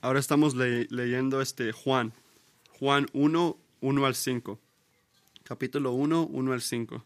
Ahora 0.00 0.20
estamos 0.20 0.54
le- 0.54 0.86
leyendo 0.90 1.40
este 1.40 1.72
Juan. 1.72 2.12
Juan 2.78 3.06
1, 3.12 3.56
1 3.80 4.06
al 4.06 4.14
5. 4.14 4.58
Capítulo 5.44 5.92
1, 5.92 6.22
1 6.26 6.52
al 6.52 6.62
5. 6.62 7.04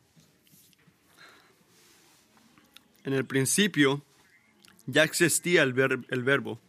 En 3.04 3.12
el 3.12 3.24
principio 3.24 4.02
ya 4.86 5.04
existía 5.04 5.62
el, 5.62 5.72
ver- 5.72 6.04
el 6.08 6.22
verbo, 6.22 6.60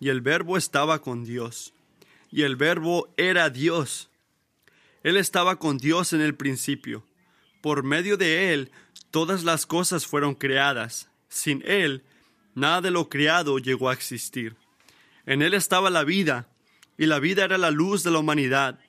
y 0.00 0.08
el 0.08 0.20
verbo 0.20 0.56
estaba 0.56 1.00
con 1.00 1.24
Dios, 1.24 1.72
y 2.32 2.42
el 2.42 2.56
verbo 2.56 3.12
era 3.16 3.50
Dios. 3.50 4.08
Él 5.02 5.16
estaba 5.16 5.56
con 5.58 5.78
Dios 5.78 6.12
en 6.12 6.20
el 6.20 6.34
principio. 6.34 7.04
Por 7.60 7.82
medio 7.84 8.16
de 8.16 8.52
Él 8.52 8.70
todas 9.10 9.44
las 9.44 9.66
cosas 9.66 10.06
fueron 10.06 10.34
creadas. 10.34 11.08
Sin 11.28 11.62
Él, 11.66 12.02
nada 12.54 12.80
de 12.80 12.90
lo 12.90 13.08
creado 13.08 13.58
llegó 13.58 13.88
a 13.88 13.92
existir. 13.92 14.56
En 15.28 15.42
Él 15.42 15.52
estaba 15.52 15.90
la 15.90 16.04
vida, 16.04 16.48
y 16.96 17.04
la 17.04 17.18
vida 17.18 17.44
era 17.44 17.58
la 17.58 17.70
luz 17.70 18.02
de 18.02 18.10
la 18.10 18.18
humanidad. 18.18 18.80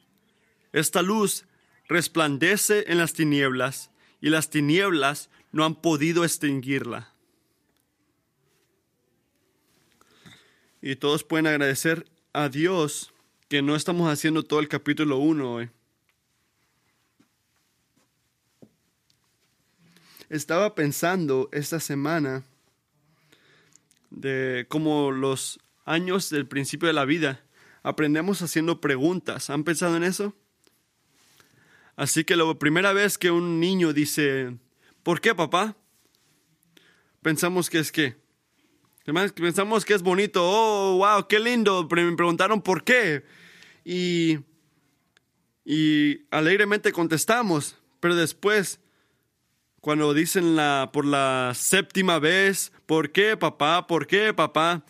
Esta 0.71 1.01
luz 1.01 1.43
resplandece 1.89 2.85
en 2.87 2.97
las 2.97 3.11
tinieblas, 3.11 3.91
y 4.21 4.29
las 4.29 4.49
tinieblas 4.49 5.29
no 5.51 5.65
han 5.65 5.75
podido 5.75 6.23
extinguirla. 6.23 7.13
Y 10.81 10.95
todos 10.95 11.25
pueden 11.25 11.45
agradecer 11.45 12.09
a 12.31 12.47
Dios 12.47 13.11
que 13.49 13.61
no 13.61 13.75
estamos 13.75 14.09
haciendo 14.09 14.43
todo 14.43 14.61
el 14.61 14.69
capítulo 14.69 15.17
1 15.17 15.53
hoy. 15.53 15.69
Estaba 20.29 20.73
pensando 20.73 21.49
esta 21.51 21.81
semana 21.81 22.45
de 24.09 24.65
cómo 24.69 25.11
los 25.11 25.59
años 25.89 26.29
del 26.29 26.47
principio 26.47 26.87
de 26.87 26.93
la 26.93 27.05
vida 27.05 27.43
aprendemos 27.83 28.41
haciendo 28.41 28.79
preguntas. 28.79 29.49
¿Han 29.49 29.63
pensado 29.63 29.97
en 29.97 30.03
eso? 30.03 30.35
Así 31.95 32.23
que 32.23 32.35
la 32.35 32.53
primera 32.53 32.93
vez 32.93 33.17
que 33.17 33.31
un 33.31 33.59
niño 33.59 33.91
dice, 33.91 34.57
¿por 35.03 35.19
qué 35.19 35.35
papá? 35.35 35.75
Pensamos 37.21 37.69
que 37.69 37.79
es 37.79 37.91
que. 37.91 38.17
Pensamos 39.35 39.83
que 39.83 39.95
es 39.95 40.03
bonito. 40.03 40.41
Oh, 40.43 40.97
wow, 40.97 41.27
qué 41.27 41.39
lindo. 41.39 41.87
Me 41.91 42.15
preguntaron 42.15 42.61
por 42.61 42.83
qué. 42.83 43.25
Y, 43.83 44.39
y 45.65 46.21
alegremente 46.29 46.91
contestamos. 46.91 47.75
Pero 47.99 48.15
después, 48.15 48.79
cuando 49.81 50.13
dicen 50.13 50.55
la, 50.55 50.91
por 50.93 51.05
la 51.05 51.53
séptima 51.55 52.19
vez, 52.19 52.71
¿por 52.85 53.11
qué 53.11 53.35
papá? 53.35 53.87
¿Por 53.87 54.05
qué 54.07 54.33
papá? 54.33 54.85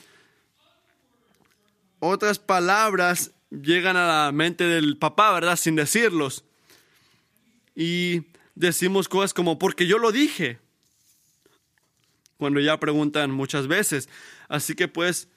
Otras 2.00 2.40
palabras 2.40 3.32
llegan 3.50 3.98
a 3.98 4.08
la 4.08 4.32
mente 4.32 4.64
del 4.66 4.98
papá, 4.98 5.34
¿verdad? 5.34 5.56
Sin 5.56 5.76
decirlos. 5.76 6.46
Y 7.76 8.24
decimos 8.56 9.08
cosas 9.08 9.34
como, 9.34 9.60
porque 9.60 9.88
yo 9.88 9.98
lo 9.98 10.12
dije 10.12 10.60
cuando 12.38 12.60
ya 12.62 12.80
preguntan 12.80 13.32
muchas 13.32 13.68
veces. 13.68 14.10
Así 14.48 14.76
que 14.76 14.88
puedes 14.88 15.28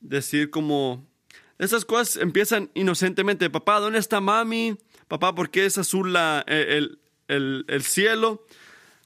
decir 0.00 0.50
como, 0.50 1.06
esas 1.58 1.84
cosas 1.84 2.16
empiezan 2.16 2.70
inocentemente, 2.74 3.50
papá, 3.50 3.80
¿dónde 3.80 3.98
está 3.98 4.20
mami? 4.20 4.78
Papá, 5.08 5.34
¿por 5.34 5.50
qué 5.50 5.66
es 5.66 5.76
azul 5.76 6.12
la, 6.12 6.44
el, 6.46 7.00
el, 7.28 7.64
el 7.68 7.82
cielo? 7.82 8.46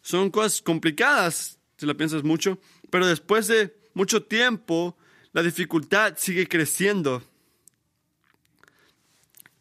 Son 0.03 0.31
cosas 0.31 0.61
complicadas, 0.61 1.59
si 1.79 1.87
la 1.87 1.95
piensas 1.95 2.23
mucho, 2.23 2.59
pero 2.91 3.07
después 3.07 3.47
de 3.47 3.75
mucho 3.95 4.23
tiempo, 4.23 4.97
la 5.35 5.43
dificultad 5.43 6.15
sigue 6.17 6.49
creciendo 6.49 7.23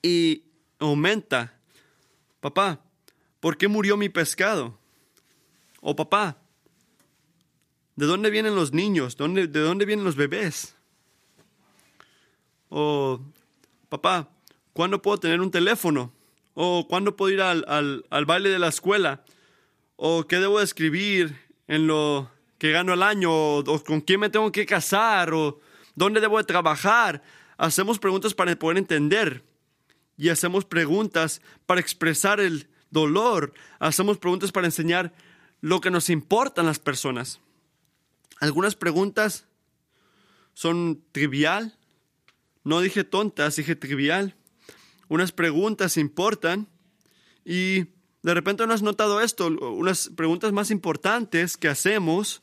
y 0.02 0.44
aumenta. 0.80 1.60
Papá, 2.40 2.80
¿por 3.42 3.58
qué 3.58 3.68
murió 3.68 3.98
mi 3.98 4.08
pescado? 4.08 4.80
O 5.82 5.94
papá, 5.94 6.38
¿De 7.96 8.06
dónde 8.08 8.30
vienen 8.32 8.56
los 8.56 8.74
niños? 8.74 9.18
¿Dónde, 9.18 9.48
¿De 9.48 9.60
dónde 9.60 9.86
vienen 9.86 10.06
los 10.06 10.16
bebés? 10.16 10.76
O, 12.70 13.20
papá, 13.90 14.30
¿cuándo 14.74 15.02
puedo 15.02 15.20
tener 15.20 15.42
un 15.42 15.52
teléfono? 15.52 16.12
O, 16.56 16.88
¿cuándo 16.88 17.16
puedo 17.16 17.32
ir 17.32 17.42
al, 17.42 17.64
al, 17.68 18.04
al 18.10 18.26
baile 18.26 18.50
de 18.50 18.58
la 18.58 18.70
escuela? 18.70 19.24
O, 19.96 20.26
¿qué 20.26 20.38
debo 20.38 20.60
escribir 20.60 21.38
en 21.68 21.86
lo 21.86 22.32
que 22.58 22.72
gano 22.72 22.94
al 22.94 23.04
año? 23.04 23.32
O, 23.32 23.84
¿con 23.84 24.02
quién 24.02 24.22
me 24.22 24.32
tengo 24.32 24.52
que 24.52 24.66
casar? 24.66 25.32
O, 25.34 25.60
¿dónde 25.96 26.22
debo 26.22 26.38
de 26.38 26.44
trabajar? 26.44 27.24
Hacemos 27.58 28.00
preguntas 28.00 28.34
para 28.34 28.56
poder 28.56 28.78
entender. 28.78 29.44
Y 30.18 30.30
hacemos 30.30 30.66
preguntas 30.66 31.42
para 31.66 31.82
expresar 31.82 32.40
el 32.40 32.68
dolor. 32.92 33.54
Hacemos 33.80 34.18
preguntas 34.18 34.52
para 34.52 34.68
enseñar 34.68 35.14
lo 35.62 35.82
que 35.82 35.90
nos 35.90 36.10
importan 36.10 36.66
las 36.66 36.80
personas. 36.80 37.40
Algunas 38.40 38.76
preguntas 38.76 39.46
son 40.54 41.04
trivial. 41.12 41.76
No 42.64 42.82
dije 42.82 43.04
tontas, 43.04 43.56
dije 43.56 43.76
trivial. 43.76 44.36
Unas 45.08 45.32
preguntas 45.32 45.98
importan 45.98 46.68
y 47.44 47.86
de 48.22 48.34
repente 48.34 48.66
no 48.68 48.74
has 48.74 48.82
notado 48.82 49.20
esto. 49.22 49.48
Unas 49.48 50.10
preguntas 50.16 50.52
más 50.54 50.70
importantes 50.70 51.58
que 51.58 51.70
hacemos 51.70 52.43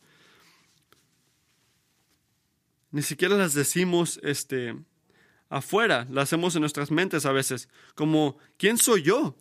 ni 2.91 3.03
siquiera 3.03 3.37
las 3.37 3.55
decimos 3.55 4.19
este, 4.23 4.77
afuera, 5.49 6.07
las 6.11 6.25
hacemos 6.25 6.55
en 6.55 6.61
nuestras 6.61 6.91
mentes 6.91 7.27
a 7.27 7.33
veces. 7.33 7.69
Como, 7.95 8.39
¿quién 8.57 8.79
soy 8.79 9.03
yo? 9.03 9.37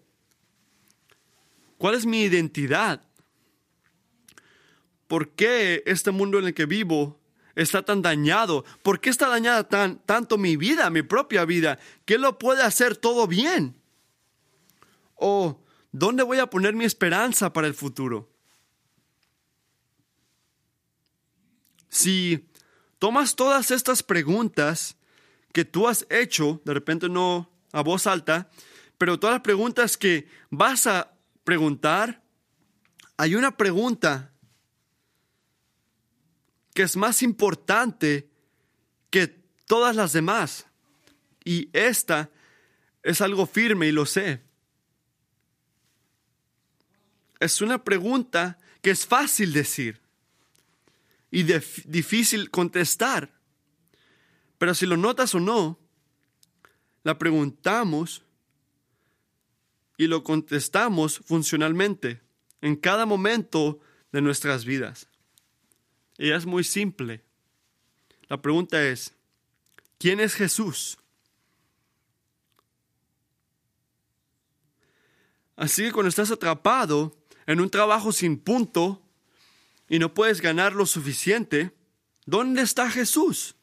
¿Cuál 1.78 1.96
es 1.96 2.06
mi 2.06 2.24
identidad? 2.24 3.04
¿Por 5.08 5.32
qué 5.32 5.82
este 5.86 6.12
mundo 6.12 6.38
en 6.38 6.46
el 6.46 6.54
que 6.54 6.66
vivo 6.66 7.20
está 7.56 7.84
tan 7.84 8.02
dañado? 8.02 8.66
¿Por 8.84 9.00
qué 9.00 9.10
está 9.10 9.30
dañada 9.30 9.68
tan, 9.68 10.00
tanto 10.00 10.38
mi 10.38 10.56
vida, 10.58 10.90
mi 10.90 11.02
propia 11.02 11.46
vida? 11.46 11.80
¿Qué 12.06 12.18
lo 12.18 12.38
puede 12.38 12.64
hacer 12.64 12.98
todo 12.98 13.28
bien? 13.28 13.76
¿O 15.16 15.64
dónde 15.92 16.24
voy 16.24 16.38
a 16.40 16.50
poner 16.50 16.76
mi 16.76 16.86
esperanza 16.86 17.52
para 17.54 17.68
el 17.68 17.74
futuro? 17.74 18.30
Si 21.88 22.49
tomas 23.00 23.36
todas 23.36 23.72
estas 23.72 24.04
preguntas 24.04 24.98
que 25.54 25.66
tú 25.66 25.88
has 25.88 26.06
hecho, 26.10 26.62
de 26.66 26.74
repente 26.74 27.10
no 27.10 27.50
a 27.72 27.82
voz 27.82 28.06
alta, 28.06 28.50
pero 28.98 29.20
todas 29.20 29.36
las 29.36 29.42
preguntas 29.42 29.98
que 29.98 30.28
vas 30.50 30.86
a 30.86 31.14
preguntar, 31.44 32.22
hay 33.18 33.36
una 33.36 33.56
pregunta 33.56 34.34
que 36.74 36.84
es 36.84 36.96
más 36.96 37.24
importante 37.24 38.30
que 39.10 39.28
todas 39.66 39.96
las 39.96 40.14
demás. 40.14 40.68
Y 41.44 41.70
esta 41.74 42.30
es 43.02 43.22
algo 43.22 43.46
firme 43.46 43.88
y 43.88 43.92
lo 43.92 44.06
sé. 44.06 44.42
Es 47.40 47.62
una 47.62 47.84
pregunta 47.84 48.58
que 48.82 48.92
es 48.92 49.06
fácil 49.06 49.54
decir 49.54 50.02
y 51.32 51.44
difícil 51.44 52.50
contestar. 52.50 53.32
Pero 54.58 54.74
si 54.74 54.86
lo 54.86 54.98
notas 54.98 55.36
o 55.36 55.40
no, 55.40 55.80
la 57.04 57.18
preguntamos 57.18 58.24
y 59.98 60.08
lo 60.08 60.24
contestamos 60.24 61.20
funcionalmente 61.26 62.22
en 62.62 62.76
cada 62.76 63.06
momento 63.06 63.80
de 64.12 64.22
nuestras 64.22 64.66
vidas. 64.66 65.08
Y 66.18 66.32
es 66.32 66.46
muy 66.46 66.64
simple. 66.64 67.24
La 68.28 68.42
pregunta 68.42 68.86
es, 68.86 69.14
¿quién 69.98 70.20
es 70.20 70.36
Jesús? 70.36 70.98
Así 75.56 75.84
que 75.84 75.92
cuando 75.92 76.10
estás 76.10 76.32
atrapado 76.32 77.18
en 77.46 77.60
un 77.60 77.70
trabajo 77.70 78.12
sin 78.12 78.38
punto 78.38 79.02
y 79.90 79.98
no 79.98 80.14
puedes 80.14 80.40
ganar 80.40 80.74
lo 80.74 80.86
suficiente, 80.86 81.76
¿dónde 82.26 82.62
está 82.62 82.90
Jesús? 82.92 83.56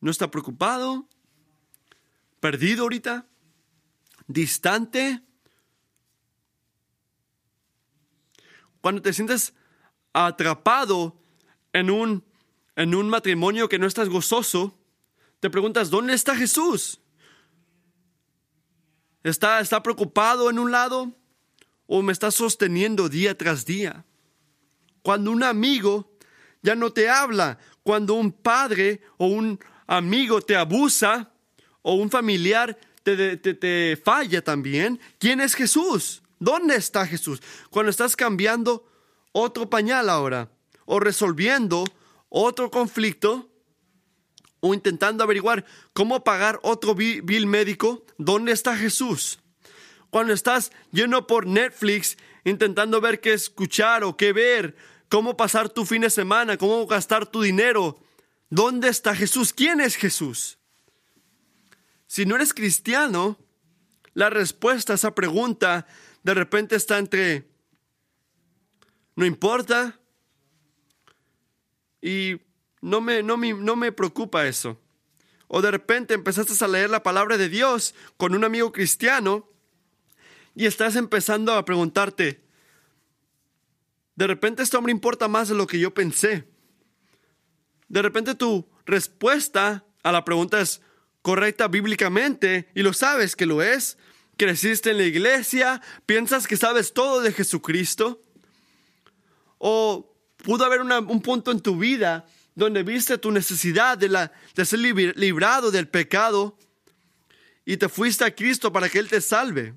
¿No 0.00 0.10
está 0.10 0.30
preocupado? 0.30 1.06
¿Perdido 2.40 2.84
ahorita? 2.84 3.26
¿Distante? 4.26 5.22
Cuando 8.80 9.02
te 9.02 9.12
sientes 9.12 9.54
atrapado 10.14 11.20
en 11.74 11.90
un, 11.90 12.24
en 12.74 12.94
un 12.94 13.10
matrimonio 13.10 13.68
que 13.68 13.78
no 13.78 13.86
estás 13.86 14.08
gozoso, 14.08 14.78
te 15.40 15.50
preguntas, 15.50 15.90
¿dónde 15.90 16.14
está 16.14 16.34
Jesús? 16.34 17.00
¿Está, 19.22 19.60
¿Está 19.60 19.82
preocupado 19.82 20.48
en 20.48 20.58
un 20.58 20.72
lado 20.72 21.12
o 21.86 22.02
me 22.02 22.12
está 22.12 22.30
sosteniendo 22.30 23.08
día 23.08 23.36
tras 23.36 23.64
día? 23.64 24.04
Cuando 25.02 25.30
un 25.30 25.42
amigo 25.42 26.16
ya 26.66 26.74
no 26.74 26.92
te 26.92 27.08
habla. 27.08 27.58
Cuando 27.84 28.14
un 28.14 28.32
padre 28.32 29.00
o 29.18 29.26
un 29.26 29.60
amigo 29.86 30.42
te 30.42 30.56
abusa 30.56 31.30
o 31.82 31.94
un 31.94 32.10
familiar 32.10 32.76
te, 33.04 33.36
te, 33.36 33.54
te 33.54 33.96
falla 34.04 34.42
también, 34.42 34.98
¿quién 35.20 35.40
es 35.40 35.54
Jesús? 35.54 36.22
¿Dónde 36.40 36.74
está 36.74 37.06
Jesús? 37.06 37.40
Cuando 37.70 37.90
estás 37.90 38.16
cambiando 38.16 38.90
otro 39.30 39.70
pañal 39.70 40.10
ahora 40.10 40.50
o 40.86 40.98
resolviendo 40.98 41.84
otro 42.28 42.68
conflicto 42.68 43.48
o 44.58 44.74
intentando 44.74 45.22
averiguar 45.22 45.64
cómo 45.92 46.24
pagar 46.24 46.58
otro 46.64 46.96
bill 46.96 47.46
médico, 47.46 48.04
¿dónde 48.18 48.50
está 48.50 48.76
Jesús? 48.76 49.38
Cuando 50.16 50.32
estás 50.32 50.72
lleno 50.92 51.26
por 51.26 51.46
Netflix 51.46 52.16
intentando 52.42 53.02
ver 53.02 53.20
qué 53.20 53.34
escuchar 53.34 54.02
o 54.02 54.16
qué 54.16 54.32
ver, 54.32 54.74
cómo 55.10 55.36
pasar 55.36 55.68
tu 55.68 55.84
fin 55.84 56.00
de 56.00 56.08
semana, 56.08 56.56
cómo 56.56 56.86
gastar 56.86 57.26
tu 57.26 57.42
dinero, 57.42 58.00
¿dónde 58.48 58.88
está 58.88 59.14
Jesús? 59.14 59.52
¿Quién 59.52 59.78
es 59.78 59.94
Jesús? 59.94 60.56
Si 62.06 62.24
no 62.24 62.34
eres 62.34 62.54
cristiano, 62.54 63.36
la 64.14 64.30
respuesta 64.30 64.94
a 64.94 64.96
esa 64.96 65.14
pregunta 65.14 65.86
de 66.22 66.32
repente 66.32 66.76
está 66.76 66.96
entre 66.96 67.50
no 69.16 69.26
importa 69.26 70.00
y 72.00 72.40
no 72.80 73.02
me, 73.02 73.22
no 73.22 73.36
no 73.36 73.76
me 73.76 73.92
preocupa 73.92 74.46
eso. 74.46 74.80
O 75.46 75.60
de 75.60 75.70
repente 75.70 76.14
empezaste 76.14 76.64
a 76.64 76.68
leer 76.68 76.88
la 76.88 77.02
palabra 77.02 77.36
de 77.36 77.50
Dios 77.50 77.94
con 78.16 78.34
un 78.34 78.44
amigo 78.44 78.72
cristiano 78.72 79.50
y 80.56 80.64
estás 80.64 80.96
empezando 80.96 81.52
a 81.52 81.66
preguntarte, 81.66 82.42
de 84.14 84.26
repente 84.26 84.62
este 84.62 84.78
hombre 84.78 84.90
importa 84.90 85.28
más 85.28 85.48
de 85.48 85.54
lo 85.54 85.66
que 85.66 85.78
yo 85.78 85.92
pensé. 85.92 86.48
De 87.88 88.00
repente 88.00 88.34
tu 88.34 88.66
respuesta 88.86 89.84
a 90.02 90.12
la 90.12 90.24
pregunta 90.24 90.58
es 90.62 90.80
correcta 91.20 91.68
bíblicamente 91.68 92.70
y 92.74 92.82
lo 92.82 92.94
sabes 92.94 93.36
que 93.36 93.44
lo 93.44 93.62
es. 93.62 93.98
Creciste 94.38 94.92
en 94.92 94.96
la 94.96 95.04
iglesia, 95.04 95.82
piensas 96.06 96.46
que 96.46 96.56
sabes 96.56 96.94
todo 96.94 97.20
de 97.20 97.32
Jesucristo. 97.32 98.22
O 99.58 100.16
pudo 100.38 100.64
haber 100.64 100.80
un 100.80 101.20
punto 101.20 101.50
en 101.50 101.60
tu 101.60 101.76
vida 101.76 102.26
donde 102.54 102.82
viste 102.82 103.18
tu 103.18 103.30
necesidad 103.30 103.98
de, 103.98 104.08
la, 104.08 104.32
de 104.54 104.64
ser 104.64 104.78
librado 104.78 105.70
del 105.70 105.86
pecado 105.86 106.56
y 107.66 107.76
te 107.76 107.90
fuiste 107.90 108.24
a 108.24 108.34
Cristo 108.34 108.72
para 108.72 108.88
que 108.88 108.98
Él 108.98 109.08
te 109.08 109.20
salve. 109.20 109.74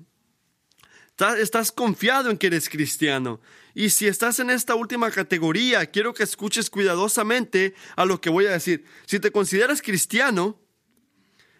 Estás 1.20 1.72
confiado 1.72 2.30
en 2.30 2.38
que 2.38 2.48
eres 2.48 2.68
cristiano. 2.68 3.40
Y 3.74 3.90
si 3.90 4.06
estás 4.06 4.38
en 4.38 4.50
esta 4.50 4.74
última 4.74 5.10
categoría, 5.10 5.86
quiero 5.86 6.14
que 6.14 6.22
escuches 6.22 6.70
cuidadosamente 6.70 7.74
a 7.96 8.04
lo 8.04 8.20
que 8.20 8.30
voy 8.30 8.46
a 8.46 8.52
decir. 8.52 8.84
Si 9.06 9.20
te 9.20 9.30
consideras 9.30 9.82
cristiano, 9.82 10.58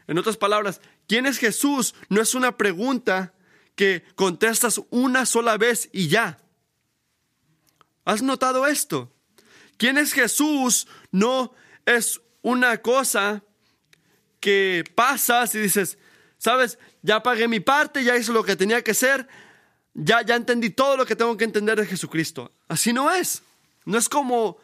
en 0.07 0.19
otras 0.19 0.37
palabras, 0.37 0.81
¿quién 1.07 1.27
es 1.27 1.39
Jesús? 1.39 1.95
No 2.09 2.21
es 2.21 2.35
una 2.35 2.57
pregunta 2.57 3.35
que 3.77 4.03
contestas 4.15 4.81
una 4.91 5.25
sola 5.27 5.57
vez 5.57 5.89
y 5.93 6.09
ya. 6.09 6.39
¿Has 8.05 8.23
notado 8.23 8.67
esto? 8.67 9.12
¿Quién 9.77 9.99
es 9.99 10.12
Jesús? 10.12 10.89
No 11.12 11.55
es 11.87 12.21
una 12.43 12.79
cosa 12.79 13.45
que 14.41 14.85
pasas 14.95 15.55
y 15.55 15.59
dices, 15.59 15.99
sabes, 16.39 16.79
ya 17.03 17.23
pagué 17.23 17.47
mi 17.47 17.61
parte, 17.61 18.03
ya 18.03 18.17
hice 18.17 18.33
lo 18.33 18.43
que 18.43 18.57
tenía 18.57 18.83
que 18.83 18.91
hacer, 18.93 19.29
ya, 19.95 20.23
ya 20.23 20.37
entendí 20.37 20.71
todo 20.71 20.97
lo 20.97 21.07
que 21.07 21.17
tengo 21.17 21.37
que 21.37 21.45
entender 21.45 21.79
de 21.79 21.87
Jesucristo. 21.87 22.53
Así 22.69 22.93
no 22.93 23.11
es. 23.11 23.43
No 23.85 23.99
es 23.99 24.09
como 24.09 24.59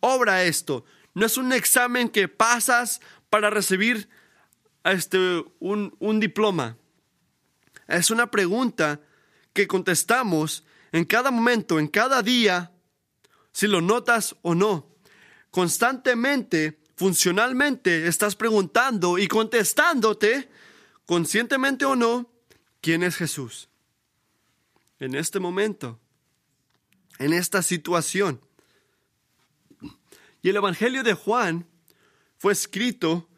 obra 0.00 0.44
esto. 0.44 0.84
No 1.14 1.26
es 1.26 1.36
un 1.36 1.52
examen 1.52 2.08
que 2.08 2.28
pasas 2.28 3.00
para 3.30 3.50
recibir 3.50 4.08
este, 4.84 5.44
un, 5.60 5.94
un 5.98 6.20
diploma. 6.20 6.76
Es 7.88 8.10
una 8.10 8.30
pregunta 8.30 9.00
que 9.52 9.66
contestamos 9.66 10.64
en 10.92 11.04
cada 11.04 11.30
momento, 11.30 11.78
en 11.78 11.88
cada 11.88 12.22
día, 12.22 12.72
si 13.52 13.66
lo 13.66 13.80
notas 13.80 14.36
o 14.42 14.54
no. 14.54 14.94
Constantemente, 15.50 16.80
funcionalmente, 16.96 18.06
estás 18.06 18.34
preguntando 18.34 19.18
y 19.18 19.28
contestándote, 19.28 20.48
conscientemente 21.06 21.84
o 21.84 21.96
no, 21.96 22.30
quién 22.80 23.02
es 23.02 23.16
Jesús. 23.16 23.68
En 25.04 25.14
este 25.14 25.38
momento, 25.38 26.00
en 27.18 27.34
esta 27.34 27.60
situación. 27.60 28.40
Y 30.40 30.48
el 30.48 30.56
Evangelio 30.56 31.02
de 31.02 31.12
Juan 31.12 31.66
fue 32.38 32.54
escrito 32.54 33.28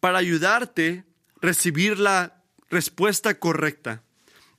para 0.00 0.18
ayudarte 0.18 1.06
a 1.06 1.36
recibir 1.40 1.98
la 1.98 2.44
respuesta 2.68 3.38
correcta. 3.38 4.02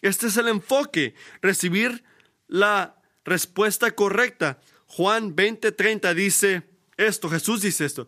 Este 0.02 0.26
es 0.26 0.38
el 0.38 0.48
enfoque, 0.48 1.14
recibir 1.44 2.04
la 2.48 3.00
respuesta 3.24 3.92
correcta. 3.92 4.60
Juan 4.88 5.36
20:30 5.36 6.16
dice 6.16 6.64
esto, 6.98 7.30
Jesús 7.30 7.62
dice 7.62 7.86
esto. 7.86 8.08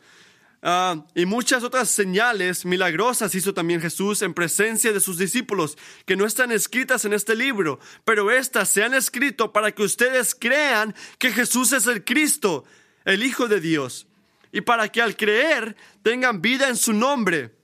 Ah, 0.63 1.05
y 1.15 1.25
muchas 1.25 1.63
otras 1.63 1.89
señales 1.89 2.65
milagrosas 2.65 3.33
hizo 3.33 3.51
también 3.51 3.81
Jesús 3.81 4.21
en 4.21 4.35
presencia 4.35 4.93
de 4.93 4.99
sus 4.99 5.17
discípulos, 5.17 5.75
que 6.05 6.15
no 6.15 6.25
están 6.25 6.51
escritas 6.51 7.03
en 7.05 7.13
este 7.13 7.35
libro, 7.35 7.79
pero 8.05 8.29
estas 8.29 8.69
se 8.69 8.83
han 8.83 8.93
escrito 8.93 9.51
para 9.51 9.71
que 9.71 9.81
ustedes 9.81 10.35
crean 10.35 10.93
que 11.17 11.31
Jesús 11.31 11.71
es 11.71 11.87
el 11.87 12.05
Cristo, 12.05 12.63
el 13.05 13.23
Hijo 13.23 13.47
de 13.47 13.59
Dios, 13.59 14.05
y 14.51 14.61
para 14.61 14.89
que 14.89 15.01
al 15.01 15.17
creer 15.17 15.75
tengan 16.03 16.41
vida 16.41 16.67
en 16.69 16.75
su 16.75 16.93
nombre, 16.93 17.55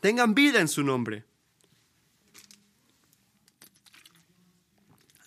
tengan 0.00 0.34
vida 0.34 0.60
en 0.60 0.68
su 0.68 0.82
nombre. 0.82 1.24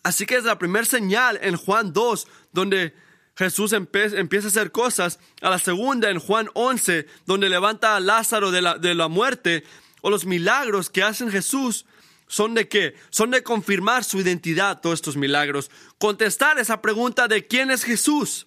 Así 0.04 0.26
que 0.26 0.36
es 0.36 0.44
la 0.44 0.60
primera 0.60 0.86
señal 0.86 1.40
en 1.42 1.56
Juan 1.56 1.94
2, 1.94 2.28
donde 2.52 2.94
Jesús 3.40 3.72
empieza 3.72 4.18
a 4.18 4.50
hacer 4.50 4.70
cosas. 4.74 5.18
A 5.42 5.50
la 5.50 5.60
segunda, 5.60 6.10
en 6.10 6.20
Juan 6.20 6.50
11, 6.56 7.08
donde 7.26 7.48
levanta 7.48 7.96
a 7.96 8.02
Lázaro 8.02 8.52
de 8.52 8.62
la, 8.62 8.78
de 8.78 8.94
la 8.94 9.08
muerte, 9.08 9.64
o 10.02 10.10
los 10.10 10.26
milagros 10.26 10.90
que 10.90 11.04
hacen 11.04 11.32
Jesús, 11.32 11.86
son 12.28 12.54
de 12.54 12.68
qué? 12.68 12.96
Son 13.12 13.32
de 13.32 13.42
confirmar 13.42 14.04
su 14.04 14.20
identidad, 14.20 14.82
todos 14.82 14.96
estos 14.96 15.16
milagros. 15.16 15.72
Contestar 15.98 16.60
esa 16.60 16.82
pregunta 16.82 17.30
de 17.30 17.48
quién 17.48 17.72
es 17.72 17.86
Jesús. 17.86 18.46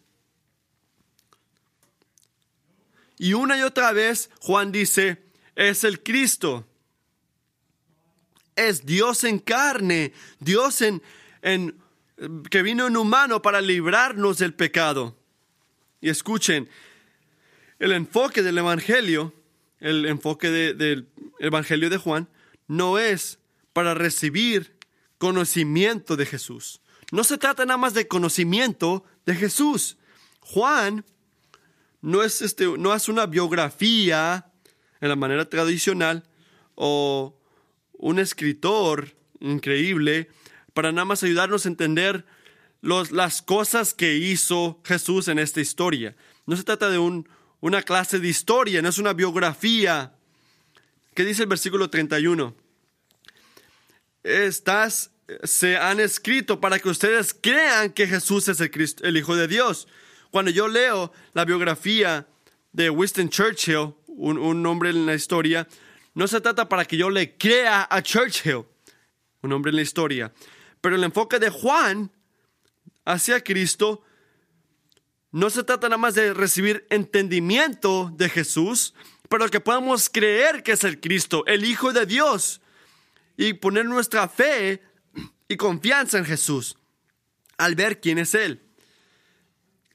Y 3.16 3.32
una 3.32 3.56
y 3.56 3.62
otra 3.62 3.92
vez 3.92 4.28
Juan 4.40 4.72
dice, 4.72 5.22
es 5.56 5.84
el 5.84 6.02
Cristo. 6.02 6.66
Es 8.56 8.84
Dios 8.84 9.24
en 9.24 9.38
carne, 9.38 10.12
Dios 10.38 10.82
en, 10.82 11.02
en, 11.40 11.81
que 12.50 12.62
vino 12.62 12.86
en 12.86 12.96
humano 12.96 13.42
para 13.42 13.60
librarnos 13.60 14.38
del 14.38 14.54
pecado. 14.54 15.16
Y 16.00 16.08
escuchen, 16.08 16.68
el 17.78 17.92
enfoque 17.92 18.42
del 18.42 18.58
Evangelio, 18.58 19.34
el 19.80 20.06
enfoque 20.06 20.50
del 20.50 21.08
Evangelio 21.38 21.90
de 21.90 21.96
Juan, 21.96 22.28
no 22.68 22.98
es 22.98 23.38
para 23.72 23.94
recibir 23.94 24.76
conocimiento 25.18 26.16
de 26.16 26.26
Jesús. 26.26 26.80
No 27.10 27.24
se 27.24 27.38
trata 27.38 27.64
nada 27.64 27.78
más 27.78 27.94
de 27.94 28.08
conocimiento 28.08 29.04
de 29.26 29.34
Jesús. 29.34 29.96
Juan 30.40 31.04
no 32.00 32.22
es, 32.22 32.42
este, 32.42 32.66
no 32.78 32.94
es 32.94 33.08
una 33.08 33.26
biografía 33.26 34.50
en 35.00 35.08
la 35.08 35.16
manera 35.16 35.48
tradicional 35.48 36.24
o 36.74 37.36
un 37.92 38.18
escritor 38.18 39.14
increíble 39.40 40.28
para 40.74 40.92
nada 40.92 41.04
más 41.04 41.22
ayudarnos 41.22 41.64
a 41.64 41.68
entender 41.68 42.24
las 42.82 43.42
cosas 43.42 43.94
que 43.94 44.14
hizo 44.16 44.80
Jesús 44.84 45.28
en 45.28 45.38
esta 45.38 45.60
historia. 45.60 46.16
No 46.46 46.56
se 46.56 46.64
trata 46.64 46.90
de 46.90 46.98
un, 46.98 47.28
una 47.60 47.82
clase 47.82 48.18
de 48.18 48.28
historia, 48.28 48.82
no 48.82 48.88
es 48.88 48.98
una 48.98 49.12
biografía. 49.12 50.14
¿Qué 51.14 51.24
dice 51.24 51.42
el 51.42 51.48
versículo 51.48 51.90
31? 51.90 52.54
Estas 54.24 55.12
se 55.44 55.76
han 55.76 56.00
escrito 56.00 56.60
para 56.60 56.78
que 56.78 56.88
ustedes 56.88 57.34
crean 57.40 57.92
que 57.92 58.06
Jesús 58.06 58.48
es 58.48 58.60
el, 58.60 58.70
el 59.02 59.16
Hijo 59.16 59.36
de 59.36 59.48
Dios. 59.48 59.88
Cuando 60.30 60.50
yo 60.50 60.68
leo 60.68 61.12
la 61.34 61.44
biografía 61.44 62.26
de 62.72 62.90
Winston 62.90 63.28
Churchill, 63.28 63.94
un, 64.06 64.38
un 64.38 64.66
hombre 64.66 64.90
en 64.90 65.06
la 65.06 65.14
historia, 65.14 65.68
no 66.14 66.26
se 66.26 66.40
trata 66.40 66.68
para 66.68 66.84
que 66.84 66.96
yo 66.96 67.10
le 67.10 67.36
crea 67.36 67.86
a 67.88 68.02
Churchill, 68.02 68.64
un 69.42 69.52
hombre 69.52 69.70
en 69.70 69.76
la 69.76 69.82
historia. 69.82 70.32
Pero 70.82 70.96
el 70.96 71.04
enfoque 71.04 71.38
de 71.38 71.48
Juan 71.48 72.12
hacia 73.06 73.42
Cristo 73.42 74.02
no 75.30 75.48
se 75.48 75.62
trata 75.62 75.88
nada 75.88 75.96
más 75.96 76.14
de 76.14 76.34
recibir 76.34 76.86
entendimiento 76.90 78.12
de 78.14 78.28
Jesús, 78.28 78.92
pero 79.30 79.48
que 79.48 79.60
podamos 79.60 80.10
creer 80.10 80.62
que 80.62 80.72
es 80.72 80.84
el 80.84 81.00
Cristo, 81.00 81.46
el 81.46 81.64
Hijo 81.64 81.94
de 81.94 82.04
Dios, 82.04 82.60
y 83.38 83.54
poner 83.54 83.86
nuestra 83.86 84.28
fe 84.28 84.82
y 85.48 85.56
confianza 85.56 86.18
en 86.18 86.26
Jesús 86.26 86.76
al 87.56 87.74
ver 87.76 88.00
quién 88.00 88.18
es 88.18 88.34
Él. 88.34 88.60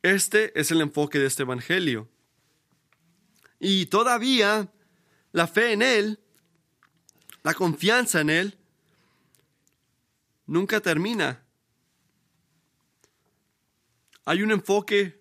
Este 0.01 0.59
es 0.59 0.71
el 0.71 0.81
enfoque 0.81 1.19
de 1.19 1.27
este 1.27 1.43
Evangelio. 1.43 2.07
Y 3.59 3.87
todavía 3.87 4.71
la 5.33 5.47
fe 5.47 5.73
en 5.73 5.81
Él, 5.81 6.19
la 7.43 7.53
confianza 7.53 8.21
en 8.21 8.29
Él, 8.29 8.57
nunca 10.47 10.81
termina. 10.81 11.43
Hay 14.25 14.41
un 14.41 14.51
enfoque 14.51 15.19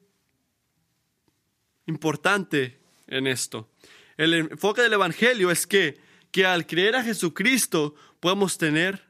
importante 1.87 2.81
en 3.07 3.27
esto. 3.27 3.69
El 4.17 4.35
enfoque 4.35 4.83
del 4.83 4.95
Evangelio 4.95 5.51
es 5.51 5.67
que, 5.67 6.01
que 6.31 6.47
al 6.47 6.67
creer 6.67 6.97
a 6.97 7.05
Jesucristo 7.05 7.95
podemos 8.21 8.57
tener 8.59 9.05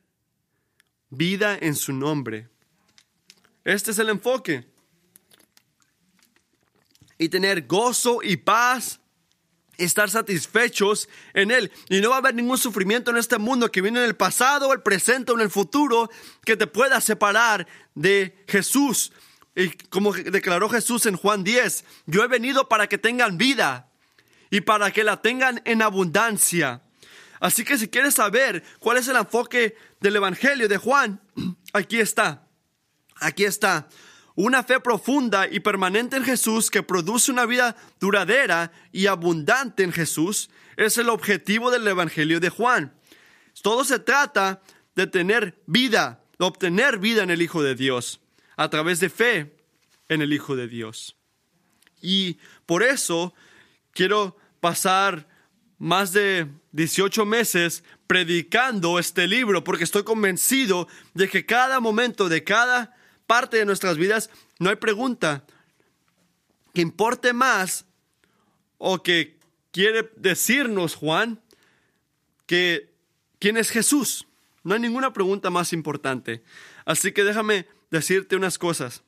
vida 1.10 1.56
en 1.60 1.74
su 1.74 1.92
nombre. 1.92 2.48
Este 3.64 3.92
es 3.92 3.98
el 3.98 4.08
enfoque. 4.08 4.66
Y 7.18 7.28
tener 7.28 7.66
gozo 7.66 8.22
y 8.22 8.36
paz, 8.36 9.00
estar 9.78 10.10
satisfechos 10.10 11.08
en 11.34 11.50
Él. 11.50 11.72
Y 11.88 12.00
no 12.00 12.10
va 12.10 12.16
a 12.16 12.18
haber 12.18 12.34
ningún 12.34 12.58
sufrimiento 12.58 13.10
en 13.10 13.16
este 13.16 13.38
mundo 13.38 13.70
que 13.70 13.82
viene 13.82 14.00
en 14.00 14.06
el 14.06 14.16
pasado, 14.16 14.72
el 14.72 14.82
presente 14.82 15.32
o 15.32 15.34
en 15.34 15.42
el 15.42 15.50
futuro 15.50 16.10
que 16.44 16.56
te 16.56 16.66
pueda 16.66 17.00
separar 17.00 17.66
de 17.94 18.44
Jesús. 18.48 19.12
Y 19.54 19.70
como 19.88 20.12
declaró 20.12 20.68
Jesús 20.68 21.06
en 21.06 21.16
Juan 21.16 21.44
10, 21.44 21.84
yo 22.06 22.22
he 22.22 22.28
venido 22.28 22.68
para 22.68 22.88
que 22.88 22.98
tengan 22.98 23.38
vida 23.38 23.90
y 24.50 24.60
para 24.60 24.90
que 24.92 25.04
la 25.04 25.22
tengan 25.22 25.62
en 25.64 25.82
abundancia. 25.82 26.82
Así 27.40 27.64
que 27.64 27.78
si 27.78 27.88
quieres 27.88 28.14
saber 28.14 28.62
cuál 28.78 28.98
es 28.98 29.08
el 29.08 29.16
enfoque 29.16 29.76
del 30.00 30.16
Evangelio 30.16 30.68
de 30.68 30.78
Juan, 30.78 31.20
aquí 31.72 32.00
está. 32.00 32.46
Aquí 33.16 33.44
está. 33.44 33.88
Una 34.36 34.62
fe 34.62 34.80
profunda 34.80 35.48
y 35.50 35.60
permanente 35.60 36.16
en 36.16 36.24
Jesús 36.24 36.70
que 36.70 36.82
produce 36.82 37.32
una 37.32 37.46
vida 37.46 37.74
duradera 37.98 38.70
y 38.92 39.06
abundante 39.06 39.82
en 39.82 39.92
Jesús 39.92 40.50
es 40.76 40.98
el 40.98 41.08
objetivo 41.08 41.70
del 41.70 41.88
Evangelio 41.88 42.38
de 42.38 42.50
Juan. 42.50 42.94
Todo 43.62 43.82
se 43.82 43.98
trata 43.98 44.60
de 44.94 45.06
tener 45.06 45.58
vida, 45.66 46.22
de 46.38 46.44
obtener 46.44 46.98
vida 46.98 47.22
en 47.22 47.30
el 47.30 47.40
Hijo 47.40 47.62
de 47.62 47.74
Dios, 47.74 48.20
a 48.58 48.68
través 48.68 49.00
de 49.00 49.08
fe 49.08 49.56
en 50.10 50.20
el 50.20 50.34
Hijo 50.34 50.54
de 50.54 50.68
Dios. 50.68 51.16
Y 52.02 52.36
por 52.66 52.82
eso 52.82 53.32
quiero 53.92 54.36
pasar 54.60 55.28
más 55.78 56.12
de 56.12 56.46
18 56.72 57.24
meses 57.24 57.84
predicando 58.06 58.98
este 58.98 59.26
libro 59.26 59.64
porque 59.64 59.84
estoy 59.84 60.04
convencido 60.04 60.88
de 61.14 61.26
que 61.30 61.46
cada 61.46 61.80
momento 61.80 62.28
de 62.28 62.44
cada 62.44 62.95
parte 63.26 63.56
de 63.56 63.64
nuestras 63.64 63.96
vidas 63.96 64.30
no 64.58 64.70
hay 64.70 64.76
pregunta 64.76 65.44
que 66.72 66.80
importe 66.80 67.32
más 67.32 67.86
o 68.78 69.02
que 69.02 69.38
quiere 69.70 70.10
decirnos 70.16 70.94
Juan 70.94 71.40
que 72.46 72.92
quién 73.38 73.56
es 73.56 73.70
Jesús. 73.70 74.26
No 74.62 74.74
hay 74.74 74.80
ninguna 74.80 75.12
pregunta 75.12 75.50
más 75.50 75.72
importante. 75.72 76.42
Así 76.84 77.12
que 77.12 77.24
déjame 77.24 77.66
decirte 77.90 78.36
unas 78.36 78.58
cosas. 78.58 79.02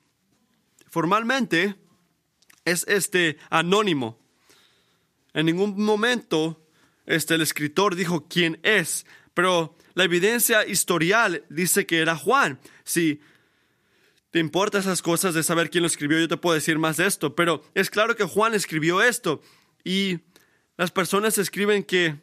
Formalmente 0.89 1.77
es 2.65 2.85
este 2.89 3.39
anónimo. 3.51 4.19
En 5.35 5.47
ningún 5.47 5.83
momento 5.83 6.61
este, 7.07 7.35
el 7.35 7.41
escritor 7.41 7.97
dijo 7.97 8.27
quién 8.29 8.61
es, 8.63 9.07
pero 9.35 9.77
la 9.95 10.05
evidencia 10.05 10.67
historial 10.67 11.45
dice 11.49 11.87
que 11.87 11.99
era 11.99 12.17
Juan. 12.17 12.61
Si 12.85 13.21
importa 14.41 14.79
esas 14.79 15.03
cosas 15.03 15.35
de 15.35 15.43
saber 15.43 15.71
quién 15.71 15.83
lo 15.83 15.89
escribió, 15.89 16.19
yo 16.19 16.29
te 16.29 16.37
puedo 16.37 16.55
decir 16.55 16.79
más 16.79 16.97
de 16.97 17.07
esto, 17.07 17.35
pero 17.35 17.63
es 17.75 17.91
claro 17.91 18.17
que 18.17 18.25
Juan 18.25 18.55
escribió 18.55 19.03
esto 19.03 19.43
y 19.85 20.21
las 20.77 20.91
personas 20.91 21.39
escriben 21.39 21.83
que 21.83 22.17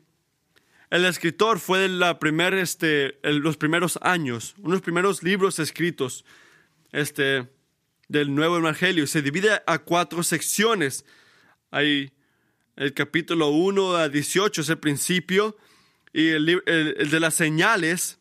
el 0.89 1.05
escritor 1.05 1.59
fue 1.59 1.79
de 1.79 1.89
la 1.89 2.19
primer, 2.19 2.53
este, 2.53 3.19
los 3.23 3.57
primeros 3.57 3.99
años, 4.01 4.55
unos 4.59 4.81
primeros 4.81 5.23
libros 5.23 5.59
escritos 5.59 6.25
este, 6.91 7.49
del 8.07 8.33
Nuevo 8.33 8.57
Evangelio. 8.57 9.07
Se 9.07 9.21
divide 9.21 9.61
a 9.65 9.79
cuatro 9.79 10.23
secciones. 10.23 11.05
Hay 11.71 12.13
el 12.75 12.93
capítulo 12.93 13.49
1 13.49 13.95
a 13.95 14.09
18 14.09 14.61
es 14.61 14.69
el 14.69 14.77
principio 14.77 15.57
y 16.13 16.29
el, 16.29 16.45
de 16.45 17.19
las 17.19 17.33
señales 17.33 18.19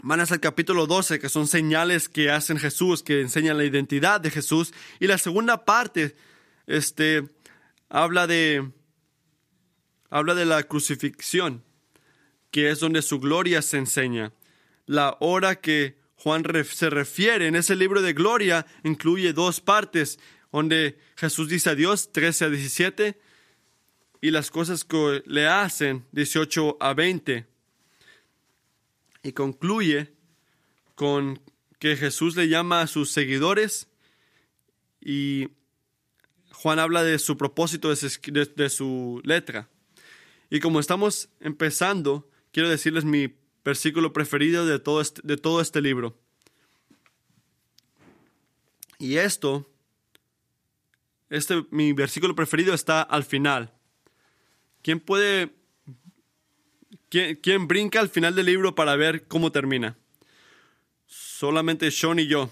van 0.00 0.20
hasta 0.20 0.34
el 0.34 0.40
capítulo 0.40 0.86
12, 0.86 1.18
que 1.18 1.28
son 1.28 1.46
señales 1.46 2.08
que 2.08 2.30
hacen 2.30 2.58
Jesús, 2.58 3.02
que 3.02 3.20
enseñan 3.20 3.58
la 3.58 3.64
identidad 3.64 4.20
de 4.20 4.30
Jesús. 4.30 4.72
Y 5.00 5.06
la 5.06 5.18
segunda 5.18 5.64
parte 5.64 6.16
este, 6.66 7.28
habla, 7.88 8.26
de, 8.26 8.70
habla 10.10 10.34
de 10.34 10.46
la 10.46 10.62
crucifixión, 10.62 11.62
que 12.50 12.70
es 12.70 12.80
donde 12.80 13.02
su 13.02 13.20
gloria 13.20 13.62
se 13.62 13.78
enseña. 13.78 14.32
La 14.86 15.16
hora 15.20 15.56
que 15.56 15.96
Juan 16.16 16.44
se 16.64 16.88
refiere 16.88 17.48
en 17.48 17.56
ese 17.56 17.74
libro 17.74 18.00
de 18.00 18.12
gloria 18.12 18.66
incluye 18.84 19.32
dos 19.32 19.60
partes 19.60 20.18
donde 20.52 20.98
Jesús 21.16 21.48
dice 21.48 21.70
a 21.70 21.74
Dios 21.74 22.12
13 22.12 22.44
a 22.44 22.48
17 22.48 23.18
y 24.20 24.30
las 24.30 24.50
cosas 24.50 24.84
que 24.84 25.22
le 25.26 25.48
hacen 25.48 26.06
18 26.12 26.76
a 26.78 26.94
20. 26.94 27.51
Y 29.22 29.32
concluye 29.32 30.12
con 30.94 31.40
que 31.78 31.96
Jesús 31.96 32.36
le 32.36 32.48
llama 32.48 32.80
a 32.80 32.86
sus 32.86 33.10
seguidores 33.10 33.88
y 35.00 35.48
Juan 36.52 36.78
habla 36.78 37.02
de 37.02 37.18
su 37.18 37.36
propósito 37.36 37.88
de 37.90 38.70
su, 38.70 39.20
letra. 39.24 39.68
Y 40.50 40.60
como 40.60 40.80
estamos 40.80 41.28
empezando, 41.40 42.28
quiero 42.52 42.68
decirles 42.68 43.04
mi 43.04 43.34
versículo 43.64 44.12
preferido 44.12 44.66
de 44.66 44.78
todo 44.78 45.00
este, 45.00 45.20
de 45.24 45.36
todo 45.36 45.60
este 45.60 45.80
libro. 45.80 46.16
Y 48.98 49.16
esto 49.16 49.72
este, 51.32 51.64
mi 51.70 51.94
versículo 51.94 52.34
preferido 52.34 52.74
está 52.74 53.00
al 53.00 53.24
final. 53.24 53.72
¿Quién 54.82 55.00
puede, 55.00 55.54
quién, 57.12 57.68
brinca 57.68 58.00
al 58.00 58.08
final 58.08 58.34
del 58.34 58.46
libro 58.46 58.74
para 58.74 58.96
ver 58.96 59.26
cómo 59.28 59.52
termina? 59.52 59.96
Solamente 61.06 61.90
Sean 61.90 62.18
y 62.18 62.26
yo. 62.26 62.50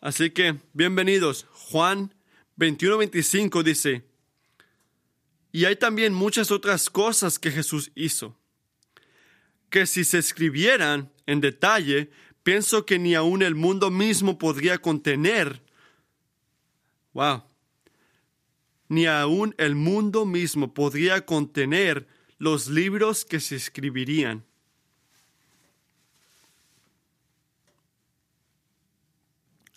Así 0.00 0.30
que, 0.30 0.56
bienvenidos. 0.72 1.46
Juan 1.50 2.14
21-25 2.56 3.62
dice, 3.62 4.04
y 5.50 5.64
hay 5.64 5.76
también 5.76 6.14
muchas 6.14 6.50
otras 6.50 6.88
cosas 6.88 7.38
que 7.38 7.50
Jesús 7.50 7.90
hizo, 7.94 8.38
que 9.70 9.86
si 9.86 10.04
se 10.04 10.18
escribieran 10.18 11.10
en 11.26 11.40
detalle, 11.40 12.10
pienso 12.42 12.86
que 12.86 12.98
ni 12.98 13.14
aun 13.14 13.42
el 13.42 13.54
mundo 13.54 13.90
mismo 13.90 14.38
podría 14.38 14.78
contener 14.78 15.62
Wow. 17.18 17.42
Ni 18.88 19.06
aún 19.06 19.56
el 19.58 19.74
mundo 19.74 20.24
mismo 20.24 20.72
podría 20.72 21.26
contener 21.26 22.06
los 22.38 22.68
libros 22.68 23.24
que 23.24 23.40
se 23.40 23.56
escribirían. 23.56 24.44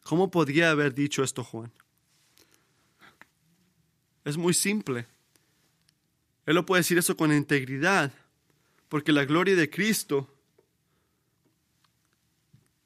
¿Cómo 0.04 0.30
podría 0.30 0.72
haber 0.72 0.94
dicho 0.94 1.24
esto 1.24 1.44
Juan? 1.44 1.72
Es 4.24 4.38
muy 4.38 4.54
simple. 4.54 5.08
Él 6.46 6.56
lo 6.56 6.66
puede 6.66 6.82
decir 6.82 6.98
eso 6.98 7.18
con 7.18 7.34
integridad, 7.34 8.14
porque 8.90 9.12
la 9.12 9.26
gloria 9.26 9.56
de 9.56 9.70
Cristo 9.70 10.30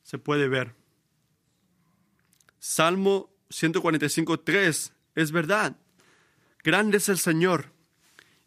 se 0.03 0.17
puede 0.19 0.47
ver. 0.47 0.75
Salmo 2.59 3.29
145.3 3.49 4.91
es 5.15 5.31
verdad. 5.31 5.75
Grande 6.63 6.97
es 6.97 7.09
el 7.09 7.17
Señor 7.17 7.74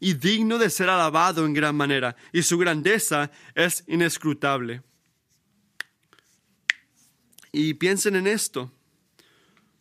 y 0.00 0.14
digno 0.14 0.58
de 0.58 0.70
ser 0.70 0.88
alabado 0.88 1.44
en 1.44 1.54
gran 1.54 1.76
manera, 1.76 2.16
y 2.32 2.42
su 2.42 2.58
grandeza 2.58 3.30
es 3.54 3.84
inescrutable. 3.86 4.82
Y 7.52 7.74
piensen 7.74 8.16
en 8.16 8.26
esto. 8.26 8.70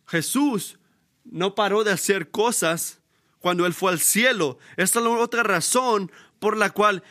Jesús 0.06 0.78
no 1.24 1.54
paró 1.54 1.84
de 1.84 1.92
hacer 1.92 2.30
cosas 2.30 3.00
cuando 3.38 3.66
Él 3.66 3.74
fue 3.74 3.92
al 3.92 4.00
cielo. 4.00 4.58
Esta 4.76 4.98
es 4.98 5.04
la 5.04 5.10
otra 5.10 5.42
razón 5.42 6.10
por 6.38 6.56
la 6.56 6.70
cual 6.70 7.02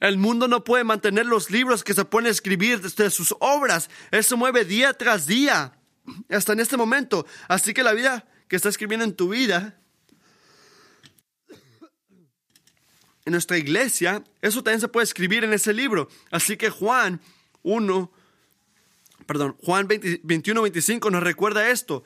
el 0.00 0.18
mundo 0.18 0.48
no 0.48 0.64
puede 0.64 0.84
mantener 0.84 1.26
los 1.26 1.50
libros 1.50 1.84
que 1.84 1.94
se 1.94 2.04
pueden 2.04 2.30
escribir 2.30 2.80
desde 2.80 3.10
sus 3.10 3.34
obras. 3.40 3.90
Él 4.10 4.24
se 4.24 4.36
mueve 4.36 4.64
día 4.64 4.92
tras 4.92 5.26
día 5.26 5.78
hasta 6.30 6.52
en 6.52 6.60
este 6.60 6.76
momento. 6.76 7.26
Así 7.48 7.74
que 7.74 7.82
la 7.82 7.92
vida 7.92 8.26
que 8.48 8.56
está 8.56 8.68
escribiendo 8.68 9.04
en 9.04 9.14
tu 9.14 9.28
vida, 9.30 9.78
en 13.26 13.32
nuestra 13.32 13.58
iglesia, 13.58 14.22
eso 14.40 14.62
también 14.62 14.80
se 14.80 14.88
puede 14.88 15.04
escribir 15.04 15.44
en 15.44 15.52
ese 15.52 15.74
libro. 15.74 16.08
Así 16.30 16.56
que 16.56 16.70
Juan 16.70 17.20
1, 17.64 18.10
perdón, 19.26 19.56
Juan 19.62 19.88
21, 19.88 20.62
25 20.62 21.10
nos 21.10 21.22
recuerda 21.22 21.68
esto, 21.68 22.04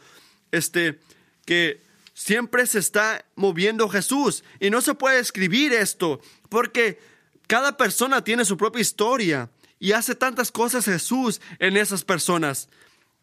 este, 0.51 0.99
que 1.45 1.83
siempre 2.15 2.67
se 2.67 2.79
está 2.79 3.25
moviendo 3.37 3.89
Jesús 3.89 4.43
y 4.59 4.71
no 4.71 4.81
se 4.81 4.95
puede 4.95 5.21
escribir 5.21 5.73
esto 5.73 6.21
porque 6.49 6.99
cada 7.47 7.77
persona 7.77 8.25
tiene 8.25 8.45
su 8.45 8.57
propia 8.57 8.81
historia 8.81 9.51
y 9.79 9.93
hace 9.93 10.15
tantas 10.15 10.51
cosas 10.51 10.87
Jesús 10.87 11.41
en 11.59 11.77
esas 11.77 12.03
personas 12.03 12.71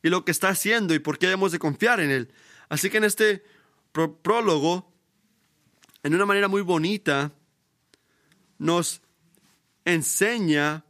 y 0.04 0.10
lo 0.10 0.24
que 0.24 0.32
está 0.32 0.50
haciendo 0.50 0.94
y 0.94 1.00
por 1.00 1.18
qué 1.18 1.26
debemos 1.26 1.52
de 1.52 1.60
confiar 1.60 2.00
en 2.00 2.12
Él. 2.12 2.32
Así 2.70 2.90
que 2.92 2.98
en 2.98 3.06
este 3.06 3.44
prólogo, 4.22 4.92
en 6.04 6.14
una 6.14 6.26
manera 6.26 6.48
muy 6.48 6.62
bonita, 6.62 7.32
nos 8.58 9.02
enseña 9.86 10.86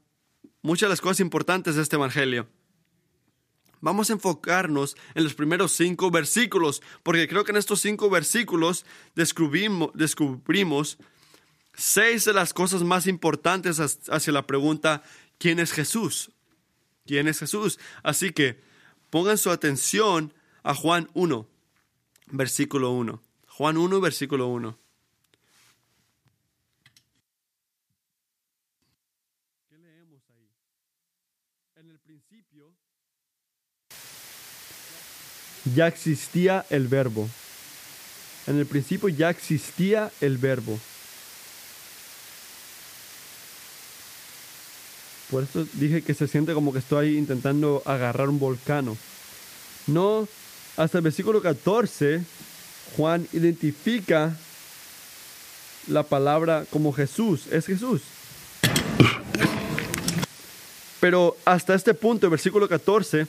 muchas 0.62 0.88
de 0.88 0.91
las 0.91 1.01
cosas 1.01 1.19
importantes 1.19 1.75
de 1.75 1.81
este 1.81 1.95
Evangelio. 1.95 2.47
Vamos 3.79 4.09
a 4.09 4.13
enfocarnos 4.13 4.97
en 5.13 5.24
los 5.24 5.36
primeros 5.36 5.71
cinco 5.71 6.09
versículos, 6.09 6.81
porque 7.03 7.27
creo 7.27 7.43
que 7.43 7.51
en 7.51 7.57
estos 7.57 7.81
cinco 7.81 8.09
versículos 8.09 8.86
descubrimos, 9.15 10.97
seis 11.74 12.25
de 12.25 12.33
las 12.33 12.53
cosas 12.53 12.83
más 12.83 13.05
importantes 13.05 13.79
hacia 13.79 14.33
la 14.33 14.47
pregunta, 14.47 15.03
¿quién 15.38 15.59
es 15.59 15.71
Jesús? 15.71 16.31
¿Quién 17.05 17.27
es 17.27 17.39
Jesús? 17.39 17.79
Así 18.03 18.31
que 18.31 18.62
pongan 19.09 19.38
su 19.38 19.51
atención 19.51 20.33
a 20.63 20.74
Juan 20.74 21.09
1, 21.13 21.47
versículo 22.31 22.91
1. 22.91 23.21
Juan 23.47 23.77
1, 23.77 24.01
versículo 24.01 24.47
1. 24.47 24.77
¿Qué 29.69 29.77
leemos 29.77 30.21
ahí? 30.29 30.50
En 31.88 31.94
el 31.94 32.00
principio 32.00 32.74
ya 35.74 35.88
existía 35.88 36.65
el 36.70 36.89
verbo. 36.89 37.29
En 38.46 38.58
el 38.58 38.65
principio 38.65 39.08
ya 39.08 39.29
existía 39.29 40.12
el 40.20 40.38
verbo. 40.38 40.77
Por 45.32 45.44
eso 45.44 45.65
dije 45.75 46.01
que 46.01 46.13
se 46.13 46.27
siente 46.27 46.53
como 46.53 46.74
que 46.74 46.79
estoy 46.79 47.17
intentando 47.17 47.82
agarrar 47.86 48.27
un 48.27 48.39
volcán. 48.39 48.98
No, 49.86 50.27
hasta 50.75 50.98
el 50.98 51.06
versículo 51.06 51.41
14, 51.41 52.22
Juan 52.98 53.25
identifica 53.32 54.36
la 55.88 56.03
palabra 56.03 56.65
como 56.70 56.91
Jesús, 56.91 57.48
es 57.48 57.65
Jesús. 57.65 58.01
Pero 61.00 61.38
hasta 61.46 61.75
este 61.75 61.94
punto, 61.94 62.30
versículo 62.30 62.68
14, 62.68 63.27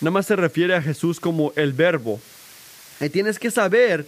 nada 0.00 0.10
más 0.10 0.26
se 0.26 0.36
refiere 0.36 0.74
a 0.74 0.82
Jesús 0.82 1.18
como 1.20 1.52
el 1.56 1.72
verbo. 1.72 2.20
Y 3.00 3.08
tienes 3.08 3.38
que 3.38 3.50
saber 3.50 4.06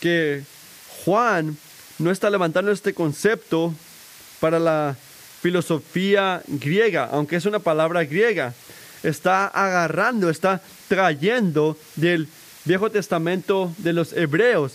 que 0.00 0.42
Juan 1.04 1.56
no 1.98 2.10
está 2.10 2.28
levantando 2.28 2.70
este 2.70 2.92
concepto 2.92 3.74
para 4.40 4.58
la 4.58 4.96
filosofía 5.40 6.42
griega, 6.46 7.08
aunque 7.10 7.36
es 7.36 7.46
una 7.46 7.58
palabra 7.58 8.04
griega, 8.04 8.54
está 9.02 9.46
agarrando, 9.46 10.30
está 10.30 10.60
trayendo 10.88 11.76
del 11.96 12.28
Viejo 12.64 12.90
Testamento 12.90 13.74
de 13.78 13.92
los 13.92 14.12
hebreos, 14.12 14.74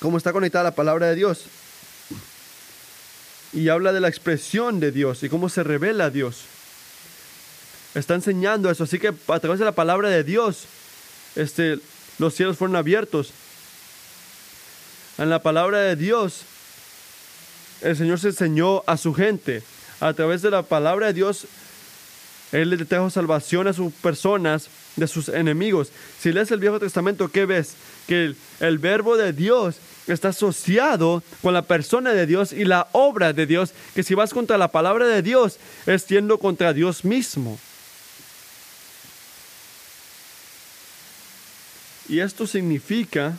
cómo 0.00 0.16
está 0.16 0.32
conectada 0.32 0.64
la 0.64 0.74
palabra 0.74 1.08
de 1.08 1.14
Dios. 1.14 1.44
Y 3.52 3.68
habla 3.68 3.92
de 3.92 4.00
la 4.00 4.08
expresión 4.08 4.80
de 4.80 4.92
Dios 4.92 5.22
y 5.22 5.28
cómo 5.28 5.48
se 5.48 5.62
revela 5.62 6.06
a 6.06 6.10
Dios. 6.10 6.42
Está 7.94 8.14
enseñando 8.14 8.70
eso, 8.70 8.84
así 8.84 8.98
que 8.98 9.08
a 9.08 9.40
través 9.40 9.58
de 9.58 9.64
la 9.64 9.72
palabra 9.72 10.10
de 10.10 10.22
Dios, 10.22 10.64
este, 11.34 11.78
los 12.18 12.34
cielos 12.34 12.56
fueron 12.58 12.76
abiertos. 12.76 13.32
En 15.16 15.30
la 15.30 15.42
palabra 15.42 15.80
de 15.80 15.96
Dios 15.96 16.44
el 17.80 17.96
Señor 17.96 18.18
se 18.18 18.28
enseñó 18.28 18.82
a 18.86 18.96
su 18.96 19.14
gente. 19.14 19.62
A 20.00 20.12
través 20.12 20.42
de 20.42 20.50
la 20.50 20.62
palabra 20.62 21.08
de 21.08 21.12
Dios, 21.12 21.46
Él 22.52 22.70
le 22.70 22.84
trajo 22.84 23.10
salvación 23.10 23.66
a 23.68 23.72
sus 23.72 23.92
personas 23.92 24.68
de 24.96 25.06
sus 25.06 25.28
enemigos. 25.28 25.90
Si 26.20 26.32
lees 26.32 26.50
el 26.50 26.60
Viejo 26.60 26.80
Testamento, 26.80 27.28
¿qué 27.28 27.46
ves? 27.46 27.74
Que 28.06 28.34
el, 28.60 28.78
verbo 28.78 29.16
de 29.16 29.32
Dios 29.32 29.76
está 30.12 30.28
asociado 30.28 31.22
con 31.42 31.54
la 31.54 31.62
persona 31.62 32.12
de 32.12 32.26
Dios 32.26 32.52
y 32.52 32.64
la 32.64 32.88
obra 32.92 33.32
de 33.32 33.46
Dios, 33.46 33.72
que 33.94 34.02
si 34.02 34.14
vas 34.14 34.32
contra 34.32 34.58
la 34.58 34.68
palabra 34.68 35.06
de 35.06 35.22
Dios, 35.22 35.58
es 35.86 36.06
contra 36.40 36.72
Dios 36.72 37.04
mismo. 37.04 37.58
Y 42.08 42.20
esto 42.20 42.46
significa 42.46 43.36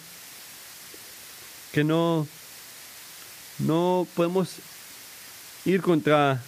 que 1.71 1.83
no 1.83 2.27
no 3.59 4.07
podemos 4.15 4.49
ir 5.65 5.81
contra 5.81 6.41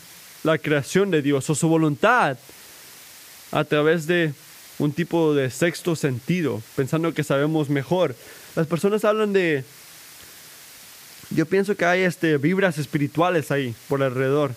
la 0.43 0.57
creación 0.57 1.11
de 1.11 1.21
Dios 1.21 1.49
o 1.49 1.55
su 1.55 1.67
voluntad 1.67 2.37
a 3.51 3.63
través 3.65 4.07
de 4.07 4.33
un 4.79 4.93
tipo 4.93 5.35
de 5.35 5.51
sexto 5.51 5.95
sentido, 5.95 6.61
pensando 6.75 7.13
que 7.13 7.23
sabemos 7.23 7.69
mejor. 7.69 8.15
Las 8.55 8.67
personas 8.67 9.05
hablan 9.05 9.33
de... 9.33 9.63
Yo 11.33 11.45
pienso 11.45 11.75
que 11.75 11.85
hay 11.85 12.01
este, 12.01 12.37
vibras 12.37 12.77
espirituales 12.77 13.51
ahí 13.51 13.73
por 13.87 14.03
alrededor. 14.03 14.51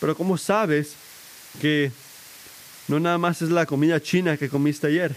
Pero 0.00 0.14
¿cómo 0.16 0.36
sabes 0.36 0.94
que 1.60 1.90
no 2.88 3.00
nada 3.00 3.16
más 3.16 3.40
es 3.40 3.50
la 3.50 3.64
comida 3.64 4.02
china 4.02 4.36
que 4.36 4.50
comiste 4.50 4.88
ayer? 4.88 5.16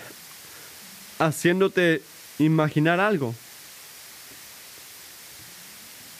Haciéndote 1.19 2.01
imaginar 2.39 3.01
algo. 3.01 3.35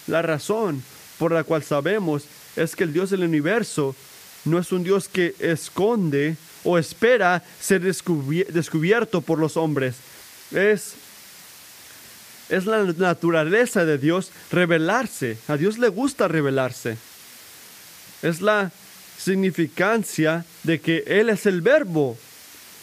La 0.07 0.21
razón 0.21 0.83
por 1.17 1.31
la 1.31 1.43
cual 1.43 1.63
sabemos 1.63 2.25
es 2.57 2.75
que 2.75 2.83
el 2.83 2.93
Dios 2.93 3.09
del 3.09 3.23
universo 3.23 3.95
no 4.43 4.59
es 4.59 4.71
un 4.71 4.83
Dios 4.83 5.07
que 5.07 5.33
esconde 5.39 6.35
o 6.63 6.77
espera 6.77 7.43
ser 7.61 7.81
descubierto 7.81 9.21
por 9.21 9.39
los 9.39 9.55
hombres. 9.55 9.95
Es, 10.51 10.95
es 12.49 12.65
la 12.65 12.83
naturaleza 12.83 13.85
de 13.85 13.97
Dios 13.97 14.31
revelarse. 14.51 15.37
A 15.47 15.57
Dios 15.57 15.77
le 15.77 15.89
gusta 15.89 16.27
revelarse. 16.27 16.97
Es 18.21 18.41
la 18.41 18.71
significancia 19.17 20.45
de 20.63 20.79
que 20.79 21.03
Él 21.07 21.29
es 21.29 21.45
el 21.45 21.61
verbo. 21.61 22.17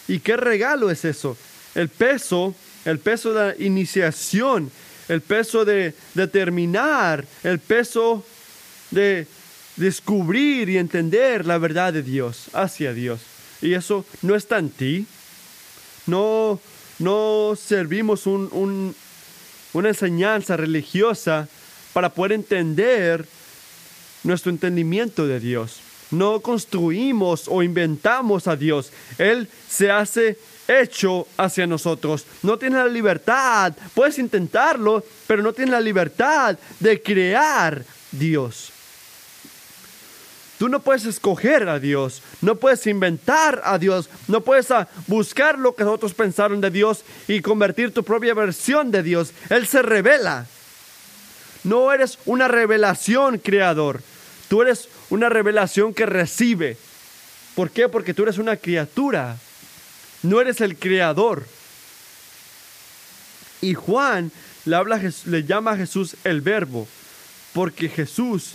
¿Y 0.08 0.18
qué 0.20 0.36
regalo 0.36 0.90
es 0.90 1.04
eso? 1.04 1.36
El 1.74 1.88
peso, 1.88 2.54
el 2.84 2.98
peso 2.98 3.32
de 3.32 3.48
la 3.48 3.54
iniciación 3.64 4.70
el 5.08 5.20
peso 5.20 5.64
de 5.64 5.94
determinar, 6.14 7.24
el 7.42 7.58
peso 7.58 8.24
de 8.90 9.26
descubrir 9.76 10.68
y 10.68 10.78
entender 10.78 11.46
la 11.46 11.58
verdad 11.58 11.92
de 11.92 12.02
Dios 12.02 12.46
hacia 12.52 12.92
Dios. 12.92 13.20
Y 13.60 13.74
eso 13.74 14.04
no 14.22 14.34
está 14.34 14.58
en 14.58 14.70
ti. 14.70 15.06
No, 16.06 16.60
no 16.98 17.56
servimos 17.56 18.26
un, 18.26 18.94
una 19.74 19.90
enseñanza 19.90 20.56
religiosa 20.56 21.48
para 21.92 22.08
poder 22.08 22.32
entender 22.32 23.26
nuestro 24.22 24.50
entendimiento 24.50 25.26
de 25.26 25.38
Dios. 25.38 25.80
No 26.10 26.40
construimos 26.40 27.44
o 27.48 27.62
inventamos 27.62 28.46
a 28.46 28.56
Dios. 28.56 28.92
Él 29.18 29.48
se 29.68 29.90
hace 29.90 30.38
hecho 30.68 31.26
hacia 31.36 31.66
nosotros. 31.66 32.24
No 32.42 32.58
tienes 32.58 32.78
la 32.78 32.88
libertad, 32.88 33.74
puedes 33.94 34.18
intentarlo, 34.18 35.04
pero 35.26 35.42
no 35.42 35.52
tienes 35.52 35.72
la 35.72 35.80
libertad 35.80 36.58
de 36.80 37.02
crear 37.02 37.84
Dios. 38.12 38.73
Tú 40.58 40.68
no 40.68 40.80
puedes 40.80 41.04
escoger 41.04 41.68
a 41.68 41.80
Dios, 41.80 42.22
no 42.40 42.56
puedes 42.56 42.86
inventar 42.86 43.60
a 43.64 43.78
Dios, 43.78 44.08
no 44.28 44.42
puedes 44.42 44.70
ah, 44.70 44.88
buscar 45.08 45.58
lo 45.58 45.74
que 45.74 45.82
otros 45.82 46.14
pensaron 46.14 46.60
de 46.60 46.70
Dios 46.70 47.04
y 47.26 47.40
convertir 47.40 47.92
tu 47.92 48.04
propia 48.04 48.34
versión 48.34 48.92
de 48.92 49.02
Dios. 49.02 49.32
Él 49.50 49.66
se 49.66 49.82
revela. 49.82 50.46
No 51.64 51.92
eres 51.92 52.18
una 52.24 52.46
revelación 52.46 53.38
creador, 53.38 54.02
tú 54.48 54.62
eres 54.62 54.88
una 55.10 55.28
revelación 55.28 55.92
que 55.92 56.06
recibe. 56.06 56.76
¿Por 57.54 57.70
qué? 57.70 57.88
Porque 57.88 58.14
tú 58.14 58.22
eres 58.24 58.38
una 58.38 58.56
criatura. 58.56 59.36
No 60.22 60.40
eres 60.40 60.60
el 60.60 60.76
creador. 60.76 61.46
Y 63.60 63.74
Juan 63.74 64.32
le, 64.64 64.76
habla, 64.76 65.00
le 65.26 65.44
llama 65.44 65.72
a 65.72 65.76
Jesús 65.76 66.16
el 66.24 66.40
verbo, 66.40 66.86
porque 67.52 67.88
Jesús 67.88 68.54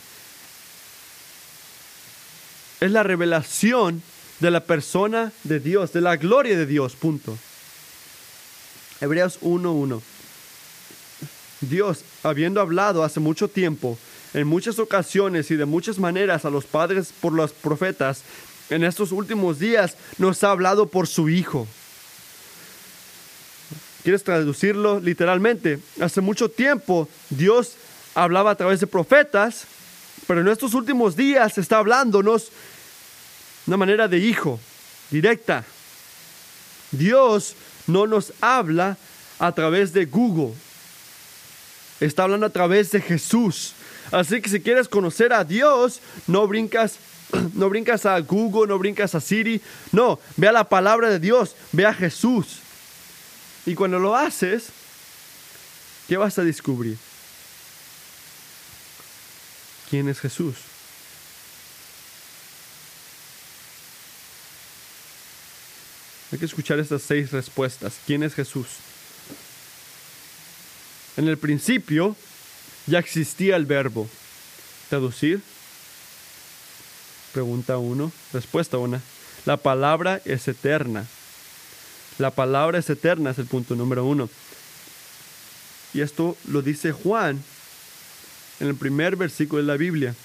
es 2.79 2.91
la 2.91 3.03
revelación 3.03 4.01
de 4.39 4.51
la 4.51 4.63
persona 4.63 5.31
de 5.43 5.59
Dios, 5.59 5.91
de 5.93 6.01
la 6.01 6.15
gloria 6.15 6.57
de 6.57 6.65
Dios, 6.65 6.95
punto. 6.95 7.37
Hebreos 9.01 9.39
1.1. 9.41 10.01
Dios, 11.61 12.03
habiendo 12.23 12.61
hablado 12.61 13.03
hace 13.03 13.19
mucho 13.19 13.47
tiempo 13.49 13.97
en 14.33 14.47
muchas 14.47 14.79
ocasiones 14.79 15.51
y 15.51 15.55
de 15.55 15.65
muchas 15.65 15.99
maneras 15.99 16.45
a 16.45 16.49
los 16.49 16.65
padres 16.65 17.13
por 17.19 17.33
los 17.33 17.51
profetas, 17.51 18.21
en 18.69 18.83
estos 18.83 19.11
últimos 19.11 19.59
días 19.59 19.97
nos 20.17 20.43
ha 20.43 20.51
hablado 20.51 20.87
por 20.87 21.07
su 21.07 21.29
Hijo. 21.29 21.67
¿Quieres 24.03 24.23
traducirlo 24.23 24.99
literalmente? 24.99 25.79
Hace 25.99 26.21
mucho 26.21 26.49
tiempo 26.49 27.09
Dios 27.29 27.73
hablaba 28.15 28.51
a 28.51 28.55
través 28.55 28.79
de 28.79 28.87
profetas, 28.87 29.65
pero 30.27 30.41
en 30.41 30.47
estos 30.47 30.73
últimos 30.73 31.15
días 31.15 31.57
está 31.57 31.79
hablándonos 31.79 32.51
una 33.69 33.77
manera 33.77 34.07
de 34.07 34.17
hijo, 34.17 34.59
directa. 35.11 35.63
Dios 36.89 37.55
no 37.85 38.07
nos 38.07 38.33
habla 38.41 38.97
a 39.37 39.51
través 39.51 39.93
de 39.93 40.05
Google, 40.05 40.55
está 41.99 42.23
hablando 42.23 42.47
a 42.47 42.49
través 42.49 42.89
de 42.89 42.99
Jesús. 42.99 43.73
Así 44.11 44.41
que 44.41 44.49
si 44.49 44.59
quieres 44.59 44.87
conocer 44.89 45.33
a 45.33 45.43
Dios, 45.43 46.01
no 46.25 46.47
brincas, 46.47 46.95
no 47.53 47.69
brincas 47.69 48.07
a 48.07 48.19
Google, 48.21 48.67
no 48.67 48.79
brincas 48.79 49.13
a 49.13 49.21
Siri, 49.21 49.61
no, 49.91 50.19
ve 50.35 50.47
a 50.47 50.51
la 50.51 50.67
palabra 50.67 51.11
de 51.11 51.19
Dios, 51.19 51.55
ve 51.71 51.85
a 51.85 51.93
Jesús. 51.93 52.61
Y 53.67 53.75
cuando 53.75 53.99
lo 53.99 54.15
haces, 54.15 54.69
¿qué 56.07 56.17
vas 56.17 56.39
a 56.39 56.43
descubrir? 56.43 56.97
¿Quién 59.91 60.09
es 60.09 60.19
Jesús? 60.19 60.68
Hay 66.31 66.37
que 66.37 66.45
escuchar 66.45 66.79
estas 66.79 67.01
seis 67.01 67.31
respuestas. 67.31 67.95
¿Quién 68.05 68.23
es 68.23 68.35
Jesús? 68.35 68.67
En 71.17 71.27
el 71.27 71.37
principio 71.37 72.15
ya 72.85 72.99
existía 72.99 73.55
el 73.55 73.65
verbo. 73.65 74.07
Traducir. 74.89 75.41
Pregunta 77.33 77.77
uno. 77.77 78.11
Respuesta 78.31 78.77
una. 78.77 79.01
La 79.45 79.57
palabra 79.57 80.21
es 80.25 80.47
eterna. 80.47 81.07
La 82.19 82.31
palabra 82.31 82.77
es 82.77 82.89
eterna, 82.89 83.31
es 83.31 83.39
el 83.39 83.45
punto 83.45 83.75
número 83.75 84.05
uno. 84.05 84.29
Y 85.93 86.01
esto 86.01 86.37
lo 86.47 86.61
dice 86.61 86.91
Juan 86.91 87.41
en 88.59 88.67
el 88.67 88.75
primer 88.75 89.15
versículo 89.15 89.61
de 89.61 89.67
la 89.67 89.77
Biblia. 89.77 90.15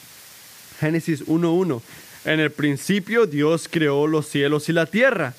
Génesis 0.80 1.24
1.1. 1.26 1.80
En 2.24 2.40
el 2.40 2.50
principio 2.50 3.26
Dios 3.26 3.68
creó 3.70 4.06
los 4.06 4.28
cielos 4.28 4.68
y 4.68 4.72
la 4.72 4.86
tierra. 4.86 5.34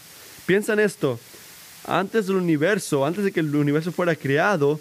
Piensa 0.46 0.74
en 0.74 0.80
esto. 0.80 1.20
Antes 1.88 2.28
del 2.28 2.38
universo, 2.38 3.06
antes 3.06 3.24
de 3.24 3.32
que 3.32 3.40
el 3.40 3.56
universo 3.56 3.92
fuera 3.92 4.16
creado, 4.16 4.80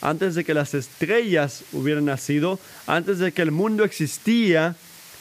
antes 0.00 0.34
de 0.34 0.44
que 0.44 0.54
las 0.54 0.74
estrellas 0.74 1.64
hubieran 1.72 2.04
nacido, 2.04 2.58
antes 2.86 3.18
de 3.18 3.32
que 3.32 3.42
el 3.42 3.50
mundo 3.50 3.84
existía, 3.84 4.76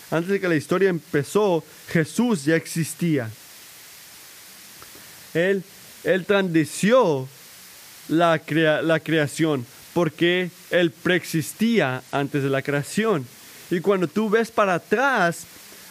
antes 0.09 0.29
de 0.31 0.39
que 0.39 0.49
la 0.49 0.55
historia 0.55 0.89
empezó, 0.89 1.63
Jesús 1.89 2.45
ya 2.45 2.55
existía. 2.55 3.29
Él, 5.33 5.63
él 6.03 6.25
la, 8.09 8.41
la 8.81 8.99
creación 8.99 9.65
porque 9.93 10.51
Él 10.69 10.91
preexistía 10.91 12.03
antes 12.11 12.43
de 12.43 12.49
la 12.49 12.61
creación. 12.61 13.25
Y 13.69 13.79
cuando 13.79 14.07
tú 14.07 14.29
ves 14.29 14.51
para 14.51 14.75
atrás 14.75 15.45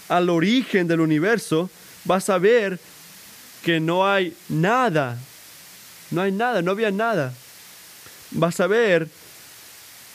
al 0.09 0.29
origen 0.29 0.87
del 0.87 1.01
universo, 1.01 1.71
vas 2.05 2.29
a 2.31 2.39
ver 2.39 2.79
que 3.63 3.81
no 3.81 4.11
hay 4.11 4.37
nada. 4.49 5.19
No 6.11 6.23
hay 6.23 6.33
nada, 6.33 6.63
no 6.63 6.71
había 6.71 6.91
nada. 6.91 7.33
Vas 8.33 8.61
a 8.61 8.67
ver 8.67 9.09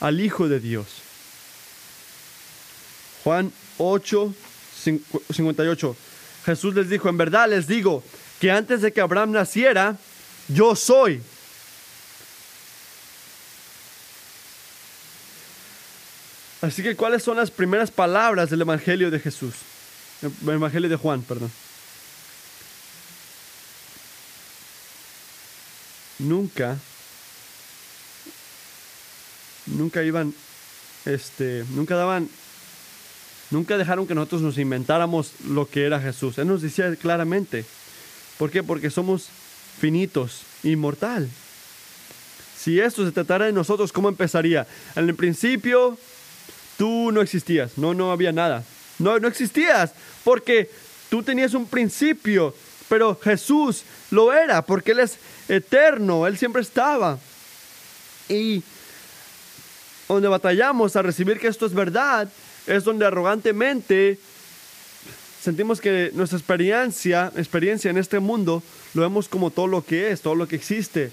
al 0.00 0.20
Hijo 0.20 0.48
de 0.48 0.60
Dios. 0.60 0.86
Juan 3.24 3.52
8, 3.78 4.34
58. 5.32 5.96
Jesús 6.44 6.74
les 6.74 6.88
dijo, 6.88 7.08
en 7.08 7.16
verdad 7.16 7.48
les 7.48 7.66
digo 7.66 8.04
que 8.40 8.50
antes 8.50 8.82
de 8.82 8.92
que 8.92 9.00
Abraham 9.00 9.32
naciera, 9.32 9.96
yo 10.48 10.76
soy. 10.76 11.20
Así 16.62 16.82
que, 16.82 16.96
¿cuáles 16.96 17.22
son 17.22 17.36
las 17.36 17.50
primeras 17.50 17.90
palabras 17.90 18.50
del 18.50 18.62
Evangelio 18.62 19.10
de 19.10 19.20
Jesús? 19.20 19.54
El 20.22 20.50
Evangelio 20.50 20.88
de 20.88 20.96
Juan, 20.96 21.22
perdón. 21.22 21.50
Nunca, 26.18 26.78
nunca 29.66 30.02
iban, 30.02 30.34
este, 31.04 31.64
nunca 31.70 31.94
daban, 31.94 32.28
nunca 33.50 33.76
dejaron 33.76 34.06
que 34.06 34.14
nosotros 34.14 34.42
nos 34.42 34.58
inventáramos 34.58 35.32
lo 35.46 35.68
que 35.68 35.84
era 35.84 36.00
Jesús. 36.00 36.38
Él 36.38 36.48
nos 36.48 36.62
decía 36.62 36.94
claramente. 36.96 37.64
¿Por 38.38 38.50
qué? 38.50 38.62
Porque 38.62 38.90
somos 38.90 39.28
finitos, 39.80 40.42
inmortal. 40.62 41.28
Si 42.58 42.80
esto 42.80 43.04
se 43.04 43.12
tratara 43.12 43.46
de 43.46 43.52
nosotros, 43.52 43.92
¿cómo 43.92 44.08
empezaría? 44.08 44.66
En 44.94 45.08
el 45.08 45.14
principio 45.14 45.96
tú 46.76 47.12
no 47.12 47.20
existías, 47.20 47.78
no, 47.78 47.94
no 47.94 48.12
había 48.12 48.32
nada. 48.32 48.64
No, 48.98 49.18
no 49.18 49.28
existías 49.28 49.92
porque 50.24 50.70
tú 51.08 51.22
tenías 51.22 51.54
un 51.54 51.66
principio, 51.66 52.54
pero 52.88 53.18
Jesús 53.18 53.84
lo 54.10 54.32
era 54.32 54.62
porque 54.62 54.92
Él 54.92 55.00
es 55.00 55.18
eterno, 55.48 56.26
Él 56.26 56.38
siempre 56.38 56.62
estaba. 56.62 57.18
Y 58.28 58.62
donde 60.08 60.28
batallamos 60.28 60.96
a 60.96 61.02
recibir 61.02 61.38
que 61.38 61.48
esto 61.48 61.66
es 61.66 61.74
verdad, 61.74 62.28
es 62.66 62.84
donde 62.84 63.06
arrogantemente 63.06 64.18
sentimos 65.42 65.80
que 65.80 66.10
nuestra 66.14 66.38
experiencia, 66.38 67.32
experiencia 67.36 67.90
en 67.90 67.98
este 67.98 68.18
mundo 68.18 68.62
lo 68.94 69.02
vemos 69.02 69.28
como 69.28 69.50
todo 69.50 69.66
lo 69.66 69.84
que 69.84 70.10
es, 70.10 70.20
todo 70.20 70.34
lo 70.34 70.48
que 70.48 70.56
existe. 70.56 71.12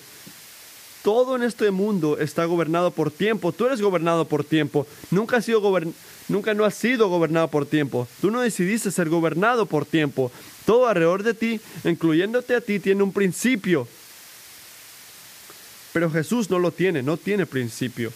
Todo 1.03 1.35
en 1.35 1.43
este 1.43 1.69
mundo 1.69 2.17
está 2.17 2.45
gobernado 2.45 2.89
por 2.89 3.11
tiempo. 3.11 3.51
Tú 3.51 3.65
eres 3.65 3.81
gobernado 3.81 4.25
por 4.25 4.45
tiempo. 4.45 4.87
Nunca 5.11 5.37
has 5.37 5.45
sido 5.45 5.61
nunca 6.29 6.53
no 6.53 6.63
has 6.63 6.75
sido 6.75 7.09
gobernado 7.09 7.49
por 7.49 7.65
tiempo. 7.65 8.07
Tú 8.21 8.31
no 8.31 8.39
decidiste 8.39 8.89
ser 8.89 9.09
gobernado 9.09 9.65
por 9.65 9.85
tiempo. 9.85 10.31
Todo 10.65 10.87
alrededor 10.87 11.23
de 11.23 11.33
ti, 11.33 11.61
incluyéndote 11.83 12.55
a 12.55 12.61
ti, 12.61 12.79
tiene 12.79 13.03
un 13.03 13.11
principio. 13.11 13.87
Pero 15.91 16.09
Jesús 16.09 16.49
no 16.49 16.59
lo 16.59 16.71
tiene, 16.71 17.03
no 17.03 17.17
tiene 17.17 17.45
principio. 17.45 18.11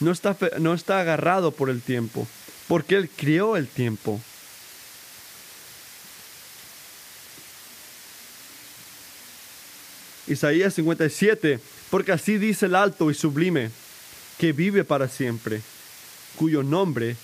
No 0.00 0.10
está, 0.10 0.36
no 0.58 0.74
está 0.74 1.00
agarrado 1.00 1.52
por 1.52 1.70
el 1.70 1.82
tiempo, 1.82 2.26
porque 2.66 2.96
Él 2.96 3.10
creó 3.14 3.56
el 3.56 3.68
tiempo. 3.68 4.20
Isaías 10.26 10.74
57 10.74 11.60
porque 11.94 12.10
así 12.10 12.38
dice 12.38 12.66
el 12.66 12.74
alto 12.74 13.08
y 13.08 13.14
sublime, 13.14 13.70
que 14.36 14.52
vive 14.52 14.82
para 14.82 15.06
siempre, 15.06 15.62
cuyo 16.34 16.64
nombre 16.64 17.14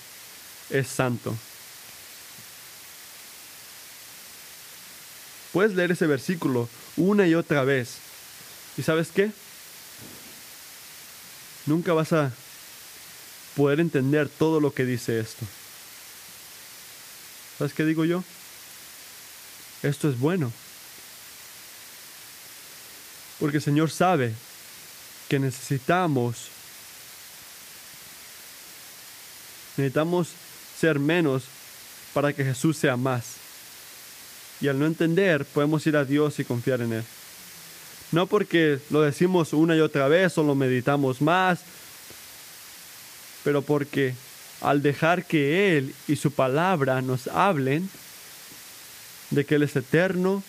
es 0.70 0.86
santo. 0.86 1.36
Puedes 5.52 5.74
leer 5.74 5.92
ese 5.92 6.06
versículo 6.06 6.68
una 6.96 7.26
y 7.26 7.34
otra 7.34 7.64
vez. 7.64 7.96
¿Y 8.76 8.82
sabes 8.82 9.08
qué? 9.08 9.32
Nunca 11.66 11.92
vas 11.92 12.12
a 12.12 12.32
poder 13.56 13.80
entender 13.80 14.28
todo 14.28 14.60
lo 14.60 14.72
que 14.72 14.84
dice 14.84 15.18
esto. 15.20 15.44
¿Sabes 17.58 17.74
qué 17.74 17.84
digo 17.84 18.04
yo? 18.04 18.24
Esto 19.82 20.08
es 20.08 20.18
bueno. 20.18 20.52
Porque 23.38 23.56
el 23.56 23.62
Señor 23.62 23.90
sabe 23.90 24.34
que 25.28 25.38
necesitamos. 25.38 26.48
Necesitamos 29.76 30.28
ser 30.78 30.98
menos 30.98 31.44
para 32.12 32.32
que 32.32 32.44
Jesús 32.44 32.76
sea 32.76 32.96
más. 32.96 33.24
Y 34.60 34.68
al 34.68 34.78
no 34.78 34.86
entender, 34.86 35.44
podemos 35.44 35.86
ir 35.86 35.96
a 35.96 36.04
Dios 36.04 36.38
y 36.38 36.44
confiar 36.44 36.82
en 36.82 36.92
Él. 36.94 37.04
No 38.12 38.26
porque 38.26 38.78
lo 38.90 39.02
decimos 39.02 39.52
una 39.52 39.76
y 39.76 39.80
otra 39.80 40.08
vez 40.08 40.36
o 40.36 40.42
lo 40.42 40.54
meditamos 40.54 41.22
más, 41.22 41.60
pero 43.44 43.62
porque 43.62 44.14
al 44.60 44.82
dejar 44.82 45.24
que 45.24 45.78
Él 45.78 45.94
y 46.08 46.16
su 46.16 46.32
palabra 46.32 47.00
nos 47.02 47.28
hablen 47.28 47.88
de 49.30 49.44
que 49.44 49.54
Él 49.54 49.62
es 49.62 49.76
eterno, 49.76 50.42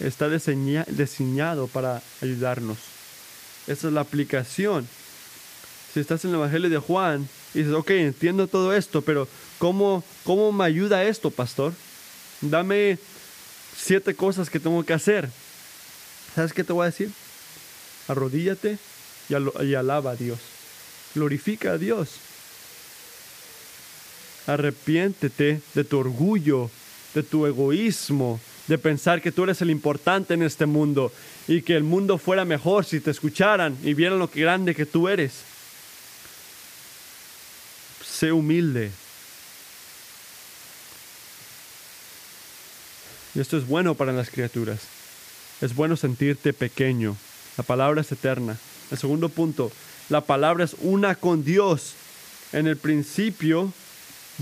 está 0.00 0.28
diseñado 0.28 1.66
para 1.68 2.02
ayudarnos. 2.20 2.78
Esa 3.66 3.88
es 3.88 3.92
la 3.92 4.00
aplicación. 4.00 4.88
Si 5.92 6.00
estás 6.00 6.24
en 6.24 6.30
el 6.30 6.36
Evangelio 6.36 6.70
de 6.70 6.78
Juan 6.78 7.28
y 7.54 7.58
dices, 7.58 7.74
ok, 7.74 7.90
entiendo 7.90 8.46
todo 8.48 8.74
esto, 8.74 9.02
pero 9.02 9.28
¿cómo, 9.58 10.02
cómo 10.24 10.50
me 10.52 10.64
ayuda 10.64 11.04
esto, 11.04 11.30
pastor? 11.30 11.72
Dame 12.40 12.98
siete 13.76 14.14
cosas 14.14 14.50
que 14.50 14.60
tengo 14.60 14.84
que 14.84 14.92
hacer. 14.92 15.28
¿Sabes 16.34 16.52
qué 16.52 16.64
te 16.64 16.72
voy 16.72 16.84
a 16.84 16.90
decir? 16.90 17.10
Arrodíllate 18.08 18.78
y, 19.28 19.74
alaba 19.74 20.12
a 20.12 20.16
Dios. 20.16 20.38
Glorifica 21.14 21.72
a 21.72 21.78
Dios. 21.78 22.10
Arrepiéntete 24.46 25.60
de 25.74 25.84
tu 25.84 25.98
orgullo, 25.98 26.70
de 27.14 27.22
tu 27.22 27.46
egoísmo, 27.46 28.40
de 28.66 28.78
pensar 28.78 29.20
que 29.20 29.32
tú 29.32 29.44
eres 29.44 29.60
el 29.62 29.70
importante 29.70 30.34
en 30.34 30.42
este 30.42 30.66
mundo 30.66 31.12
y 31.48 31.62
que 31.62 31.76
el 31.76 31.82
mundo 31.82 32.18
fuera 32.18 32.44
mejor 32.44 32.84
si 32.84 33.00
te 33.00 33.10
escucharan 33.10 33.76
y 33.82 33.94
vieran 33.94 34.18
lo 34.18 34.28
grande 34.28 34.74
que 34.74 34.86
tú 34.86 35.08
eres. 35.08 35.32
Sé 38.04 38.32
humilde. 38.32 38.90
Y 43.34 43.40
esto 43.40 43.56
es 43.56 43.66
bueno 43.66 43.94
para 43.94 44.12
las 44.12 44.30
criaturas. 44.30 44.80
Es 45.60 45.74
bueno 45.74 45.96
sentirte 45.96 46.52
pequeño. 46.52 47.16
La 47.56 47.64
palabra 47.64 48.00
es 48.00 48.10
eterna. 48.12 48.56
El 48.90 48.98
segundo 48.98 49.28
punto, 49.28 49.70
la 50.08 50.22
palabra 50.22 50.64
es 50.64 50.74
una 50.80 51.14
con 51.14 51.44
Dios. 51.44 51.94
En 52.52 52.66
el 52.66 52.76
principio 52.76 53.72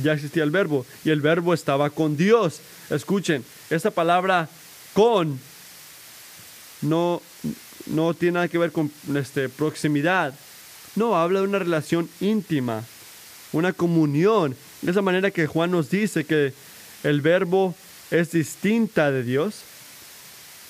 ya 0.03 0.12
existía 0.12 0.44
el 0.44 0.51
verbo 0.51 0.87
y 1.05 1.11
el 1.11 1.20
verbo 1.20 1.53
estaba 1.53 1.90
con 1.90 2.16
Dios. 2.16 2.61
Escuchen, 2.90 3.44
esta 3.68 3.90
palabra 3.90 4.48
con 4.94 5.38
no, 6.81 7.20
no 7.87 8.14
tiene 8.14 8.35
nada 8.35 8.48
que 8.48 8.59
ver 8.59 8.72
con 8.72 8.90
este, 9.14 9.48
proximidad. 9.48 10.35
No, 10.96 11.16
habla 11.16 11.40
de 11.40 11.46
una 11.46 11.59
relación 11.59 12.09
íntima, 12.20 12.85
una 13.53 13.72
comunión. 13.72 14.57
De 14.83 14.90
esa 14.90 15.03
manera 15.03 15.31
que 15.31 15.46
Juan 15.46 15.70
nos 15.70 15.90
dice 15.90 16.24
que 16.24 16.53
el 17.03 17.20
verbo 17.20 17.74
es 18.11 18.33
distinta 18.33 19.11
de 19.11 19.23
Dios 19.23 19.62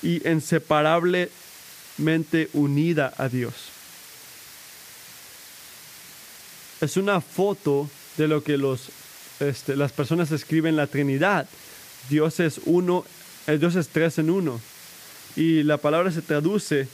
y 0.01 0.27
inseparablemente 0.27 2.49
unida 2.53 3.13
a 3.17 3.29
Dios. 3.29 3.53
Es 6.81 6.97
una 6.97 7.21
foto 7.21 7.89
de 8.17 8.27
lo 8.27 8.43
que 8.43 8.57
los, 8.57 8.89
este, 9.39 9.75
las 9.75 9.91
personas 9.91 10.31
escriben 10.31 10.75
la 10.75 10.87
Trinidad. 10.87 11.47
Dios 12.09 12.39
es 12.39 12.61
uno, 12.65 13.05
eh, 13.47 13.57
Dios 13.57 13.75
es 13.75 13.89
tres 13.89 14.17
en 14.17 14.29
uno. 14.29 14.59
Y 15.35 15.63
la 15.63 15.77
palabra 15.77 16.11
se 16.11 16.21
traduce, 16.21 16.87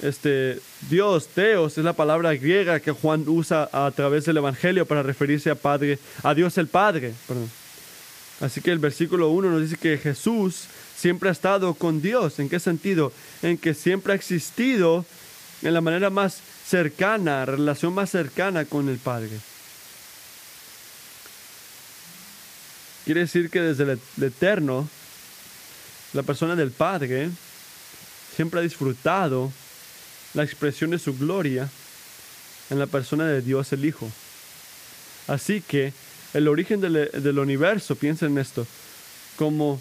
este, 0.00 0.60
Dios, 0.88 1.28
Teos, 1.28 1.76
es 1.76 1.84
la 1.84 1.92
palabra 1.92 2.34
griega 2.34 2.80
que 2.80 2.92
Juan 2.92 3.24
usa 3.26 3.68
a 3.72 3.90
través 3.90 4.24
del 4.24 4.38
Evangelio 4.38 4.86
para 4.86 5.02
referirse 5.02 5.50
a 5.50 5.56
Padre, 5.56 5.98
a 6.22 6.34
Dios 6.34 6.56
el 6.58 6.68
Padre. 6.68 7.12
Así 8.40 8.60
que 8.62 8.70
el 8.72 8.78
versículo 8.78 9.28
1 9.30 9.50
nos 9.50 9.62
dice 9.62 9.76
que 9.76 9.98
Jesús 9.98 10.64
siempre 10.96 11.28
ha 11.28 11.32
estado 11.32 11.74
con 11.74 12.00
Dios. 12.00 12.38
¿En 12.38 12.48
qué 12.48 12.58
sentido? 12.58 13.12
En 13.42 13.58
que 13.58 13.74
siempre 13.74 14.12
ha 14.12 14.16
existido 14.16 15.04
en 15.62 15.74
la 15.74 15.80
manera 15.80 16.08
más 16.08 16.38
cercana, 16.66 17.44
relación 17.44 17.92
más 17.92 18.10
cercana 18.10 18.64
con 18.64 18.88
el 18.88 18.98
Padre. 18.98 19.30
Quiere 23.04 23.20
decir 23.20 23.50
que 23.50 23.60
desde 23.60 23.84
el 23.84 24.22
eterno, 24.22 24.88
la 26.12 26.22
persona 26.22 26.56
del 26.56 26.70
Padre 26.70 27.30
siempre 28.36 28.60
ha 28.60 28.62
disfrutado 28.62 29.52
la 30.34 30.44
expresión 30.44 30.90
de 30.90 30.98
su 30.98 31.16
gloria 31.16 31.68
en 32.70 32.78
la 32.78 32.86
persona 32.86 33.26
de 33.26 33.42
Dios 33.42 33.72
el 33.72 33.84
Hijo. 33.84 34.10
Así 35.26 35.60
que 35.60 35.92
el 36.34 36.48
origen 36.48 36.80
del, 36.80 37.38
universo, 37.38 37.96
piensen 37.96 38.32
en 38.32 38.38
esto, 38.38 38.66
como 39.36 39.80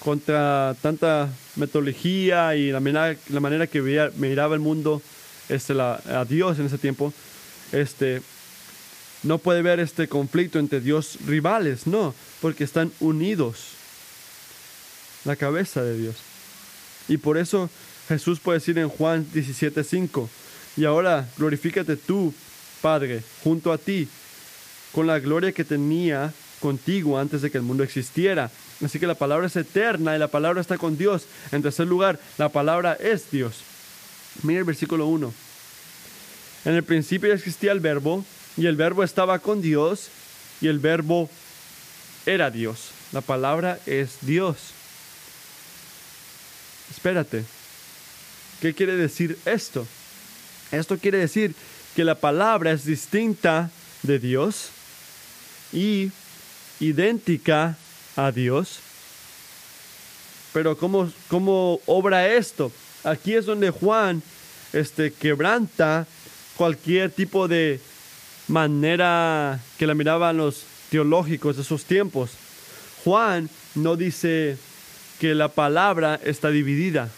contra 0.00 0.76
tanta 0.82 1.30
metodología 1.56 2.54
y 2.56 2.70
la 2.70 2.80
manera, 2.80 3.16
la 3.30 3.40
manera 3.40 3.66
que 3.66 3.80
miraba 4.16 4.54
el 4.54 4.60
mundo 4.60 5.00
este, 5.48 5.72
a 5.80 6.24
Dios 6.28 6.58
en 6.58 6.66
ese 6.66 6.78
tiempo, 6.78 7.12
este, 7.72 8.20
no 9.24 9.38
puede 9.38 9.62
ver 9.62 9.80
este 9.80 10.06
conflicto 10.06 10.58
entre 10.58 10.80
Dios 10.80 11.18
rivales, 11.26 11.86
no, 11.86 12.14
porque 12.40 12.64
están 12.64 12.92
unidos, 13.00 13.68
la 15.24 15.36
cabeza 15.36 15.82
de 15.82 15.98
Dios. 15.98 16.16
Y 17.08 17.16
por 17.16 17.38
eso 17.38 17.70
Jesús 18.08 18.38
puede 18.38 18.58
decir 18.58 18.78
en 18.78 18.88
Juan 18.88 19.26
17:5, 19.32 20.28
y 20.76 20.84
ahora 20.84 21.28
glorifícate 21.38 21.96
tú, 21.96 22.34
Padre, 22.82 23.22
junto 23.42 23.72
a 23.72 23.78
ti, 23.78 24.08
con 24.94 25.06
la 25.06 25.18
gloria 25.18 25.52
que 25.52 25.64
tenía 25.64 26.32
contigo 26.60 27.18
antes 27.18 27.42
de 27.42 27.50
que 27.50 27.58
el 27.58 27.64
mundo 27.64 27.82
existiera. 27.82 28.50
Así 28.82 28.98
que 28.98 29.06
la 29.06 29.14
palabra 29.14 29.46
es 29.46 29.56
eterna 29.56 30.14
y 30.14 30.18
la 30.18 30.28
palabra 30.28 30.60
está 30.60 30.78
con 30.78 30.96
Dios. 30.96 31.26
En 31.52 31.62
tercer 31.62 31.86
lugar, 31.86 32.18
la 32.38 32.48
palabra 32.48 32.94
es 32.94 33.30
Dios. 33.30 33.56
Mira 34.42 34.60
el 34.60 34.64
versículo 34.64 35.06
1. 35.06 35.32
En 36.64 36.74
el 36.74 36.82
principio 36.84 37.32
existía 37.32 37.72
el 37.72 37.80
verbo 37.80 38.24
y 38.56 38.66
el 38.66 38.76
verbo 38.76 39.02
estaba 39.02 39.40
con 39.40 39.60
Dios 39.60 40.08
y 40.60 40.68
el 40.68 40.78
verbo 40.78 41.28
era 42.24 42.50
Dios. 42.50 42.90
La 43.12 43.20
palabra 43.20 43.78
es 43.86 44.18
Dios. 44.22 44.56
Espérate. 46.90 47.44
¿Qué 48.60 48.72
quiere 48.72 48.96
decir 48.96 49.38
esto? 49.44 49.86
Esto 50.70 50.96
quiere 50.98 51.18
decir 51.18 51.54
que 51.94 52.04
la 52.04 52.14
palabra 52.14 52.72
es 52.72 52.84
distinta 52.84 53.70
de 54.02 54.18
Dios 54.18 54.70
y 55.74 56.10
idéntica 56.80 57.76
a 58.16 58.30
Dios. 58.30 58.78
Pero 60.52 60.78
¿cómo, 60.78 61.12
cómo 61.28 61.80
obra 61.84 62.28
esto? 62.28 62.70
Aquí 63.02 63.34
es 63.34 63.44
donde 63.44 63.70
Juan 63.70 64.22
este, 64.72 65.12
quebranta 65.12 66.06
cualquier 66.56 67.10
tipo 67.10 67.48
de 67.48 67.80
manera 68.48 69.60
que 69.78 69.86
la 69.86 69.94
miraban 69.94 70.36
los 70.36 70.62
teológicos 70.90 71.56
de 71.56 71.62
esos 71.62 71.84
tiempos. 71.84 72.30
Juan 73.02 73.50
no 73.74 73.96
dice 73.96 74.56
que 75.18 75.34
la 75.34 75.48
palabra 75.48 76.20
está 76.22 76.50
dividida 76.50 77.10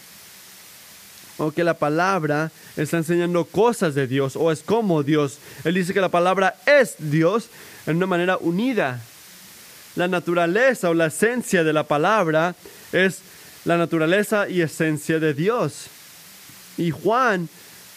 o 1.37 1.51
que 1.51 1.63
la 1.63 1.75
palabra 1.75 2.51
está 2.75 2.97
enseñando 2.97 3.45
cosas 3.45 3.93
de 3.93 4.07
Dios 4.07 4.35
o 4.35 4.51
es 4.51 4.63
como 4.63 5.03
Dios. 5.03 5.37
Él 5.63 5.75
dice 5.75 5.93
que 5.93 6.01
la 6.01 6.09
palabra 6.09 6.55
es 6.65 6.95
Dios 6.97 7.49
en 7.87 7.97
una 7.97 8.05
manera 8.05 8.37
unida. 8.37 9.01
La 9.95 10.07
naturaleza 10.07 10.89
o 10.89 10.93
la 10.93 11.07
esencia 11.07 11.63
de 11.63 11.73
la 11.73 11.83
palabra 11.83 12.53
es 12.91 13.21
la 13.65 13.77
naturaleza 13.77 14.47
y 14.47 14.61
esencia 14.61 15.19
de 15.19 15.33
Dios. 15.33 15.87
Y 16.77 16.91
Juan 16.91 17.49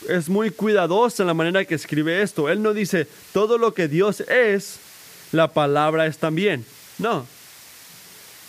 es 0.09 0.29
muy 0.29 0.50
cuidadoso 0.50 1.22
en 1.22 1.26
la 1.26 1.35
manera 1.35 1.64
que 1.64 1.74
escribe 1.74 2.22
esto. 2.22 2.48
Él 2.48 2.62
no 2.62 2.72
dice 2.72 3.07
todo 3.33 3.59
lo 3.59 3.74
que 3.74 3.88
Dios 3.88 4.20
es, 4.20 4.79
la 5.33 5.48
palabra 5.48 6.07
es 6.07 6.18
también. 6.18 6.64
No. 6.98 7.26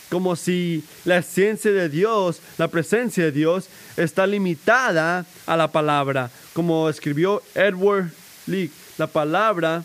Como 0.08 0.36
si 0.36 0.84
la 1.04 1.18
esencia 1.18 1.72
de 1.72 1.88
Dios, 1.88 2.40
la 2.58 2.68
presencia 2.68 3.24
de 3.24 3.32
Dios, 3.32 3.66
está 3.96 4.26
limitada 4.26 5.26
a 5.46 5.56
la 5.56 5.68
palabra. 5.68 6.30
Como 6.52 6.88
escribió 6.88 7.42
Edward 7.54 8.10
Leake, 8.46 8.72
la 8.98 9.06
palabra 9.06 9.84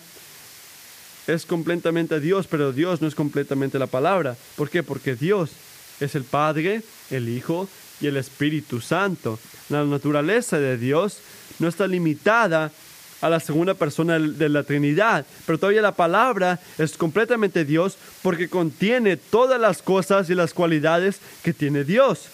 es 1.27 1.45
completamente 1.45 2.19
Dios, 2.19 2.47
pero 2.47 2.71
Dios 2.71 3.01
no 3.01 3.07
es 3.07 3.15
completamente 3.15 3.77
la 3.77 3.87
palabra. 3.87 4.35
¿Por 4.55 4.69
qué? 4.69 4.81
Porque 4.81 5.15
Dios 5.15 5.51
es 5.99 6.15
el 6.15 6.23
Padre, 6.23 6.81
el 7.11 7.27
Hijo 7.27 7.67
y 7.99 8.07
el 8.07 8.17
Espíritu 8.17 8.79
Santo. 8.79 9.37
La 9.69 9.83
naturaleza 9.83 10.57
de 10.57 10.77
Dios 10.77 11.19
no 11.59 11.67
está 11.67 11.85
limitada 11.87 12.71
a 13.19 13.29
la 13.29 13.39
segunda 13.39 13.73
persona 13.73 14.19
de 14.19 14.49
la 14.49 14.63
Trinidad, 14.63 15.25
pero 15.45 15.57
todavía 15.57 15.81
la 15.81 15.95
palabra 15.95 16.59
es 16.77 16.95
completamente 16.97 17.65
Dios 17.65 17.97
porque 18.21 18.47
contiene 18.47 19.17
todas 19.17 19.59
las 19.59 19.81
cosas 19.81 20.29
y 20.29 20.35
las 20.35 20.53
cualidades 20.53 21.19
que 21.43 21.51
tiene 21.51 21.83
Dios. 21.83 22.27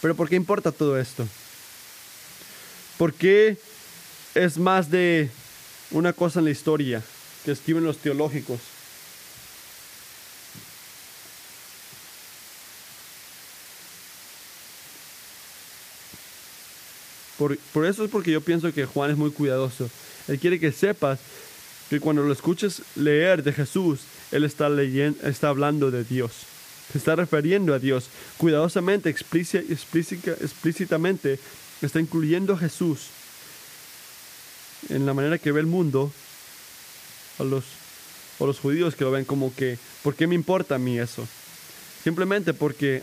Pero 0.00 0.14
¿por 0.14 0.28
qué 0.28 0.36
importa 0.36 0.70
todo 0.70 0.98
esto? 0.98 1.26
¿Por 2.96 3.12
qué 3.12 3.56
es 4.34 4.58
más 4.58 4.90
de 4.90 5.28
una 5.90 6.12
cosa 6.12 6.40
en 6.40 6.46
la 6.46 6.50
historia 6.50 7.02
que 7.44 7.52
escriben 7.52 7.84
los 7.84 7.98
teológicos? 7.98 8.58
Por, 17.38 17.58
eso 17.86 18.04
es 18.04 18.10
porque 18.10 18.32
yo 18.32 18.40
pienso 18.40 18.72
que 18.72 18.86
Juan 18.86 19.10
es 19.10 19.16
muy 19.16 19.30
cuidadoso. 19.30 19.90
Él 20.26 20.38
quiere 20.38 20.58
que 20.58 20.72
sepas 20.72 21.20
que 21.90 22.00
cuando 22.00 22.22
lo 22.22 22.32
escuches 22.32 22.80
leer 22.96 23.42
de 23.42 23.52
Jesús, 23.52 24.00
Él 24.32 24.44
está, 24.44 24.70
leyendo, 24.70 25.24
está 25.26 25.50
hablando 25.50 25.90
de 25.90 26.02
Dios. 26.02 26.32
Se 26.90 26.98
está 26.98 27.14
refiriendo 27.14 27.74
a 27.74 27.78
Dios. 27.78 28.08
Cuidadosamente, 28.38 29.10
explícitamente, 29.10 31.38
está 31.82 32.00
incluyendo 32.00 32.54
a 32.54 32.58
Jesús 32.58 33.10
en 34.88 35.06
la 35.06 35.14
manera 35.14 35.38
que 35.38 35.52
ve 35.52 35.60
el 35.60 35.66
mundo 35.66 36.12
a 37.38 37.44
los, 37.44 37.64
a 38.40 38.44
los 38.44 38.58
judíos 38.58 38.94
que 38.94 39.04
lo 39.04 39.10
ven 39.10 39.24
como 39.24 39.54
que, 39.54 39.78
¿por 40.02 40.14
qué 40.14 40.26
me 40.26 40.34
importa 40.34 40.76
a 40.76 40.78
mí 40.78 40.98
eso? 40.98 41.26
Simplemente 42.02 42.54
porque 42.54 43.02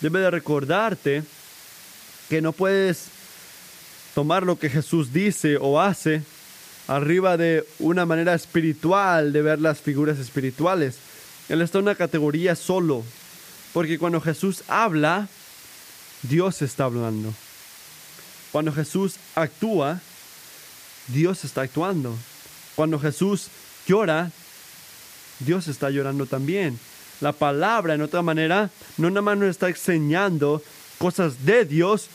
debe 0.00 0.20
de 0.20 0.30
recordarte 0.30 1.22
que 2.28 2.42
no 2.42 2.52
puedes 2.52 3.06
tomar 4.14 4.42
lo 4.42 4.58
que 4.58 4.70
Jesús 4.70 5.12
dice 5.12 5.58
o 5.60 5.80
hace 5.80 6.22
arriba 6.88 7.36
de 7.36 7.64
una 7.78 8.06
manera 8.06 8.34
espiritual 8.34 9.32
de 9.32 9.42
ver 9.42 9.60
las 9.60 9.80
figuras 9.80 10.18
espirituales. 10.18 10.96
Él 11.48 11.62
está 11.62 11.78
en 11.78 11.84
una 11.84 11.94
categoría 11.94 12.56
solo, 12.56 13.04
porque 13.72 13.98
cuando 13.98 14.20
Jesús 14.20 14.64
habla, 14.68 15.28
Dios 16.22 16.62
está 16.62 16.84
hablando. 16.84 17.32
Cuando 18.50 18.72
Jesús 18.72 19.16
actúa, 19.34 20.00
Dios 21.08 21.44
está 21.44 21.62
actuando. 21.62 22.14
Cuando 22.76 22.98
Jesús 22.98 23.48
llora, 23.86 24.30
Dios 25.40 25.68
está 25.68 25.90
llorando 25.90 26.26
también. 26.26 26.78
La 27.20 27.32
palabra, 27.32 27.94
en 27.94 28.02
otra 28.02 28.22
manera, 28.22 28.70
no 28.96 29.10
nada 29.10 29.22
más 29.22 29.38
nos 29.38 29.50
está 29.50 29.68
enseñando 29.68 30.62
cosas 30.98 31.44
de 31.44 31.64
Dios 31.64 32.08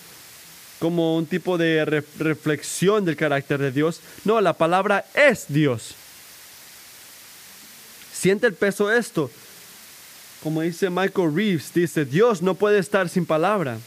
como 0.80 1.18
un 1.18 1.26
tipo 1.26 1.58
de 1.58 1.86
reflexión 1.86 3.06
del 3.06 3.16
carácter 3.16 3.60
de 3.60 3.72
Dios. 3.72 4.02
No, 4.26 4.40
la 4.42 4.54
palabra 4.54 5.06
es 5.14 5.46
Dios. 5.48 5.96
Siente 8.14 8.48
el 8.48 8.54
peso 8.54 8.92
esto. 8.92 9.30
Como 10.42 10.62
dice 10.62 10.90
Michael 10.90 11.34
Reeves, 11.34 11.74
dice, 11.74 12.04
Dios 12.04 12.42
no 12.42 12.56
puede 12.56 12.80
estar 12.80 13.08
sin 13.08 13.26
palabra, 13.26 13.78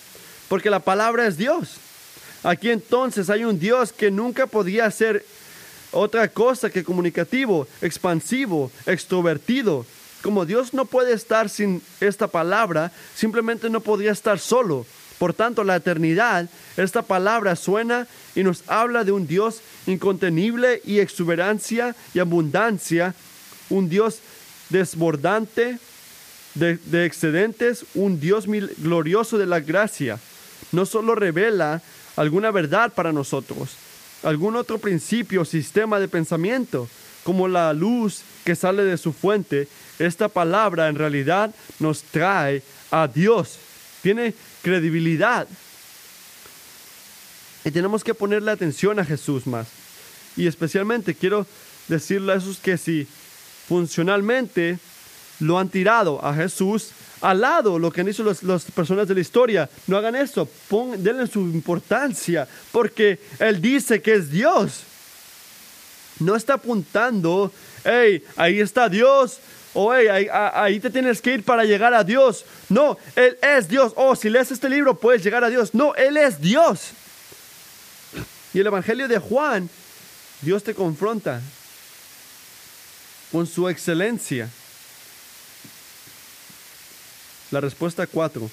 porque 0.48 0.70
la 0.70 0.80
palabra 0.80 1.26
es 1.26 1.36
Dios. 1.36 1.76
Aquí 2.46 2.70
entonces 2.70 3.28
hay 3.28 3.42
un 3.42 3.58
Dios 3.58 3.92
que 3.92 4.08
nunca 4.08 4.46
podía 4.46 4.88
ser 4.92 5.26
otra 5.90 6.28
cosa 6.28 6.70
que 6.70 6.84
comunicativo, 6.84 7.66
expansivo, 7.80 8.70
extrovertido. 8.86 9.84
Como 10.22 10.46
Dios 10.46 10.72
no 10.72 10.84
puede 10.84 11.12
estar 11.12 11.48
sin 11.48 11.82
esta 12.00 12.28
palabra, 12.28 12.92
simplemente 13.16 13.68
no 13.68 13.80
podría 13.80 14.12
estar 14.12 14.38
solo. 14.38 14.86
Por 15.18 15.34
tanto, 15.34 15.64
la 15.64 15.74
eternidad, 15.74 16.48
esta 16.76 17.02
palabra 17.02 17.56
suena 17.56 18.06
y 18.36 18.44
nos 18.44 18.62
habla 18.68 19.02
de 19.02 19.10
un 19.10 19.26
Dios 19.26 19.60
incontenible 19.88 20.80
y 20.84 21.00
exuberancia 21.00 21.96
y 22.14 22.20
abundancia, 22.20 23.16
un 23.70 23.88
Dios 23.88 24.20
desbordante 24.68 25.80
de, 26.54 26.76
de 26.76 27.06
excedentes, 27.06 27.86
un 27.94 28.20
Dios 28.20 28.46
glorioso 28.46 29.36
de 29.36 29.46
la 29.46 29.58
gracia. 29.58 30.20
No 30.70 30.86
solo 30.86 31.16
revela 31.16 31.82
alguna 32.16 32.50
verdad 32.50 32.92
para 32.92 33.12
nosotros, 33.12 33.70
algún 34.22 34.56
otro 34.56 34.78
principio 34.78 35.42
o 35.42 35.44
sistema 35.44 36.00
de 36.00 36.08
pensamiento, 36.08 36.88
como 37.22 37.48
la 37.48 37.72
luz 37.72 38.22
que 38.44 38.54
sale 38.54 38.84
de 38.84 38.96
su 38.96 39.12
fuente, 39.12 39.68
esta 39.98 40.28
palabra 40.28 40.88
en 40.88 40.96
realidad 40.96 41.54
nos 41.78 42.02
trae 42.02 42.62
a 42.90 43.08
Dios. 43.08 43.58
Tiene 44.02 44.34
credibilidad. 44.62 45.48
Y 47.64 47.70
tenemos 47.70 48.04
que 48.04 48.14
ponerle 48.14 48.52
atención 48.52 48.98
a 49.00 49.04
Jesús 49.04 49.46
más. 49.46 49.66
Y 50.36 50.46
especialmente 50.46 51.14
quiero 51.14 51.46
decirle 51.88 52.32
a 52.32 52.36
esos 52.36 52.58
que 52.58 52.78
si 52.78 53.08
funcionalmente 53.66 54.78
lo 55.40 55.58
han 55.58 55.68
tirado 55.68 56.24
a 56.24 56.34
Jesús, 56.34 56.90
al 57.26 57.40
lado 57.40 57.76
lo 57.76 57.90
que 57.90 58.02
han 58.02 58.06
dicho 58.06 58.22
las 58.22 58.64
personas 58.66 59.08
de 59.08 59.14
la 59.14 59.20
historia. 59.20 59.68
No 59.88 59.96
hagan 59.96 60.14
eso, 60.14 60.48
pon, 60.68 61.02
denle 61.02 61.26
su 61.26 61.40
importancia, 61.40 62.46
porque 62.70 63.18
Él 63.40 63.60
dice 63.60 64.00
que 64.00 64.14
es 64.14 64.30
Dios. 64.30 64.84
No 66.20 66.36
está 66.36 66.54
apuntando, 66.54 67.52
hey, 67.84 68.22
ahí 68.36 68.60
está 68.60 68.88
Dios, 68.88 69.40
o 69.74 69.92
hey, 69.92 70.06
ahí, 70.06 70.28
ahí, 70.30 70.78
te 70.78 70.88
tienes 70.88 71.20
que 71.20 71.34
ir 71.34 71.42
para 71.42 71.64
llegar 71.64 71.92
a 71.94 72.04
Dios. 72.04 72.44
No, 72.68 72.96
Él 73.16 73.36
es 73.42 73.68
Dios. 73.68 73.92
Oh, 73.96 74.14
si 74.14 74.30
lees 74.30 74.52
este 74.52 74.68
libro 74.68 74.94
puedes 74.94 75.24
llegar 75.24 75.42
a 75.42 75.50
Dios. 75.50 75.74
No, 75.74 75.96
Él 75.96 76.16
es 76.16 76.40
Dios. 76.40 76.90
Y 78.54 78.60
el 78.60 78.68
Evangelio 78.68 79.08
de 79.08 79.18
Juan, 79.18 79.68
Dios 80.42 80.62
te 80.62 80.74
confronta 80.74 81.42
con 83.32 83.48
su 83.48 83.68
excelencia. 83.68 84.48
La 87.50 87.60
respuesta 87.60 88.06
4. 88.06 88.50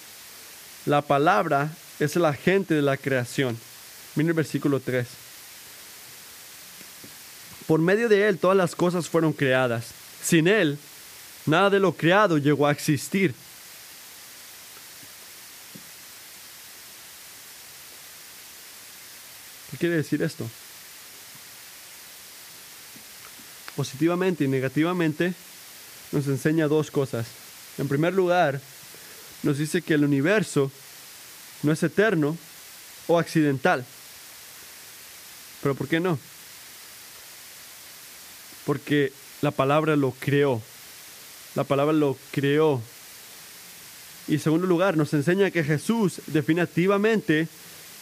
La 0.86 1.02
palabra 1.02 1.72
es 2.00 2.16
el 2.16 2.26
agente 2.26 2.74
de 2.74 2.82
la 2.82 2.98
creación. 2.98 3.58
Mira 4.16 4.30
el 4.30 4.36
versículo 4.36 4.80
3. 4.80 5.08
Por 7.66 7.80
medio 7.80 8.10
de 8.10 8.28
Él 8.28 8.38
todas 8.38 8.58
las 8.58 8.76
cosas 8.76 9.10
fueron 9.10 9.34
creadas. 9.34 9.88
Sin 10.22 10.48
Él, 10.48 10.78
nada 11.46 11.70
de 11.70 11.80
lo 11.80 11.94
creado 11.94 12.38
llegó 12.38 12.68
a 12.68 12.72
existir. 12.72 13.34
¿Qué 19.72 19.78
quiere 19.78 19.96
decir 19.96 20.22
esto? 20.22 20.48
Positivamente 23.76 24.44
y 24.44 24.48
negativamente 24.48 25.34
nos 26.12 26.28
enseña 26.28 26.68
dos 26.68 26.92
cosas. 26.92 27.26
En 27.80 27.88
primer 27.88 28.14
lugar, 28.14 28.62
nos 29.44 29.58
dice 29.58 29.82
que 29.82 29.94
el 29.94 30.04
universo 30.04 30.72
no 31.62 31.72
es 31.72 31.84
eterno 31.84 32.38
o 33.08 33.20
accidental. 33.20 33.86
¿Pero 35.62 35.76
por 35.76 35.88
qué 35.88 36.00
no? 36.00 36.18
Porque 38.66 39.12
la 39.42 39.52
palabra 39.52 39.96
lo 39.96 40.12
creó. 40.12 40.62
La 41.56 41.64
palabra 41.64 41.94
lo 41.94 42.18
creó. 42.32 42.82
Y 44.28 44.36
en 44.36 44.40
segundo 44.40 44.68
lugar, 44.68 44.96
nos 44.96 45.14
enseña 45.14 45.52
que 45.52 45.64
Jesús 45.64 46.22
definitivamente 46.28 47.48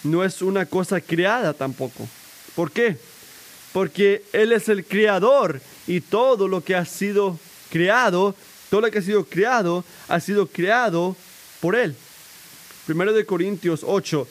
no 0.04 0.24
es 0.24 0.42
una 0.42 0.66
cosa 0.66 1.02
creada 1.02 1.54
tampoco. 1.54 2.08
¿Por 2.56 2.72
qué? 2.72 2.98
Porque 3.74 4.24
Él 4.34 4.52
es 4.52 4.70
el 4.70 4.86
creador 4.86 5.62
y 5.88 6.02
todo 6.02 6.48
lo 6.48 6.64
que 6.64 6.76
ha 6.76 6.86
sido 6.86 7.40
creado, 7.70 8.36
todo 8.70 8.82
lo 8.82 8.92
que 8.92 9.00
ha 9.00 9.04
sido 9.04 9.26
creado, 9.26 9.84
ha 10.08 10.20
sido 10.20 10.48
creado 10.48 11.16
por 11.62 11.76
Él. 11.76 11.96
Primero 12.86 13.14
de 13.14 13.26
Corintios 13.26 13.82
8. 13.86 14.28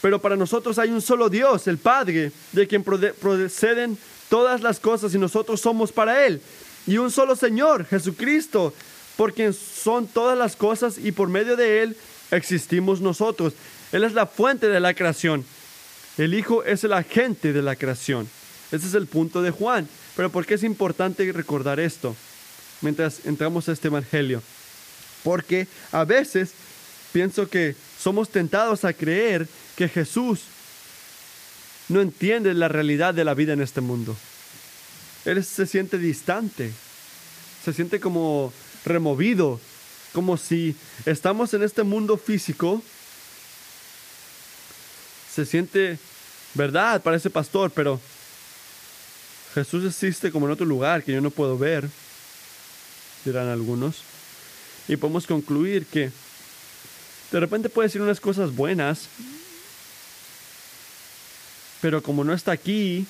Pero 0.00 0.20
para 0.20 0.36
nosotros 0.36 0.78
hay 0.78 0.90
un 0.90 1.00
solo 1.00 1.28
Dios, 1.28 1.68
el 1.68 1.78
Padre, 1.78 2.32
de 2.50 2.66
quien 2.66 2.82
proceden 2.82 3.96
todas 4.28 4.60
las 4.62 4.80
cosas 4.80 5.14
y 5.14 5.18
nosotros 5.18 5.60
somos 5.60 5.92
para 5.92 6.26
Él. 6.26 6.40
Y 6.86 6.96
un 6.96 7.10
solo 7.12 7.36
Señor, 7.36 7.84
Jesucristo, 7.84 8.74
por 9.16 9.32
quien 9.32 9.52
son 9.52 10.08
todas 10.08 10.36
las 10.36 10.56
cosas 10.56 10.98
y 10.98 11.12
por 11.12 11.28
medio 11.28 11.54
de 11.54 11.82
Él 11.82 11.96
existimos 12.32 13.00
nosotros. 13.00 13.52
Él 13.92 14.04
es 14.04 14.14
la 14.14 14.26
fuente 14.26 14.68
de 14.68 14.80
la 14.80 14.94
creación. 14.94 15.44
El 16.18 16.34
Hijo 16.34 16.64
es 16.64 16.82
el 16.82 16.94
agente 16.94 17.52
de 17.52 17.62
la 17.62 17.76
creación. 17.76 18.28
Ese 18.72 18.86
es 18.86 18.94
el 18.94 19.06
punto 19.06 19.42
de 19.42 19.50
Juan. 19.50 19.88
Pero 20.16 20.30
¿por 20.30 20.44
qué 20.46 20.54
es 20.54 20.64
importante 20.64 21.30
recordar 21.30 21.78
esto 21.78 22.16
mientras 22.80 23.24
entramos 23.26 23.68
a 23.68 23.72
este 23.72 23.88
Evangelio? 23.88 24.42
Porque 25.22 25.68
a 25.92 26.04
veces 26.04 26.52
pienso 27.12 27.48
que 27.48 27.76
somos 27.98 28.30
tentados 28.30 28.84
a 28.84 28.92
creer 28.92 29.46
que 29.76 29.88
Jesús 29.88 30.40
no 31.88 32.00
entiende 32.00 32.54
la 32.54 32.68
realidad 32.68 33.14
de 33.14 33.24
la 33.24 33.34
vida 33.34 33.52
en 33.52 33.60
este 33.60 33.80
mundo. 33.80 34.16
Él 35.24 35.44
se 35.44 35.66
siente 35.66 35.98
distante, 35.98 36.72
se 37.64 37.72
siente 37.72 38.00
como 38.00 38.52
removido, 38.84 39.60
como 40.12 40.36
si 40.36 40.74
estamos 41.06 41.54
en 41.54 41.62
este 41.62 41.82
mundo 41.82 42.16
físico. 42.16 42.82
Se 45.32 45.46
siente, 45.46 45.98
verdad, 46.54 47.02
parece 47.02 47.30
pastor, 47.30 47.70
pero 47.70 48.00
Jesús 49.54 49.84
existe 49.84 50.32
como 50.32 50.46
en 50.46 50.52
otro 50.52 50.66
lugar 50.66 51.04
que 51.04 51.12
yo 51.12 51.20
no 51.20 51.30
puedo 51.30 51.56
ver, 51.56 51.88
dirán 53.24 53.48
algunos. 53.48 54.02
Y 54.88 54.96
podemos 54.96 55.26
concluir 55.26 55.86
que 55.86 56.10
de 57.32 57.40
repente 57.40 57.70
puede 57.70 57.88
decir 57.88 58.02
unas 58.02 58.20
cosas 58.20 58.54
buenas, 58.54 59.08
pero 61.80 62.02
como 62.02 62.24
no 62.24 62.34
está 62.34 62.52
aquí 62.52 63.06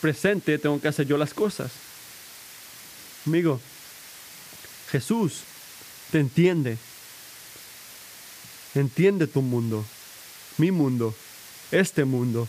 presente, 0.00 0.58
tengo 0.58 0.80
que 0.80 0.88
hacer 0.88 1.06
yo 1.06 1.16
las 1.16 1.32
cosas. 1.32 1.70
Amigo, 3.26 3.60
Jesús 4.90 5.42
te 6.10 6.18
entiende. 6.18 6.78
Entiende 8.74 9.26
tu 9.26 9.40
mundo, 9.40 9.84
mi 10.58 10.70
mundo, 10.72 11.14
este 11.70 12.04
mundo. 12.04 12.48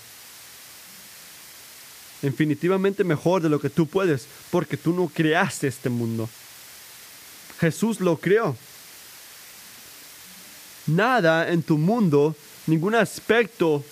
Infinitivamente 2.23 3.03
mejor 3.03 3.41
de 3.41 3.49
lo 3.49 3.59
que 3.59 3.69
tú 3.69 3.87
puedes, 3.87 4.27
porque 4.49 4.77
tú 4.77 4.93
no 4.93 5.07
creaste 5.07 5.67
este 5.67 5.89
mundo. 5.89 6.29
Jesús 7.59 7.99
lo 7.99 8.17
creó. 8.17 8.55
Nada 10.87 11.51
en 11.51 11.63
tu 11.63 11.77
mundo, 11.77 12.35
ningún 12.67 12.95
aspecto 12.95 13.83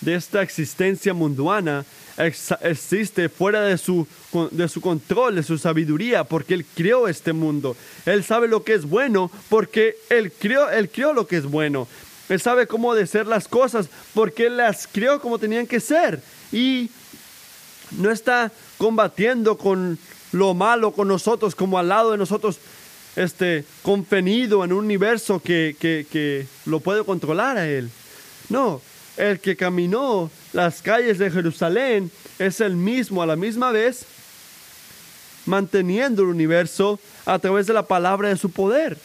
de 0.00 0.14
esta 0.14 0.42
existencia 0.42 1.14
mundana 1.14 1.84
existe 2.62 3.28
fuera 3.28 3.62
de 3.62 3.78
su, 3.78 4.06
de 4.50 4.68
su 4.68 4.80
control, 4.80 5.36
de 5.36 5.42
su 5.42 5.58
sabiduría, 5.58 6.24
porque 6.24 6.54
Él 6.54 6.64
creó 6.74 7.08
este 7.08 7.32
mundo. 7.32 7.76
Él 8.06 8.24
sabe 8.24 8.48
lo 8.48 8.64
que 8.64 8.74
es 8.74 8.88
bueno 8.88 9.30
porque 9.48 9.96
Él 10.08 10.32
creó, 10.32 10.70
él 10.70 10.88
creó 10.90 11.12
lo 11.12 11.26
que 11.26 11.36
es 11.36 11.44
bueno. 11.44 11.86
Él 12.28 12.40
sabe 12.40 12.66
cómo 12.66 12.94
de 12.94 13.06
ser 13.06 13.26
las 13.26 13.48
cosas 13.48 13.88
porque 14.14 14.46
Él 14.46 14.56
las 14.56 14.88
creó 14.90 15.20
como 15.20 15.38
tenían 15.38 15.66
que 15.66 15.80
ser. 15.80 16.22
Y 16.52 16.90
no 17.92 18.10
está 18.10 18.50
combatiendo 18.78 19.56
con 19.56 19.98
lo 20.32 20.54
malo 20.54 20.92
con 20.92 21.08
nosotros, 21.08 21.54
como 21.54 21.78
al 21.78 21.88
lado 21.88 22.12
de 22.12 22.18
nosotros, 22.18 22.58
este, 23.16 23.64
convenido 23.82 24.64
en 24.64 24.72
un 24.72 24.84
universo 24.84 25.40
que, 25.40 25.74
que, 25.80 26.06
que 26.10 26.46
lo 26.66 26.80
puede 26.80 27.04
controlar 27.04 27.56
a 27.56 27.66
Él. 27.66 27.90
No, 28.48 28.80
el 29.16 29.40
que 29.40 29.56
caminó 29.56 30.30
las 30.52 30.82
calles 30.82 31.18
de 31.18 31.30
Jerusalén 31.30 32.10
es 32.38 32.60
el 32.60 32.76
mismo 32.76 33.22
a 33.22 33.26
la 33.26 33.36
misma 33.36 33.72
vez, 33.72 34.04
manteniendo 35.46 36.22
el 36.22 36.28
universo 36.28 37.00
a 37.24 37.38
través 37.38 37.66
de 37.66 37.72
la 37.72 37.86
palabra 37.86 38.28
de 38.28 38.36
su 38.36 38.50
poder. 38.50 38.98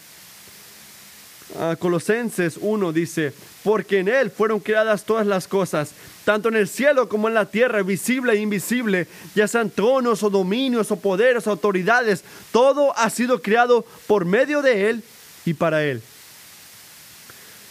Ah, 1.60 1.76
Colosenses 1.78 2.58
1 2.60 2.94
dice, 2.94 3.34
porque 3.64 4.00
en 4.00 4.08
Él 4.08 4.32
fueron 4.32 4.60
creadas 4.60 5.04
todas 5.06 5.28
las 5.28 5.48
cosas, 5.48 5.92
tanto 6.26 6.50
en 6.50 6.56
el 6.56 6.68
cielo 6.68 7.10
como 7.10 7.28
en 7.28 7.34
la 7.34 7.46
tierra, 7.46 7.82
visible 7.82 8.34
e 8.34 8.38
invisible, 8.38 9.08
ya 9.36 9.48
sean 9.48 9.70
tronos 9.70 10.24
o 10.24 10.30
dominios 10.30 10.92
o 10.92 10.96
poderes, 10.98 11.48
o 11.48 11.52
autoridades, 11.52 12.24
todo 12.52 12.96
ha 12.98 13.10
sido 13.10 13.42
creado 13.42 13.86
por 14.08 14.26
medio 14.26 14.62
de 14.62 14.90
Él 14.90 15.04
y 15.46 15.54
para 15.54 15.84
Él. 15.84 16.02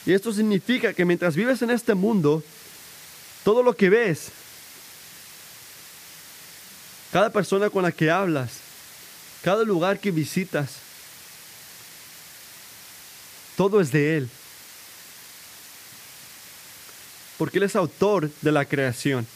Y 0.07 0.13
esto 0.13 0.33
significa 0.33 0.93
que 0.93 1.05
mientras 1.05 1.37
vives 1.37 1.63
en 1.63 1.71
este 1.71 1.95
mundo, 1.95 2.43
todo 3.45 3.63
lo 3.63 3.77
que 3.77 3.91
ves, 3.91 4.29
cada 7.13 7.31
persona 7.31 7.71
con 7.71 7.83
la 7.83 7.93
que 7.93 8.11
hablas, 8.11 8.59
cada 9.43 9.65
lugar 9.65 9.99
que 9.99 10.11
visitas, 10.11 10.77
todo 13.57 13.81
es 13.81 13.93
de 13.93 14.17
Él. 14.17 14.31
Porque 17.41 17.57
Él 17.57 17.64
es 17.64 17.74
autor 17.74 18.28
de 18.43 18.53
la 18.53 18.66
creación. 18.66 19.26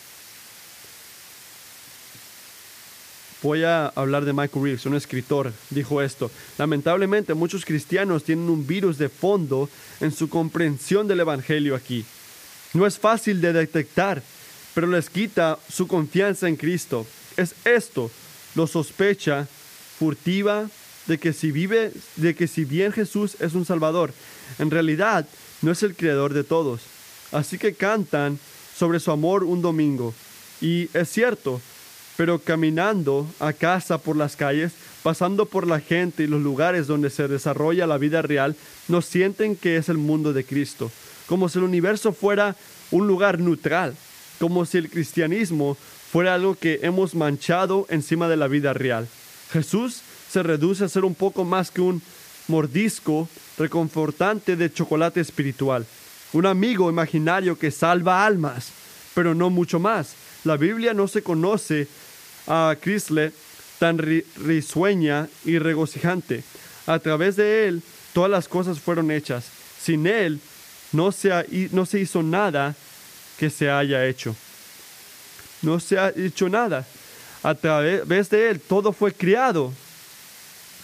Voy 3.41 3.65
a 3.65 3.87
hablar 3.87 4.27
de 4.27 4.35
Michael 4.35 4.63
Reeves, 4.63 4.85
un 4.85 4.95
escritor, 4.95 5.51
dijo 5.71 6.03
esto. 6.03 6.31
Lamentablemente 6.59 7.33
muchos 7.33 7.65
cristianos 7.65 8.23
tienen 8.23 8.51
un 8.51 8.67
virus 8.67 8.99
de 8.99 9.09
fondo 9.09 9.71
en 10.03 10.13
su 10.13 10.29
comprensión 10.29 11.09
del 11.09 11.21
Evangelio 11.21 11.75
aquí. 11.75 12.05
No 12.75 12.87
es 12.87 12.99
fácil 12.99 13.41
de 13.41 13.55
detectar, 13.55 14.23
pero 14.75 14.87
les 14.87 15.09
quita 15.09 15.59
su 15.73 15.87
confianza 15.87 16.47
en 16.47 16.57
Cristo. 16.57 17.07
Es 17.39 17.55
esto, 17.65 18.11
lo 18.55 18.67
sospecha, 18.67 19.49
furtiva, 19.99 20.69
de 21.07 21.17
que 21.17 21.33
si 21.33 21.51
vive, 21.51 21.91
de 22.17 22.35
que 22.35 22.49
si 22.49 22.67
bien 22.67 22.93
Jesús 22.93 23.39
es 23.41 23.55
un 23.55 23.65
Salvador, 23.65 24.13
en 24.59 24.71
realidad 24.71 25.27
no 25.63 25.73
es 25.73 25.83
el 25.83 25.97
Creador 25.97 26.35
de 26.35 26.45
todos. 26.45 26.83
Así 27.33 27.59
que 27.59 27.75
cantan 27.75 28.39
sobre 28.77 29.01
su 29.01 29.11
amor 29.11 29.45
un 29.45 29.63
domingo. 29.63 30.15
Y 30.61 30.89
es 30.95 31.09
cierto, 31.11 31.61
pero 32.17 32.39
caminando 32.39 33.27
a 33.41 33.53
casa 33.53 33.99
por 33.99 34.17
las 34.17 34.37
calles, 34.37 34.73
pasando 35.03 35.47
por 35.47 35.67
la 35.67 35.81
gente 35.81 36.23
y 36.23 36.27
los 36.27 36.41
lugares 36.41 36.87
donde 36.87 37.11
se 37.11 37.29
desarrolla 37.29 37.87
la 37.87 37.99
vida 37.99 38.23
real, 38.23 38.57
no 38.89 39.03
sienten 39.03 39.57
que 39.57 39.77
es 39.77 39.89
el 39.89 39.99
mundo 39.99 40.33
de 40.33 40.45
Cristo, 40.45 40.91
como 41.27 41.49
si 41.49 41.59
el 41.59 41.65
universo 41.65 42.13
fuera 42.13 42.57
un 42.91 43.07
lugar 43.07 43.41
neutral, 43.41 43.95
como 44.39 44.65
si 44.65 44.79
el 44.79 44.89
cristianismo 44.91 45.77
fuera 46.11 46.35
algo 46.35 46.55
que 46.55 46.81
hemos 46.83 47.15
manchado 47.15 47.87
encima 47.91 48.29
de 48.29 48.37
la 48.37 48.49
vida 48.49 48.73
real. 48.73 49.09
Jesús 49.53 50.01
se 50.31 50.43
reduce 50.43 50.85
a 50.85 50.89
ser 50.89 51.05
un 51.05 51.15
poco 51.15 51.45
más 51.45 51.71
que 51.71 51.81
un 51.81 52.03
mordisco 52.49 53.29
reconfortante 53.59 54.57
de 54.57 54.73
chocolate 54.73 55.21
espiritual, 55.21 55.87
un 56.35 56.47
amigo 56.47 56.91
imaginario 56.91 57.57
que 57.57 57.71
salva 57.71 58.27
almas, 58.27 58.71
pero 59.15 59.35
no 59.35 59.51
mucho 59.51 59.79
más. 59.79 60.15
La 60.43 60.57
Biblia 60.57 60.93
no 60.93 61.09
se 61.09 61.23
conoce 61.23 61.87
a 62.49 62.77
Chrysler 62.81 63.33
tan 63.79 63.99
risueña 63.99 65.29
y 65.45 65.59
regocijante. 65.59 66.43
A 66.87 66.99
través 66.99 67.37
de 67.37 67.69
él 67.69 67.83
todas 68.13 68.31
las 68.31 68.49
cosas 68.49 68.81
fueron 68.81 69.11
hechas. 69.13 69.47
Sin 69.81 70.07
él 70.07 70.41
no 70.93 71.13
se, 71.13 71.31
no 71.71 71.87
se 71.87 72.01
hizo 72.01 72.23
nada 72.23 72.75
que 73.39 73.49
se 73.49 73.71
haya 73.71 74.05
hecho. 74.05 74.35
No 75.63 75.79
se 75.79 75.99
ha 75.99 76.13
hecho 76.17 76.49
nada. 76.49 76.85
A 77.45 77.55
través 77.55 78.29
de 78.29 78.51
él 78.51 78.61
todo 78.61 78.93
fue 78.93 79.13
criado. 79.13 79.73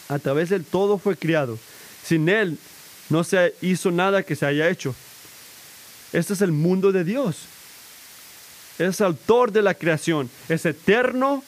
A 0.09 0.18
través 0.20 0.51
de 0.51 0.57
él 0.57 0.64
todo 0.64 0.96
fue 0.96 1.16
criado. 1.16 1.59
Sin 2.05 2.28
él 2.28 2.57
no 3.09 3.24
se 3.24 3.55
hizo 3.61 3.90
nada 3.90 4.22
que 4.22 4.36
se 4.36 4.46
haya 4.46 4.68
hecho. 4.68 4.94
Este 6.12 6.32
es 6.32 6.42
el 6.42 6.52
mundo 6.52 6.92
de 6.92 7.04
Dios. 7.04 7.36
Es 8.78 9.00
autor 9.00 9.52
de 9.52 9.62
la 9.62 9.74
creación. 9.74 10.30
Es 10.48 10.66
eterno. 10.66 11.44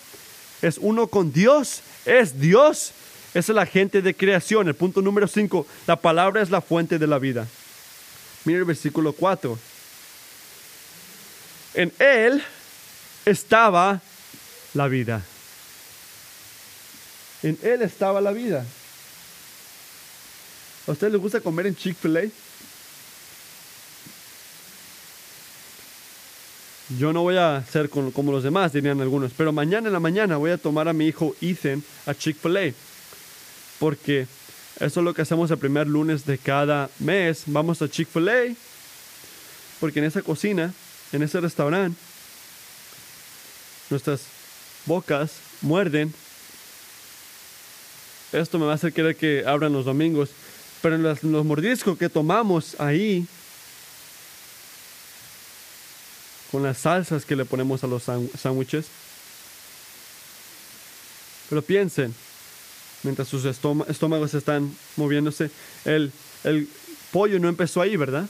Es 0.60 0.78
uno 0.78 1.06
con 1.08 1.32
Dios. 1.32 1.80
Es 2.04 2.38
Dios. 2.38 2.92
Es 3.34 3.48
el 3.48 3.58
agente 3.58 4.02
de 4.02 4.14
creación. 4.14 4.68
El 4.68 4.74
punto 4.74 5.02
número 5.02 5.26
5. 5.26 5.66
La 5.86 5.96
palabra 5.96 6.42
es 6.42 6.50
la 6.50 6.60
fuente 6.60 6.98
de 6.98 7.06
la 7.06 7.18
vida. 7.18 7.46
Mira 8.44 8.58
el 8.58 8.64
versículo 8.64 9.12
4. 9.12 9.58
En 11.74 11.92
él 11.98 12.42
estaba 13.24 14.00
la 14.74 14.88
vida. 14.88 15.22
En 17.42 17.58
él 17.62 17.82
estaba 17.82 18.20
la 18.20 18.32
vida. 18.32 18.64
¿A 20.86 20.90
usted 20.92 21.10
le 21.10 21.16
gusta 21.16 21.40
comer 21.40 21.66
en 21.66 21.76
Chick-fil-A? 21.76 22.22
Yo 26.98 27.12
no 27.12 27.22
voy 27.22 27.36
a 27.36 27.64
ser 27.70 27.88
como 27.88 28.32
los 28.32 28.42
demás, 28.42 28.72
dirían 28.72 29.00
algunos, 29.00 29.32
pero 29.36 29.52
mañana 29.52 29.86
en 29.86 29.92
la 29.92 30.00
mañana 30.00 30.36
voy 30.36 30.50
a 30.50 30.58
tomar 30.58 30.88
a 30.88 30.92
mi 30.92 31.06
hijo 31.06 31.34
Ethan 31.40 31.82
a 32.06 32.14
Chick-fil-A. 32.14 32.72
Porque 33.78 34.26
eso 34.80 35.00
es 35.00 35.04
lo 35.04 35.14
que 35.14 35.22
hacemos 35.22 35.50
el 35.50 35.58
primer 35.58 35.86
lunes 35.86 36.26
de 36.26 36.38
cada 36.38 36.90
mes. 36.98 37.44
Vamos 37.46 37.82
a 37.82 37.88
Chick-fil-A. 37.88 38.54
Porque 39.80 40.00
en 40.00 40.06
esa 40.06 40.22
cocina, 40.22 40.72
en 41.12 41.22
ese 41.22 41.40
restaurante, 41.40 41.98
nuestras 43.90 44.22
bocas 44.86 45.32
muerden. 45.60 46.12
Esto 48.32 48.58
me 48.58 48.66
va 48.66 48.72
a 48.72 48.74
hacer 48.76 48.92
querer 48.92 49.16
que 49.16 49.44
abran 49.46 49.72
los 49.72 49.84
domingos. 49.84 50.30
Pero 50.80 50.96
en 50.96 51.02
los, 51.02 51.22
mordiscos 51.22 51.96
que 51.96 52.08
tomamos 52.08 52.80
ahí, 52.80 53.26
con 56.52 56.62
las 56.62 56.78
salsas 56.78 57.24
que 57.24 57.34
le 57.34 57.44
ponemos 57.44 57.82
a 57.82 57.86
los 57.86 58.04
sándwiches, 58.04 58.86
pero 61.48 61.62
piensen, 61.62 62.14
mientras 63.02 63.26
sus 63.26 63.44
estómagos 63.44 64.34
están 64.34 64.74
moviéndose, 64.96 65.50
el, 65.84 66.12
el 66.44 66.68
pollo 67.10 67.38
no 67.38 67.48
empezó 67.48 67.80
ahí, 67.80 67.96
¿verdad? 67.96 68.26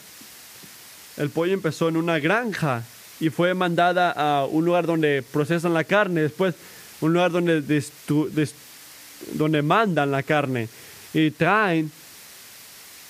El 1.17 1.31
pollo 1.31 1.53
empezó 1.53 1.89
en 1.89 1.97
una 1.97 2.19
granja 2.19 2.85
y 3.21 3.31
fue 3.31 3.55
mandada 3.55 4.13
a 4.13 4.47
un 4.47 4.65
lugar 4.65 4.87
donde 4.87 5.23
procesan 5.23 5.75
la 5.75 5.85
carne, 5.85 6.23
después 6.23 6.55
un 7.01 7.13
lugar 7.13 7.33
donde, 7.33 7.85
donde 9.35 9.63
mandan 9.63 10.11
la 10.11 10.23
carne 10.23 10.69
y 11.13 11.31
traen 11.33 11.91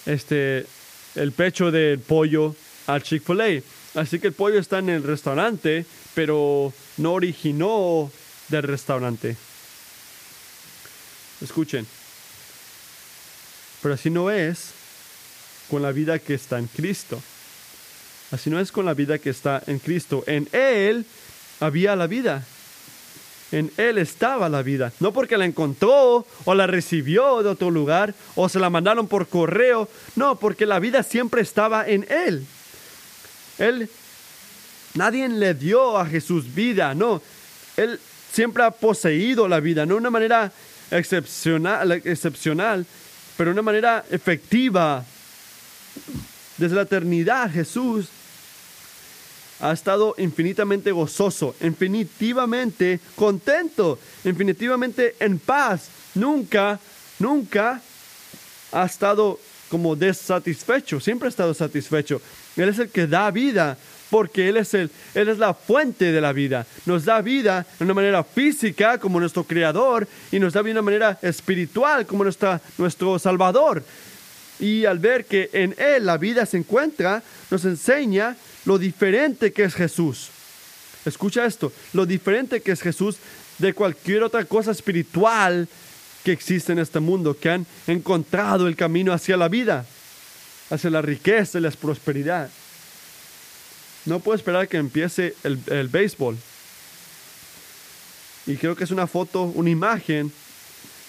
este, 0.07 0.67
el 1.15 1.33
pecho 1.33 1.71
del 1.71 1.99
pollo 2.01 2.55
al 2.87 3.03
Chick-fil-A. 3.03 3.63
Así 3.95 4.19
que 4.19 4.29
el 4.29 4.33
pollo 4.33 4.59
está 4.59 4.79
en 4.79 4.89
el 4.89 5.03
restaurante, 5.03 5.85
pero 6.15 6.73
no 6.97 7.13
originó 7.13 8.11
del 8.49 8.63
restaurante. 8.63 9.37
Escuchen. 11.41 11.87
Pero 13.83 13.95
así 13.95 14.11
no 14.11 14.31
es 14.31 14.71
con 15.69 15.83
la 15.83 15.93
vida 15.93 16.19
que 16.19 16.35
está 16.35 16.59
en 16.59 16.69
Cristo. 16.69 17.21
Así 18.31 18.49
no 18.49 18.61
es 18.61 18.73
con 18.73 18.87
la 18.87 18.95
vida 18.95 19.19
que 19.19 19.31
está 19.31 19.63
en 19.67 19.79
Cristo. 19.79 20.25
En 20.27 20.49
Él 20.53 21.05
había 21.61 21.97
la 21.97 22.07
vida. 22.07 22.47
En 23.51 23.71
Él 23.77 23.99
estaba 23.99 24.49
la 24.49 24.63
vida. 24.63 24.93
No 25.01 25.13
porque 25.13 25.37
la 25.37 25.45
encontró 25.45 26.27
o 26.45 26.55
la 26.55 26.67
recibió 26.67 27.43
de 27.43 27.51
otro 27.51 27.71
lugar 27.71 28.15
o 28.37 28.49
se 28.49 28.59
la 28.59 28.71
mandaron 28.71 29.07
por 29.07 29.29
correo. 29.29 29.89
No, 30.17 30.37
porque 30.37 30.65
la 30.65 30.79
vida 30.79 31.03
siempre 31.03 31.43
estaba 31.43 31.87
en 31.87 32.07
Él. 32.11 32.47
Él, 33.59 33.89
nadie 34.95 35.29
le 35.29 35.55
dio 35.55 35.99
a 35.99 36.07
Jesús 36.07 36.55
vida. 36.55 36.95
No, 36.95 37.23
Él 37.77 37.99
siempre 38.33 38.65
ha 38.65 38.71
poseído 38.71 39.49
la 39.49 39.61
vida. 39.61 39.87
No 39.87 39.95
de 39.95 40.01
una 40.01 40.11
manera 40.11 40.53
excepcional, 40.91 41.93
excepcional, 41.93 42.87
pero 43.37 43.51
de 43.51 43.53
una 43.53 43.63
manera 43.63 44.05
efectiva. 44.11 45.05
Desde 46.57 46.77
la 46.77 46.83
eternidad 46.83 47.51
Jesús 47.51 48.09
ha 49.61 49.73
estado 49.73 50.15
infinitamente 50.19 50.91
gozoso, 50.91 51.55
infinitivamente 51.61 53.01
contento, 53.15 53.99
infinitivamente 54.25 55.17
en 55.21 55.39
paz. 55.39 55.89
Nunca, 56.15 56.79
nunca 57.19 57.81
ha 58.73 58.85
estado 58.85 59.39
como 59.73 59.97
desatisfecho, 59.97 61.01
siempre 61.01 61.29
ha 61.29 61.31
estado 61.31 61.55
satisfecho. 61.55 62.21
Él 62.57 62.69
es 62.69 62.79
el 62.79 62.91
que 62.91 63.07
da 63.07 63.31
vida 63.31 63.79
porque 64.11 64.51
Él 64.51 64.59
es, 64.59 64.75
el, 64.75 64.91
Él 65.15 65.31
es 65.31 65.39
la 65.39 65.55
fuente 65.55 66.13
de 66.13 66.21
la 66.21 66.35
vida. 66.35 66.67
Nos 66.85 67.07
da 67.07 67.23
vida 67.23 67.65
de 67.79 67.87
una 67.87 67.95
manera 67.95 68.23
física 68.23 68.99
como 68.99 69.19
nuestro 69.19 69.45
Creador 69.45 70.07
y 70.31 70.39
nos 70.39 70.53
da 70.53 70.61
vida 70.61 70.75
de 70.75 70.81
una 70.81 70.91
manera 70.91 71.19
espiritual 71.23 72.05
como 72.05 72.23
nuestra, 72.23 72.61
nuestro 72.77 73.19
Salvador. 73.19 73.83
Y 74.61 74.85
al 74.85 74.99
ver 74.99 75.25
que 75.25 75.49
en 75.55 75.75
Él 75.79 76.05
la 76.05 76.19
vida 76.19 76.45
se 76.45 76.59
encuentra, 76.59 77.23
nos 77.51 77.65
enseña 77.65 78.37
lo 78.67 78.77
diferente 78.77 79.55
que 79.55 79.65
es 79.65 79.75
Jesús. 79.75 80.29
Escucha 81.07 81.47
esto, 81.47 81.73
lo 81.95 82.05
diferente 82.05 82.61
que 82.61 82.73
es 82.73 82.83
Jesús 82.83 83.17
de 83.57 83.73
cualquier 83.73 84.23
otra 84.23 84.45
cosa 84.45 84.73
espiritual 84.73 85.67
que 86.25 86.33
existe 86.33 86.73
en 86.73 86.79
este 86.79 87.01
mundo, 87.01 87.37
que 87.39 87.51
han 87.51 87.67
encontrado 87.87 88.67
el 88.69 88.77
camino 88.77 89.13
hacia 89.13 89.37
la 89.37 89.49
vida, 89.49 89.87
hacia 90.71 90.91
la 90.91 91.03
riqueza 91.03 91.59
y 91.59 91.63
la 91.63 91.71
prosperidad. 91.71 92.51
No 94.05 94.21
puedo 94.21 94.37
esperar 94.37 94.69
que 94.69 94.77
empiece 94.77 95.35
el, 95.45 95.59
el 95.67 95.89
béisbol. 95.89 96.37
Y 98.47 98.57
creo 98.57 98.75
que 98.75 98.85
es 98.85 98.91
una 98.91 99.07
foto, 99.07 99.43
una 99.43 99.71
imagen 99.71 100.33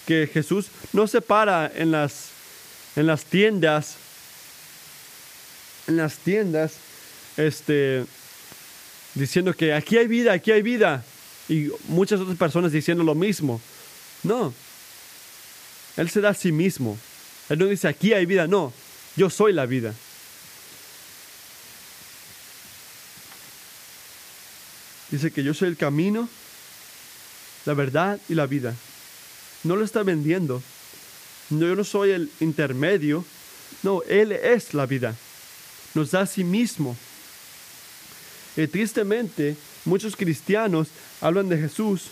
que 0.06 0.28
Jesús 0.32 0.66
no 0.92 1.06
se 1.06 1.20
para 1.20 1.70
en 1.74 1.90
las, 1.90 2.28
en 2.96 3.06
las 3.06 3.24
tiendas, 3.24 3.96
en 5.86 5.96
las 5.96 6.16
tiendas, 6.18 6.74
este, 7.36 8.04
diciendo 9.14 9.54
que 9.54 9.72
aquí 9.72 9.96
hay 9.96 10.06
vida, 10.06 10.32
aquí 10.32 10.52
hay 10.52 10.62
vida, 10.62 11.04
y 11.48 11.68
muchas 11.88 12.20
otras 12.20 12.38
personas 12.38 12.72
diciendo 12.72 13.02
lo 13.04 13.14
mismo. 13.14 13.60
No, 14.22 14.54
Él 15.96 16.10
se 16.10 16.20
da 16.20 16.30
a 16.30 16.34
sí 16.34 16.52
mismo. 16.52 16.98
Él 17.48 17.58
no 17.58 17.66
dice 17.66 17.88
aquí 17.88 18.12
hay 18.12 18.26
vida, 18.26 18.46
no, 18.46 18.72
yo 19.16 19.30
soy 19.30 19.52
la 19.52 19.66
vida. 19.66 19.94
Dice 25.10 25.30
que 25.30 25.44
yo 25.44 25.54
soy 25.54 25.68
el 25.68 25.76
camino, 25.76 26.28
la 27.66 27.74
verdad 27.74 28.18
y 28.28 28.34
la 28.34 28.46
vida. 28.46 28.74
No 29.62 29.76
lo 29.76 29.84
está 29.84 30.02
vendiendo. 30.02 30.62
No, 31.50 31.66
yo 31.66 31.76
no 31.76 31.84
soy 31.84 32.10
el 32.10 32.30
intermedio. 32.40 33.24
No, 33.82 34.02
Él 34.08 34.32
es 34.32 34.74
la 34.74 34.86
vida. 34.86 35.14
Nos 35.94 36.10
da 36.10 36.22
a 36.22 36.26
sí 36.26 36.42
mismo. 36.42 36.96
Y 38.56 38.66
tristemente, 38.66 39.56
muchos 39.84 40.16
cristianos 40.16 40.88
hablan 41.20 41.48
de 41.48 41.58
Jesús 41.58 42.08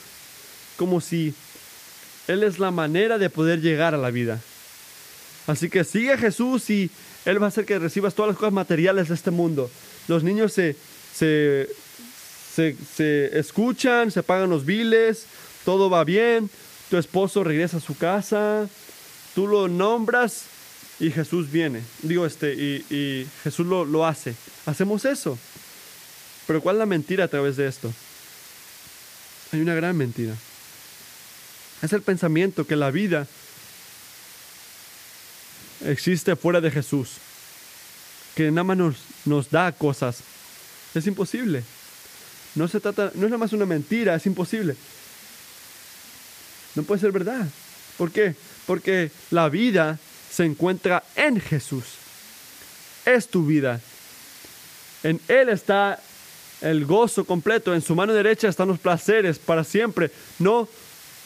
como 0.77 1.01
si 1.01 1.35
Él 2.33 2.43
es 2.43 2.59
la 2.59 2.71
manera 2.71 3.19
de 3.19 3.31
poder 3.31 3.61
llegar 3.61 3.95
a 3.95 3.99
la 3.99 4.11
vida. 4.11 4.41
Así 5.47 5.69
que 5.69 5.85
sigue 5.85 6.13
a 6.13 6.19
Jesús 6.19 6.71
y 6.71 6.91
Él 7.25 7.41
va 7.41 7.47
a 7.47 7.49
hacer 7.49 7.65
que 7.65 7.79
recibas 7.79 8.15
todas 8.15 8.31
las 8.31 8.39
cosas 8.39 8.53
materiales 8.53 9.09
de 9.09 9.15
este 9.15 9.31
mundo. 9.31 9.71
Los 10.09 10.23
niños 10.23 10.53
se, 10.53 10.77
se, 11.15 11.69
se, 12.55 12.77
se 12.95 13.39
escuchan, 13.39 14.11
se 14.11 14.23
pagan 14.23 14.51
los 14.51 14.65
biles, 14.65 15.27
todo 15.65 15.91
va 15.91 16.05
bien, 16.05 16.49
tu 16.91 16.97
esposo 16.97 17.45
regresa 17.45 17.79
a 17.79 17.81
su 17.81 17.97
casa, 17.97 18.69
tú 19.35 19.47
lo 19.47 19.69
nombras 19.69 20.45
y 21.01 21.11
Jesús 21.11 21.51
viene. 21.51 21.83
Digo, 22.03 22.27
este, 22.27 22.55
y, 22.55 23.27
Jesús 23.43 23.67
lo, 23.67 23.85
lo 23.85 24.07
hace. 24.07 24.35
Hacemos 24.67 25.05
eso. 25.05 25.39
Pero 26.47 26.61
¿cuál 26.61 26.77
es 26.77 26.81
la 26.81 26.87
mentira 26.87 27.25
a 27.25 27.29
través 27.29 27.57
de 27.57 27.67
esto? 27.67 27.93
Hay 29.53 29.61
una 29.61 29.75
gran 29.75 29.97
mentira. 29.97 30.35
Es 31.83 31.93
el 31.93 32.03
pensamiento 32.03 32.65
que 32.65 32.77
la 32.77 32.93
vida 32.93 33.27
existe 35.85 36.37
fuera 36.37 36.61
de 36.61 36.71
Jesús. 36.71 37.17
Que 38.37 38.51
nada 38.51 38.65
más 38.65 38.97
nos, 39.25 39.51
da 39.51 39.73
cosas. 39.73 40.21
Es 40.95 41.07
imposible. 41.07 41.65
No 42.55 42.69
se 42.69 42.81
trata, 42.81 43.11
no 43.15 43.25
es 43.25 43.31
nada 43.31 43.39
más 43.39 43.53
una 43.53 43.67
mentira, 43.67 44.15
es 44.15 44.27
imposible. 44.27 44.77
No 46.77 46.85
puede 46.85 47.01
ser 47.01 47.11
verdad. 47.11 47.47
¿Por 47.99 48.13
qué? 48.13 48.35
Porque 48.67 49.11
la 49.31 49.49
vida 49.49 49.99
se 50.31 50.45
encuentra 50.45 51.03
en 51.17 51.41
Jesús. 51.41 51.85
Es 53.05 53.29
tu 53.29 53.45
vida. 53.45 53.81
En 55.03 55.21
Él 55.27 55.49
está 55.49 56.01
el 56.61 56.87
gozo 56.87 57.25
completo. 57.25 57.75
En 57.75 57.83
su 57.83 57.97
mano 57.97 58.13
derecha 58.13 58.49
están 58.49 58.69
los 58.69 58.79
placeres 58.79 59.39
para 59.39 59.65
siempre. 59.65 60.11
No 60.39 60.69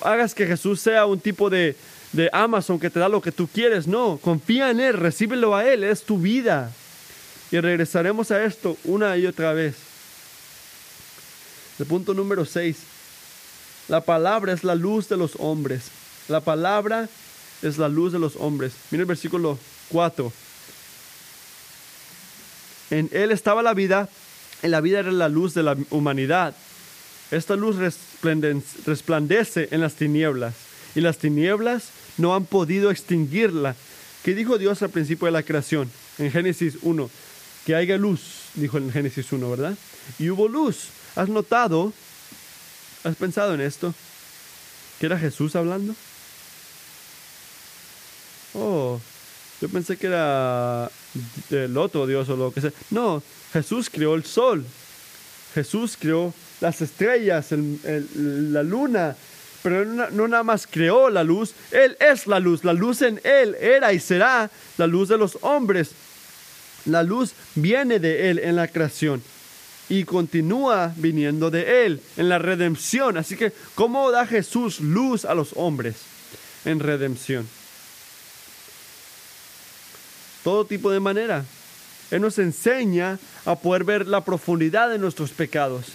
hagas 0.01 0.35
que 0.35 0.47
Jesús 0.47 0.81
sea 0.81 1.07
un 1.07 1.21
tipo 1.21 1.51
de, 1.51 1.77
de 2.13 2.31
Amazon 2.33 2.79
que 2.79 2.91
te 2.91 3.01
da 3.01 3.09
lo 3.09 3.21
que 3.21 3.33
tú 3.33 3.47
quieres. 3.47 3.87
No, 3.87 4.19
confía 4.23 4.71
en 4.71 4.81
Él, 4.81 4.95
recíbelo 4.95 5.55
a 5.55 5.65
Él, 5.67 5.85
es 5.85 6.03
tu 6.03 6.19
vida. 6.19 6.73
Y 7.51 7.61
regresaremos 7.61 8.31
a 8.31 8.45
esto 8.45 8.77
una 8.85 9.17
y 9.17 9.27
otra 9.27 9.53
vez. 9.53 9.77
El 11.79 11.87
punto 11.87 12.15
número 12.15 12.45
6. 12.45 12.77
La 13.89 14.01
palabra 14.01 14.53
es 14.53 14.65
la 14.65 14.75
luz 14.75 15.09
de 15.09 15.17
los 15.17 15.33
hombres. 15.39 15.91
La 16.29 16.41
palabra 16.41 17.09
es 17.63 17.79
la 17.79 17.89
luz 17.89 18.13
de 18.13 18.19
los 18.19 18.37
hombres. 18.37 18.73
Mira 18.91 19.03
el 19.03 19.07
versículo 19.07 19.59
4. 19.91 20.33
En 22.91 23.09
Él 23.13 23.31
estaba 23.31 23.63
la 23.63 23.75
vida, 23.75 24.09
en 24.63 24.71
la 24.71 24.81
vida 24.81 25.01
era 25.01 25.13
la 25.13 25.29
luz 25.29 25.55
de 25.55 25.63
la 25.63 25.77
humanidad. 25.91 26.55
Esta 27.31 27.57
luz 27.57 27.77
resplandece 28.85 29.68
en 29.70 29.81
las 29.81 29.95
tinieblas 29.95 30.55
y 30.95 31.01
las 31.01 31.18
tinieblas 31.18 31.91
no 32.18 32.35
han 32.35 32.45
podido 32.45 32.91
extinguirla. 32.91 33.77
¿Qué 34.24 34.35
dijo 34.35 34.59
Dios 34.59 34.83
al 34.83 34.91
principio 34.91 35.27
de 35.27 35.33
la 35.33 35.43
creación? 35.43 35.91
En 36.18 36.31
Génesis 36.33 36.79
1. 36.83 37.11
Que 37.64 37.74
haya 37.74 37.97
luz, 37.97 38.20
dijo 38.55 38.79
en 38.79 38.91
Génesis 38.91 39.31
1, 39.31 39.51
¿verdad? 39.51 39.77
Y 40.18 40.31
hubo 40.31 40.49
luz. 40.49 40.89
¿Has 41.14 41.29
notado? 41.29 41.93
¿Has 43.05 43.16
pensado 43.16 43.55
en 43.55 43.61
esto? 43.61 43.95
¿Que 44.99 45.07
era 45.07 45.18
Jesús 45.18 45.55
hablando? 45.55 45.95
Oh, 48.55 48.99
yo 49.61 49.68
pensé 49.68 49.97
que 49.97 50.07
era 50.07 50.91
el 51.51 51.77
otro 51.77 52.07
Dios 52.07 52.29
o 52.29 52.37
lo 52.37 52.53
que 52.53 52.61
sea. 52.61 52.72
No, 52.91 53.22
Jesús 53.53 53.91
creó 53.91 54.14
el 54.14 54.24
sol. 54.24 54.64
Jesús 55.55 55.97
creó 55.99 56.35
las 56.61 56.81
estrellas, 56.81 57.49
la 57.53 58.63
luna. 58.63 59.17
Pero 59.63 59.85
no, 59.85 60.11
no 60.11 60.29
nada 60.29 60.45
más 60.45 60.67
creó 60.67 61.11
la 61.11 61.25
luz, 61.25 61.55
Él 61.73 61.97
es 61.99 62.27
la 62.27 62.39
luz. 62.39 62.63
La 62.65 62.73
luz 62.73 63.03
en 63.03 63.21
Él 63.25 63.57
era 63.61 63.93
y 63.93 63.99
será 63.99 64.51
la 64.77 64.87
luz 64.87 65.09
de 65.09 65.19
los 65.19 65.39
hombres. 65.41 65.91
La 66.85 67.03
luz 67.03 67.33
viene 67.57 67.99
de 67.99 68.31
Él 68.31 68.39
en 68.39 68.55
la 68.55 68.69
creación 68.69 69.23
y 69.89 70.05
continúa 70.05 70.93
viniendo 70.97 71.51
de 71.51 71.87
Él 71.87 72.01
en 72.17 72.29
la 72.29 72.39
redención. 72.39 73.17
Así 73.17 73.37
que, 73.37 73.53
¿cómo 73.75 74.11
da 74.11 74.27
Jesús 74.27 74.81
luz 74.81 75.25
a 75.25 75.35
los 75.35 75.51
hombres 75.55 75.97
en 76.65 76.81
redención? 76.81 77.49
Todo 80.43 80.65
tipo 80.65 80.91
de 80.91 81.01
manera. 81.01 81.45
Él 82.11 82.23
nos 82.23 82.39
enseña 82.39 83.19
a 83.45 83.57
poder 83.57 83.83
ver 83.83 84.07
la 84.07 84.25
profundidad 84.25 84.91
de 84.91 84.99
nuestros 84.99 85.31
pecados. 85.31 85.87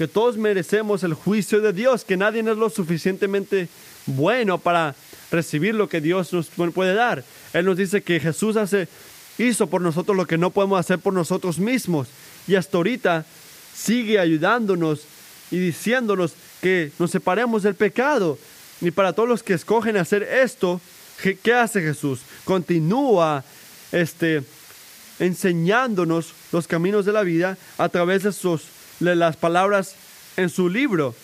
Que 0.00 0.08
todos 0.08 0.38
merecemos 0.38 1.02
el 1.02 1.12
juicio 1.12 1.60
de 1.60 1.74
Dios, 1.74 2.06
que 2.06 2.16
nadie 2.16 2.40
es 2.40 2.56
lo 2.56 2.70
suficientemente 2.70 3.68
bueno 4.06 4.56
para 4.56 4.94
recibir 5.30 5.74
lo 5.74 5.90
que 5.90 6.00
Dios 6.00 6.32
nos 6.32 6.48
puede 6.48 6.94
dar. 6.94 7.22
Él 7.52 7.66
nos 7.66 7.76
dice 7.76 8.00
que 8.00 8.18
Jesús 8.18 8.56
hace, 8.56 8.88
hizo 9.36 9.66
por 9.66 9.82
nosotros 9.82 10.16
lo 10.16 10.26
que 10.26 10.38
no 10.38 10.52
podemos 10.52 10.80
hacer 10.80 11.00
por 11.00 11.12
nosotros 11.12 11.58
mismos. 11.58 12.08
Y 12.48 12.54
hasta 12.54 12.78
ahorita 12.78 13.26
sigue 13.76 14.18
ayudándonos 14.18 15.02
y 15.50 15.58
diciéndonos 15.58 16.32
que 16.62 16.92
nos 16.98 17.10
separemos 17.10 17.62
del 17.62 17.74
pecado. 17.74 18.38
Y 18.80 18.92
para 18.92 19.12
todos 19.12 19.28
los 19.28 19.42
que 19.42 19.52
escogen 19.52 19.98
hacer 19.98 20.22
esto, 20.22 20.80
¿Qué 21.42 21.52
hace 21.52 21.82
Jesús? 21.82 22.20
Continúa 22.46 23.44
este, 23.92 24.42
enseñándonos 25.18 26.32
los 26.50 26.66
caminos 26.66 27.04
de 27.04 27.12
la 27.12 27.22
vida 27.22 27.58
a 27.76 27.90
través 27.90 28.22
de, 28.22 28.32
sus, 28.32 28.62
las 29.00 29.36
palabras 29.36 29.94
en 30.36 30.48
su 30.50 30.68
libro. 30.68 31.14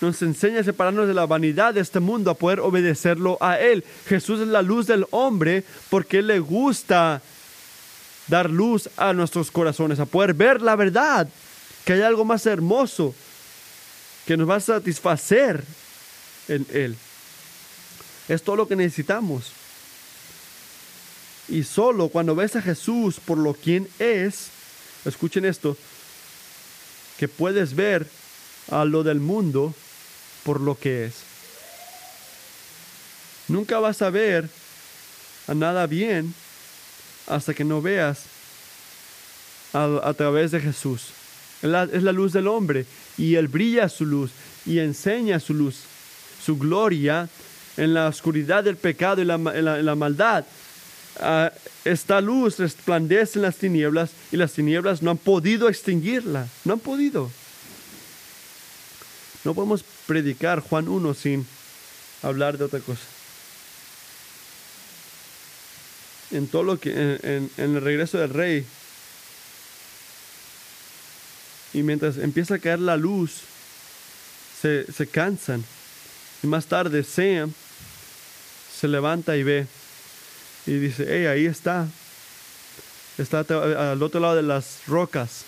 Nos 0.00 0.22
enseña 0.22 0.60
a 0.60 0.64
separarnos 0.64 1.08
de 1.08 1.14
la 1.14 1.26
vanidad 1.26 1.74
de 1.74 1.80
este 1.80 2.00
mundo, 2.00 2.30
a 2.30 2.34
poder 2.34 2.60
obedecerlo 2.60 3.36
a 3.40 3.58
Él. 3.58 3.84
Jesús 4.06 4.40
es 4.40 4.48
la 4.48 4.62
luz 4.62 4.86
del 4.86 5.06
hombre 5.10 5.64
porque 5.90 6.18
Él 6.18 6.28
le 6.28 6.38
gusta 6.38 7.20
dar 8.28 8.50
luz 8.50 8.88
a 8.96 9.12
nuestros 9.12 9.50
corazones, 9.50 9.98
a 9.98 10.06
poder 10.06 10.34
ver 10.34 10.62
la 10.62 10.76
verdad, 10.76 11.28
que 11.84 11.94
hay 11.94 12.02
algo 12.02 12.24
más 12.24 12.46
hermoso 12.46 13.14
que 14.26 14.36
nos 14.36 14.48
va 14.48 14.56
a 14.56 14.60
satisfacer 14.60 15.64
en 16.48 16.66
Él. 16.72 16.96
Es 18.28 18.42
todo 18.42 18.56
lo 18.56 18.68
que 18.68 18.76
necesitamos. 18.76 19.52
Y 21.48 21.64
solo 21.64 22.08
cuando 22.10 22.34
ves 22.34 22.56
a 22.56 22.62
Jesús 22.62 23.18
por 23.24 23.38
lo 23.38 23.54
quien 23.54 23.88
es, 23.98 24.50
escuchen 25.06 25.46
esto, 25.46 25.76
que 27.18 27.28
puedes 27.28 27.74
ver 27.74 28.06
a 28.70 28.84
lo 28.84 29.02
del 29.02 29.20
mundo 29.20 29.74
por 30.44 30.60
lo 30.60 30.78
que 30.78 31.06
es. 31.06 31.14
Nunca 33.48 33.78
vas 33.80 34.02
a 34.02 34.10
ver 34.10 34.48
a 35.46 35.54
nada 35.54 35.86
bien 35.86 36.34
hasta 37.26 37.54
que 37.54 37.64
no 37.64 37.82
veas 37.82 38.24
a, 39.72 40.14
través 40.14 40.50
de 40.50 40.60
Jesús. 40.60 41.08
Es 41.62 41.68
la, 41.68 41.84
es 41.84 42.02
la 42.02 42.12
luz 42.12 42.32
del 42.32 42.46
hombre 42.46 42.86
y 43.16 43.34
Él 43.34 43.48
brilla 43.48 43.88
su 43.88 44.06
luz 44.06 44.30
y 44.64 44.78
enseña 44.78 45.40
su 45.40 45.54
luz, 45.54 45.80
su 46.44 46.56
gloria 46.56 47.28
en 47.76 47.94
la 47.94 48.08
oscuridad 48.08 48.64
del 48.64 48.76
pecado 48.76 49.22
y 49.22 49.30
en 49.30 49.84
la 49.84 49.94
maldad. 49.94 50.44
Ah, 51.20 51.52
esta 51.84 52.20
luz 52.20 52.58
resplandece 52.58 53.38
en 53.38 53.42
las 53.42 53.56
tinieblas 53.56 54.10
y 54.30 54.36
las 54.36 54.52
tinieblas 54.52 55.02
no 55.02 55.10
han 55.10 55.18
podido 55.18 55.68
extinguirla, 55.68 56.46
no 56.64 56.74
han 56.74 56.80
podido. 56.80 57.30
No 59.44 59.54
podemos 59.54 59.84
predicar 60.06 60.60
Juan 60.60 60.88
1 60.88 61.14
sin 61.14 61.46
hablar 62.22 62.58
de 62.58 62.64
otra 62.64 62.80
cosa. 62.80 63.02
En 66.30 66.46
todo 66.46 66.62
lo 66.62 66.78
que, 66.78 66.90
en, 66.90 67.50
el 67.56 67.80
regreso 67.80 68.18
del 68.18 68.30
rey, 68.30 68.66
y 71.72 71.82
mientras 71.82 72.18
empieza 72.18 72.56
a 72.56 72.58
caer 72.58 72.80
la 72.80 72.96
luz, 72.96 73.40
se, 74.60 74.90
se 74.92 75.06
cansan. 75.06 75.64
Y 76.42 76.46
más 76.46 76.66
tarde 76.66 77.02
Sam 77.02 77.52
se 78.78 78.88
levanta 78.88 79.36
y 79.36 79.42
ve 79.42 79.66
y 80.68 80.78
dice, 80.78 81.06
hey, 81.08 81.24
ahí 81.24 81.46
está. 81.46 81.88
Está 83.16 83.40
al 83.40 84.02
otro 84.02 84.20
lado 84.20 84.36
de 84.36 84.42
las 84.42 84.82
rocas, 84.86 85.44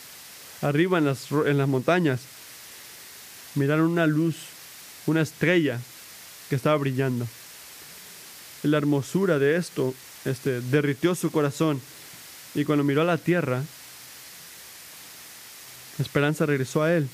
arriba 0.63 0.97
en 0.97 1.05
las, 1.05 1.31
en 1.31 1.59
las 1.59 1.69
montañas. 1.69 2.21
Miraron 3.55 3.91
una 3.91 4.07
luz, 4.07 4.37
una 5.07 5.21
estrella 5.21 5.79
que 6.49 6.57
estaba 6.57 6.79
brillando. 6.79 7.29
La 8.63 8.79
hermosura 8.79 9.39
de 9.39 9.57
esto 9.57 9.95
este, 10.25 10.63
derritió 10.63 11.15
su 11.15 11.31
corazón. 11.31 11.83
Y 12.55 12.65
cuando 12.65 12.83
miró 12.83 13.03
a 13.03 13.05
la 13.05 13.19
tierra, 13.19 13.63
la 15.99 16.03
esperanza 16.03 16.47
regresó 16.47 16.83
a 16.83 16.95
él. 16.95 17.09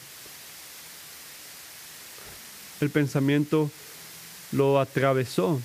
El 2.81 2.91
pensamiento 2.91 3.69
lo 4.53 4.81
atravesó. 4.81 5.61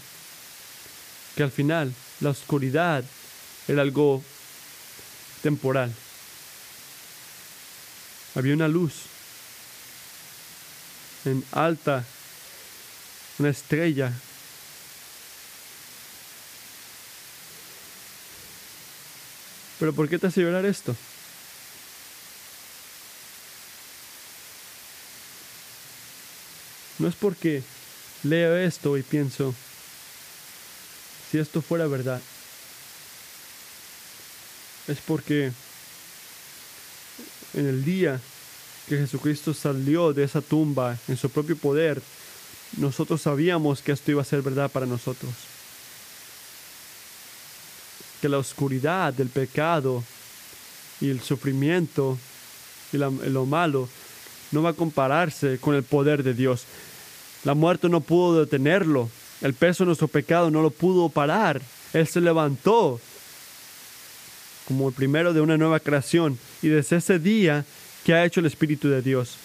Que 1.35 1.43
al 1.43 1.51
final 1.51 1.93
la 2.21 2.29
oscuridad 2.29 3.03
era 3.67 3.81
algo 3.81 4.23
temporal. 5.41 5.93
Había 8.35 8.53
una 8.53 8.67
luz 8.67 8.93
en 11.25 11.43
alta, 11.51 12.05
una 13.39 13.49
estrella. 13.49 14.13
Pero 19.79 19.93
¿por 19.93 20.07
qué 20.07 20.19
te 20.19 20.27
hace 20.27 20.41
llorar 20.41 20.65
esto? 20.65 20.95
No 26.99 27.07
es 27.07 27.15
porque 27.15 27.63
leo 28.21 28.55
esto 28.55 28.95
y 28.95 29.01
pienso, 29.01 29.55
si 31.31 31.39
esto 31.39 31.61
fuera 31.61 31.87
verdad, 31.87 32.19
es 34.89 34.97
porque 35.07 35.53
en 37.53 37.67
el 37.67 37.85
día 37.85 38.19
que 38.89 38.97
Jesucristo 38.97 39.53
salió 39.53 40.11
de 40.11 40.25
esa 40.25 40.41
tumba 40.41 40.97
en 41.07 41.15
su 41.15 41.29
propio 41.29 41.55
poder, 41.55 42.01
nosotros 42.77 43.21
sabíamos 43.21 43.81
que 43.81 43.93
esto 43.93 44.11
iba 44.11 44.21
a 44.21 44.25
ser 44.25 44.41
verdad 44.41 44.69
para 44.69 44.85
nosotros. 44.85 45.31
Que 48.19 48.27
la 48.27 48.37
oscuridad 48.37 49.13
del 49.13 49.29
pecado 49.29 50.03
y 50.99 51.09
el 51.09 51.21
sufrimiento 51.21 52.17
y 52.91 52.97
lo 52.97 53.45
malo 53.45 53.87
no 54.51 54.61
va 54.61 54.71
a 54.71 54.73
compararse 54.73 55.59
con 55.59 55.75
el 55.75 55.83
poder 55.83 56.23
de 56.23 56.33
Dios. 56.33 56.65
La 57.45 57.53
muerte 57.53 57.87
no 57.87 58.01
pudo 58.01 58.41
detenerlo. 58.41 59.09
El 59.41 59.53
peso 59.53 59.83
de 59.83 59.87
nuestro 59.87 60.07
pecado 60.07 60.51
no 60.51 60.61
lo 60.61 60.69
pudo 60.69 61.09
parar. 61.09 61.61
Él 61.93 62.07
se 62.07 62.21
levantó 62.21 62.99
como 64.67 64.89
el 64.89 64.93
primero 64.93 65.33
de 65.33 65.41
una 65.41 65.57
nueva 65.57 65.79
creación. 65.79 66.37
Y 66.61 66.67
desde 66.67 66.97
ese 66.97 67.19
día 67.19 67.65
que 68.05 68.13
ha 68.13 68.25
hecho 68.25 68.39
el 68.39 68.45
Espíritu 68.45 68.89
de 68.89 69.01
Dios. 69.01 69.35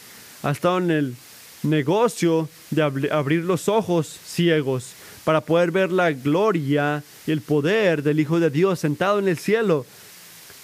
Ha 0.43 0.51
estado 0.51 0.79
en 0.79 0.91
el 0.91 1.17
negocio 1.63 2.49
de 2.71 2.83
abri- 2.83 3.11
abrir 3.11 3.45
los 3.45 3.69
ojos 3.69 4.07
ciegos 4.07 4.93
para 5.25 5.41
poder 5.41 5.71
ver 5.73 5.91
la 5.91 6.13
gloria 6.13 7.03
y 7.27 7.33
el 7.33 7.41
poder 7.41 8.03
del 8.03 8.21
Hijo 8.21 8.39
de 8.39 8.51
Dios 8.51 8.79
sentado 8.79 9.19
en 9.19 9.29
el 9.29 9.39
cielo, 9.39 9.85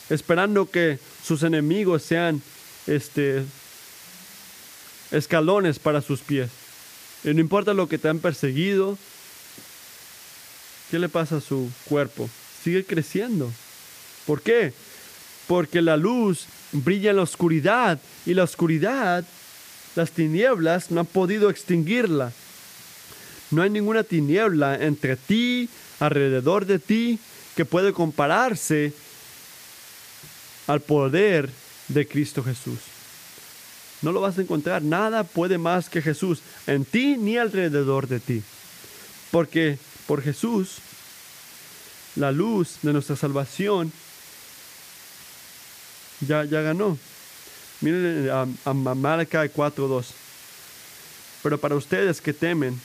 esperando 0.08 0.70
que 0.70 0.98
sus 1.24 1.42
enemigos 1.42 2.02
sean 2.02 2.40
este, 2.86 3.44
escalones 5.10 5.78
para 5.78 6.00
sus 6.00 6.20
pies. 6.20 6.50
Y 7.24 7.34
no 7.34 7.40
importa 7.40 7.74
lo 7.74 7.88
que 7.88 7.98
te 7.98 8.08
han 8.08 8.20
perseguido, 8.20 8.96
¿qué 10.92 10.98
le 10.98 11.08
pasa 11.08 11.38
a 11.38 11.40
su 11.40 11.70
cuerpo? 11.86 12.28
Sigue 12.62 12.84
creciendo. 12.84 13.50
¿Por 14.26 14.42
qué? 14.42 14.74
Porque 15.46 15.80
la 15.80 15.96
luz 15.96 16.44
brilla 16.70 17.08
en 17.08 17.16
la 17.16 17.22
oscuridad 17.22 17.98
y 18.26 18.34
la 18.34 18.42
oscuridad, 18.42 19.24
las 19.96 20.10
tinieblas 20.10 20.90
no 20.90 21.00
han 21.00 21.06
podido 21.06 21.48
extinguirla. 21.48 22.30
No 23.50 23.62
hay 23.62 23.70
ninguna 23.70 24.02
tiniebla 24.02 24.74
entre 24.74 25.16
ti, 25.16 25.70
alrededor 25.98 26.66
de 26.66 26.78
ti, 26.78 27.18
que 27.56 27.64
puede 27.64 27.94
compararse 27.94 28.92
al 30.66 30.82
poder 30.82 31.48
de 31.88 32.06
Cristo 32.06 32.44
Jesús. 32.44 32.80
No 34.02 34.12
lo 34.12 34.20
vas 34.20 34.36
a 34.36 34.42
encontrar. 34.42 34.82
Nada 34.82 35.24
puede 35.24 35.56
más 35.56 35.88
que 35.88 36.02
Jesús 36.02 36.42
en 36.66 36.84
ti 36.84 37.16
ni 37.16 37.38
alrededor 37.38 38.08
de 38.08 38.20
ti. 38.20 38.42
Porque 39.30 39.78
por 40.12 40.22
Jesús, 40.22 40.76
la 42.16 42.30
luz 42.30 42.80
de 42.82 42.92
nuestra 42.92 43.16
salvación 43.16 43.90
ya, 46.20 46.44
ya 46.44 46.60
ganó. 46.60 46.98
Miren 47.80 48.28
a, 48.28 48.46
a 48.66 48.74
Malachi 48.74 49.48
4.2. 49.48 50.04
Pero 51.42 51.56
para 51.56 51.76
ustedes 51.76 52.20
que 52.20 52.34
temen 52.34 52.78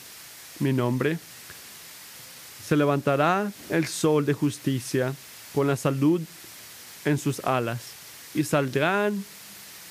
mi 0.59 0.71
nombre, 0.71 1.19
se 2.65 2.77
levantará 2.77 3.51
el 3.71 3.87
sol 3.87 4.25
de 4.25 4.31
justicia 4.31 5.13
con 5.53 5.67
la 5.67 5.75
salud 5.75 6.21
en 7.03 7.17
sus 7.17 7.41
alas, 7.41 7.81
y 8.35 8.45
saldrán 8.45 9.21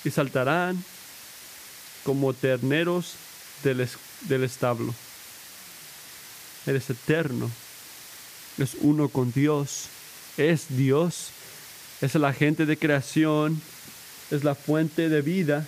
y 0.03 0.09
saltarán 0.09 0.83
como 2.03 2.33
terneros 2.33 3.13
del, 3.61 3.87
del 4.21 4.43
establo. 4.43 4.95
Eres 6.67 6.89
eterno, 6.89 7.49
es 8.57 8.75
uno 8.81 9.07
con 9.07 9.31
Dios, 9.31 9.85
es 10.35 10.65
Dios, 10.69 11.29
es 12.01 12.13
el 12.13 12.25
agente 12.25 12.65
de 12.65 12.77
creación, 12.77 13.61
es 14.31 14.43
la 14.43 14.53
fuente 14.53 15.07
de 15.07 15.21
vida. 15.21 15.65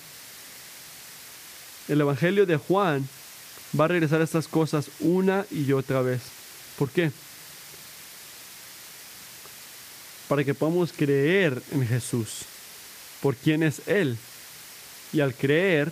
El 1.88 2.02
Evangelio 2.02 2.46
de 2.46 2.58
Juan 2.58 3.08
va 3.80 3.86
a 3.86 3.88
regresar 3.88 4.20
a 4.20 4.26
estas 4.26 4.50
cosas 4.50 4.90
una 5.00 5.46
y 5.50 5.72
otra 5.72 6.02
vez. 6.02 6.22
¿Por 6.78 6.90
qué? 6.90 7.12
Para 10.28 10.44
que 10.44 10.54
podamos 10.54 10.92
creer 10.92 11.62
en 11.72 11.88
Jesús, 11.88 12.42
por 13.22 13.36
quién 13.36 13.64
es 13.64 13.82
Él. 13.88 14.18
Y 15.14 15.22
al 15.22 15.34
creer, 15.34 15.92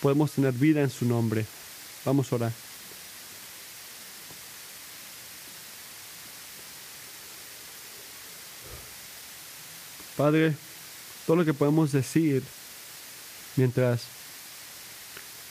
podemos 0.00 0.32
tener 0.32 0.52
vida 0.52 0.80
en 0.80 0.90
su 0.90 1.04
nombre. 1.04 1.44
Vamos 2.04 2.32
a 2.32 2.36
orar. 2.36 2.73
Padre, 10.16 10.54
todo 11.26 11.36
lo 11.36 11.44
que 11.44 11.54
podemos 11.54 11.92
decir 11.92 12.42
mientras 13.56 14.02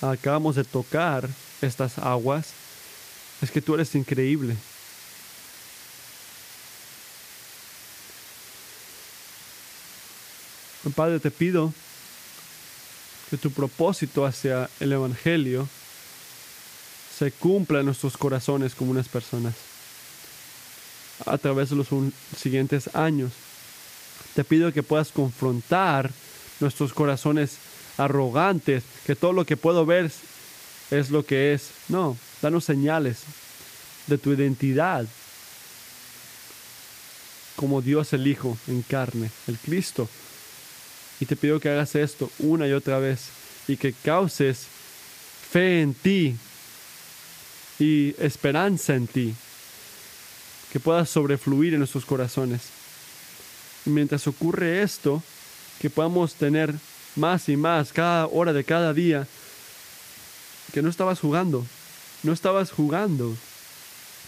acabamos 0.01 0.55
de 0.55 0.63
tocar 0.63 1.29
estas 1.61 1.97
aguas 1.97 2.47
es 3.41 3.51
que 3.51 3.61
tú 3.61 3.75
eres 3.75 3.93
increíble. 3.95 4.55
Padre, 10.95 11.19
te 11.19 11.31
pido 11.31 11.73
que 13.29 13.37
tu 13.37 13.51
propósito 13.51 14.25
hacia 14.25 14.69
el 14.79 14.91
Evangelio 14.91 15.67
se 17.17 17.31
cumpla 17.31 17.79
en 17.79 17.85
nuestros 17.85 18.17
corazones 18.17 18.75
como 18.75 18.91
unas 18.91 19.07
personas 19.07 19.53
a 21.25 21.37
través 21.37 21.69
de 21.69 21.77
los 21.77 21.87
siguientes 22.37 22.93
años. 22.95 23.31
Te 24.35 24.43
pido 24.43 24.73
que 24.73 24.83
puedas 24.83 25.09
confrontar 25.09 26.11
nuestros 26.59 26.93
corazones 26.93 27.57
arrogantes, 27.97 28.83
que 29.05 29.15
todo 29.15 29.33
lo 29.33 29.45
que 29.45 29.57
puedo 29.57 29.85
ver 29.85 30.11
es, 30.91 31.09
lo 31.09 31.25
que 31.25 31.53
es. 31.53 31.69
No, 31.89 32.17
danos 32.41 32.65
señales 32.65 33.19
de 34.07 34.17
tu 34.17 34.33
identidad 34.33 35.05
como 37.55 37.81
Dios 37.81 38.13
el 38.13 38.27
Hijo 38.27 38.57
en 38.67 38.81
carne, 38.81 39.29
el 39.47 39.57
Cristo. 39.57 40.09
Y 41.19 41.25
te 41.25 41.35
pido 41.35 41.59
que 41.59 41.69
hagas 41.69 41.95
esto 41.95 42.29
una 42.39 42.67
y 42.67 42.73
otra 42.73 42.99
vez 42.99 43.27
y 43.67 43.77
que 43.77 43.93
causes 43.93 44.65
fe 45.51 45.81
en 45.81 45.93
ti 45.93 46.35
y 47.79 48.15
esperanza 48.19 48.95
en 48.95 49.07
ti, 49.07 49.33
que 50.71 50.79
puedas 50.79 51.09
sobrefluir 51.09 51.73
en 51.73 51.79
nuestros 51.79 52.05
corazones. 52.05 52.82
Mientras 53.85 54.27
ocurre 54.27 54.81
esto, 54.83 55.21
que 55.79 55.89
podamos 55.89 56.35
tener 56.35 56.73
más 57.15 57.49
y 57.49 57.57
más 57.57 57.91
cada 57.91 58.27
hora 58.27 58.53
de 58.53 58.63
cada 58.63 58.93
día, 58.93 59.27
que 60.73 60.81
no 60.81 60.89
estabas 60.89 61.19
jugando, 61.19 61.65
no 62.23 62.31
estabas 62.31 62.71
jugando 62.71 63.35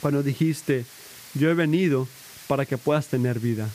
cuando 0.01 0.21
dijiste, 0.21 0.85
yo 1.33 1.49
he 1.49 1.53
venido 1.53 2.07
para 2.47 2.65
que 2.65 2.77
puedas 2.77 3.07
tener 3.07 3.39
vida. 3.39 3.69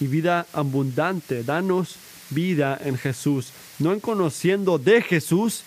Y 0.00 0.06
vida 0.06 0.46
abundante, 0.52 1.42
danos 1.42 1.96
vida 2.30 2.78
en 2.82 2.98
Jesús, 2.98 3.48
no 3.78 3.92
en 3.92 4.00
conociendo 4.00 4.78
de 4.78 5.02
Jesús, 5.02 5.62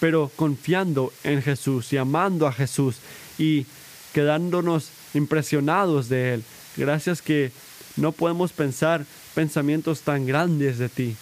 pero 0.00 0.30
confiando 0.36 1.12
en 1.22 1.42
Jesús 1.42 1.92
y 1.92 1.96
amando 1.96 2.46
a 2.46 2.52
Jesús 2.52 2.96
y 3.38 3.66
quedándonos 4.12 4.88
impresionados 5.14 6.08
de 6.08 6.34
Él. 6.34 6.44
Gracias 6.76 7.22
que 7.22 7.52
no 7.96 8.12
podemos 8.12 8.52
pensar 8.52 9.04
pensamientos 9.34 10.00
tan 10.00 10.26
grandes 10.26 10.78
de 10.78 10.88
ti, 10.88 11.16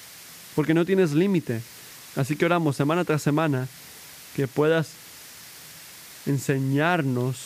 porque 0.55 0.75
no 0.75 0.85
tienes 0.85 1.13
límite. 1.13 1.61
Así 2.17 2.37
que 2.37 2.45
oramos 2.45 2.77
semana 2.77 3.05
tras 3.05 3.23
semana 3.23 3.69
que 4.37 4.47
puedas 4.47 4.89
enseñarnos 6.27 7.37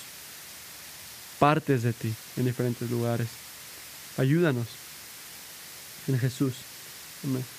partes 1.39 1.83
de 1.83 1.93
ti 1.93 2.13
en 2.37 2.45
diferentes 2.47 2.91
lugares. 2.91 3.29
Ayúdanos 4.17 4.67
en 6.09 6.19
Jesús. 6.19 6.55
Amén. 7.25 7.56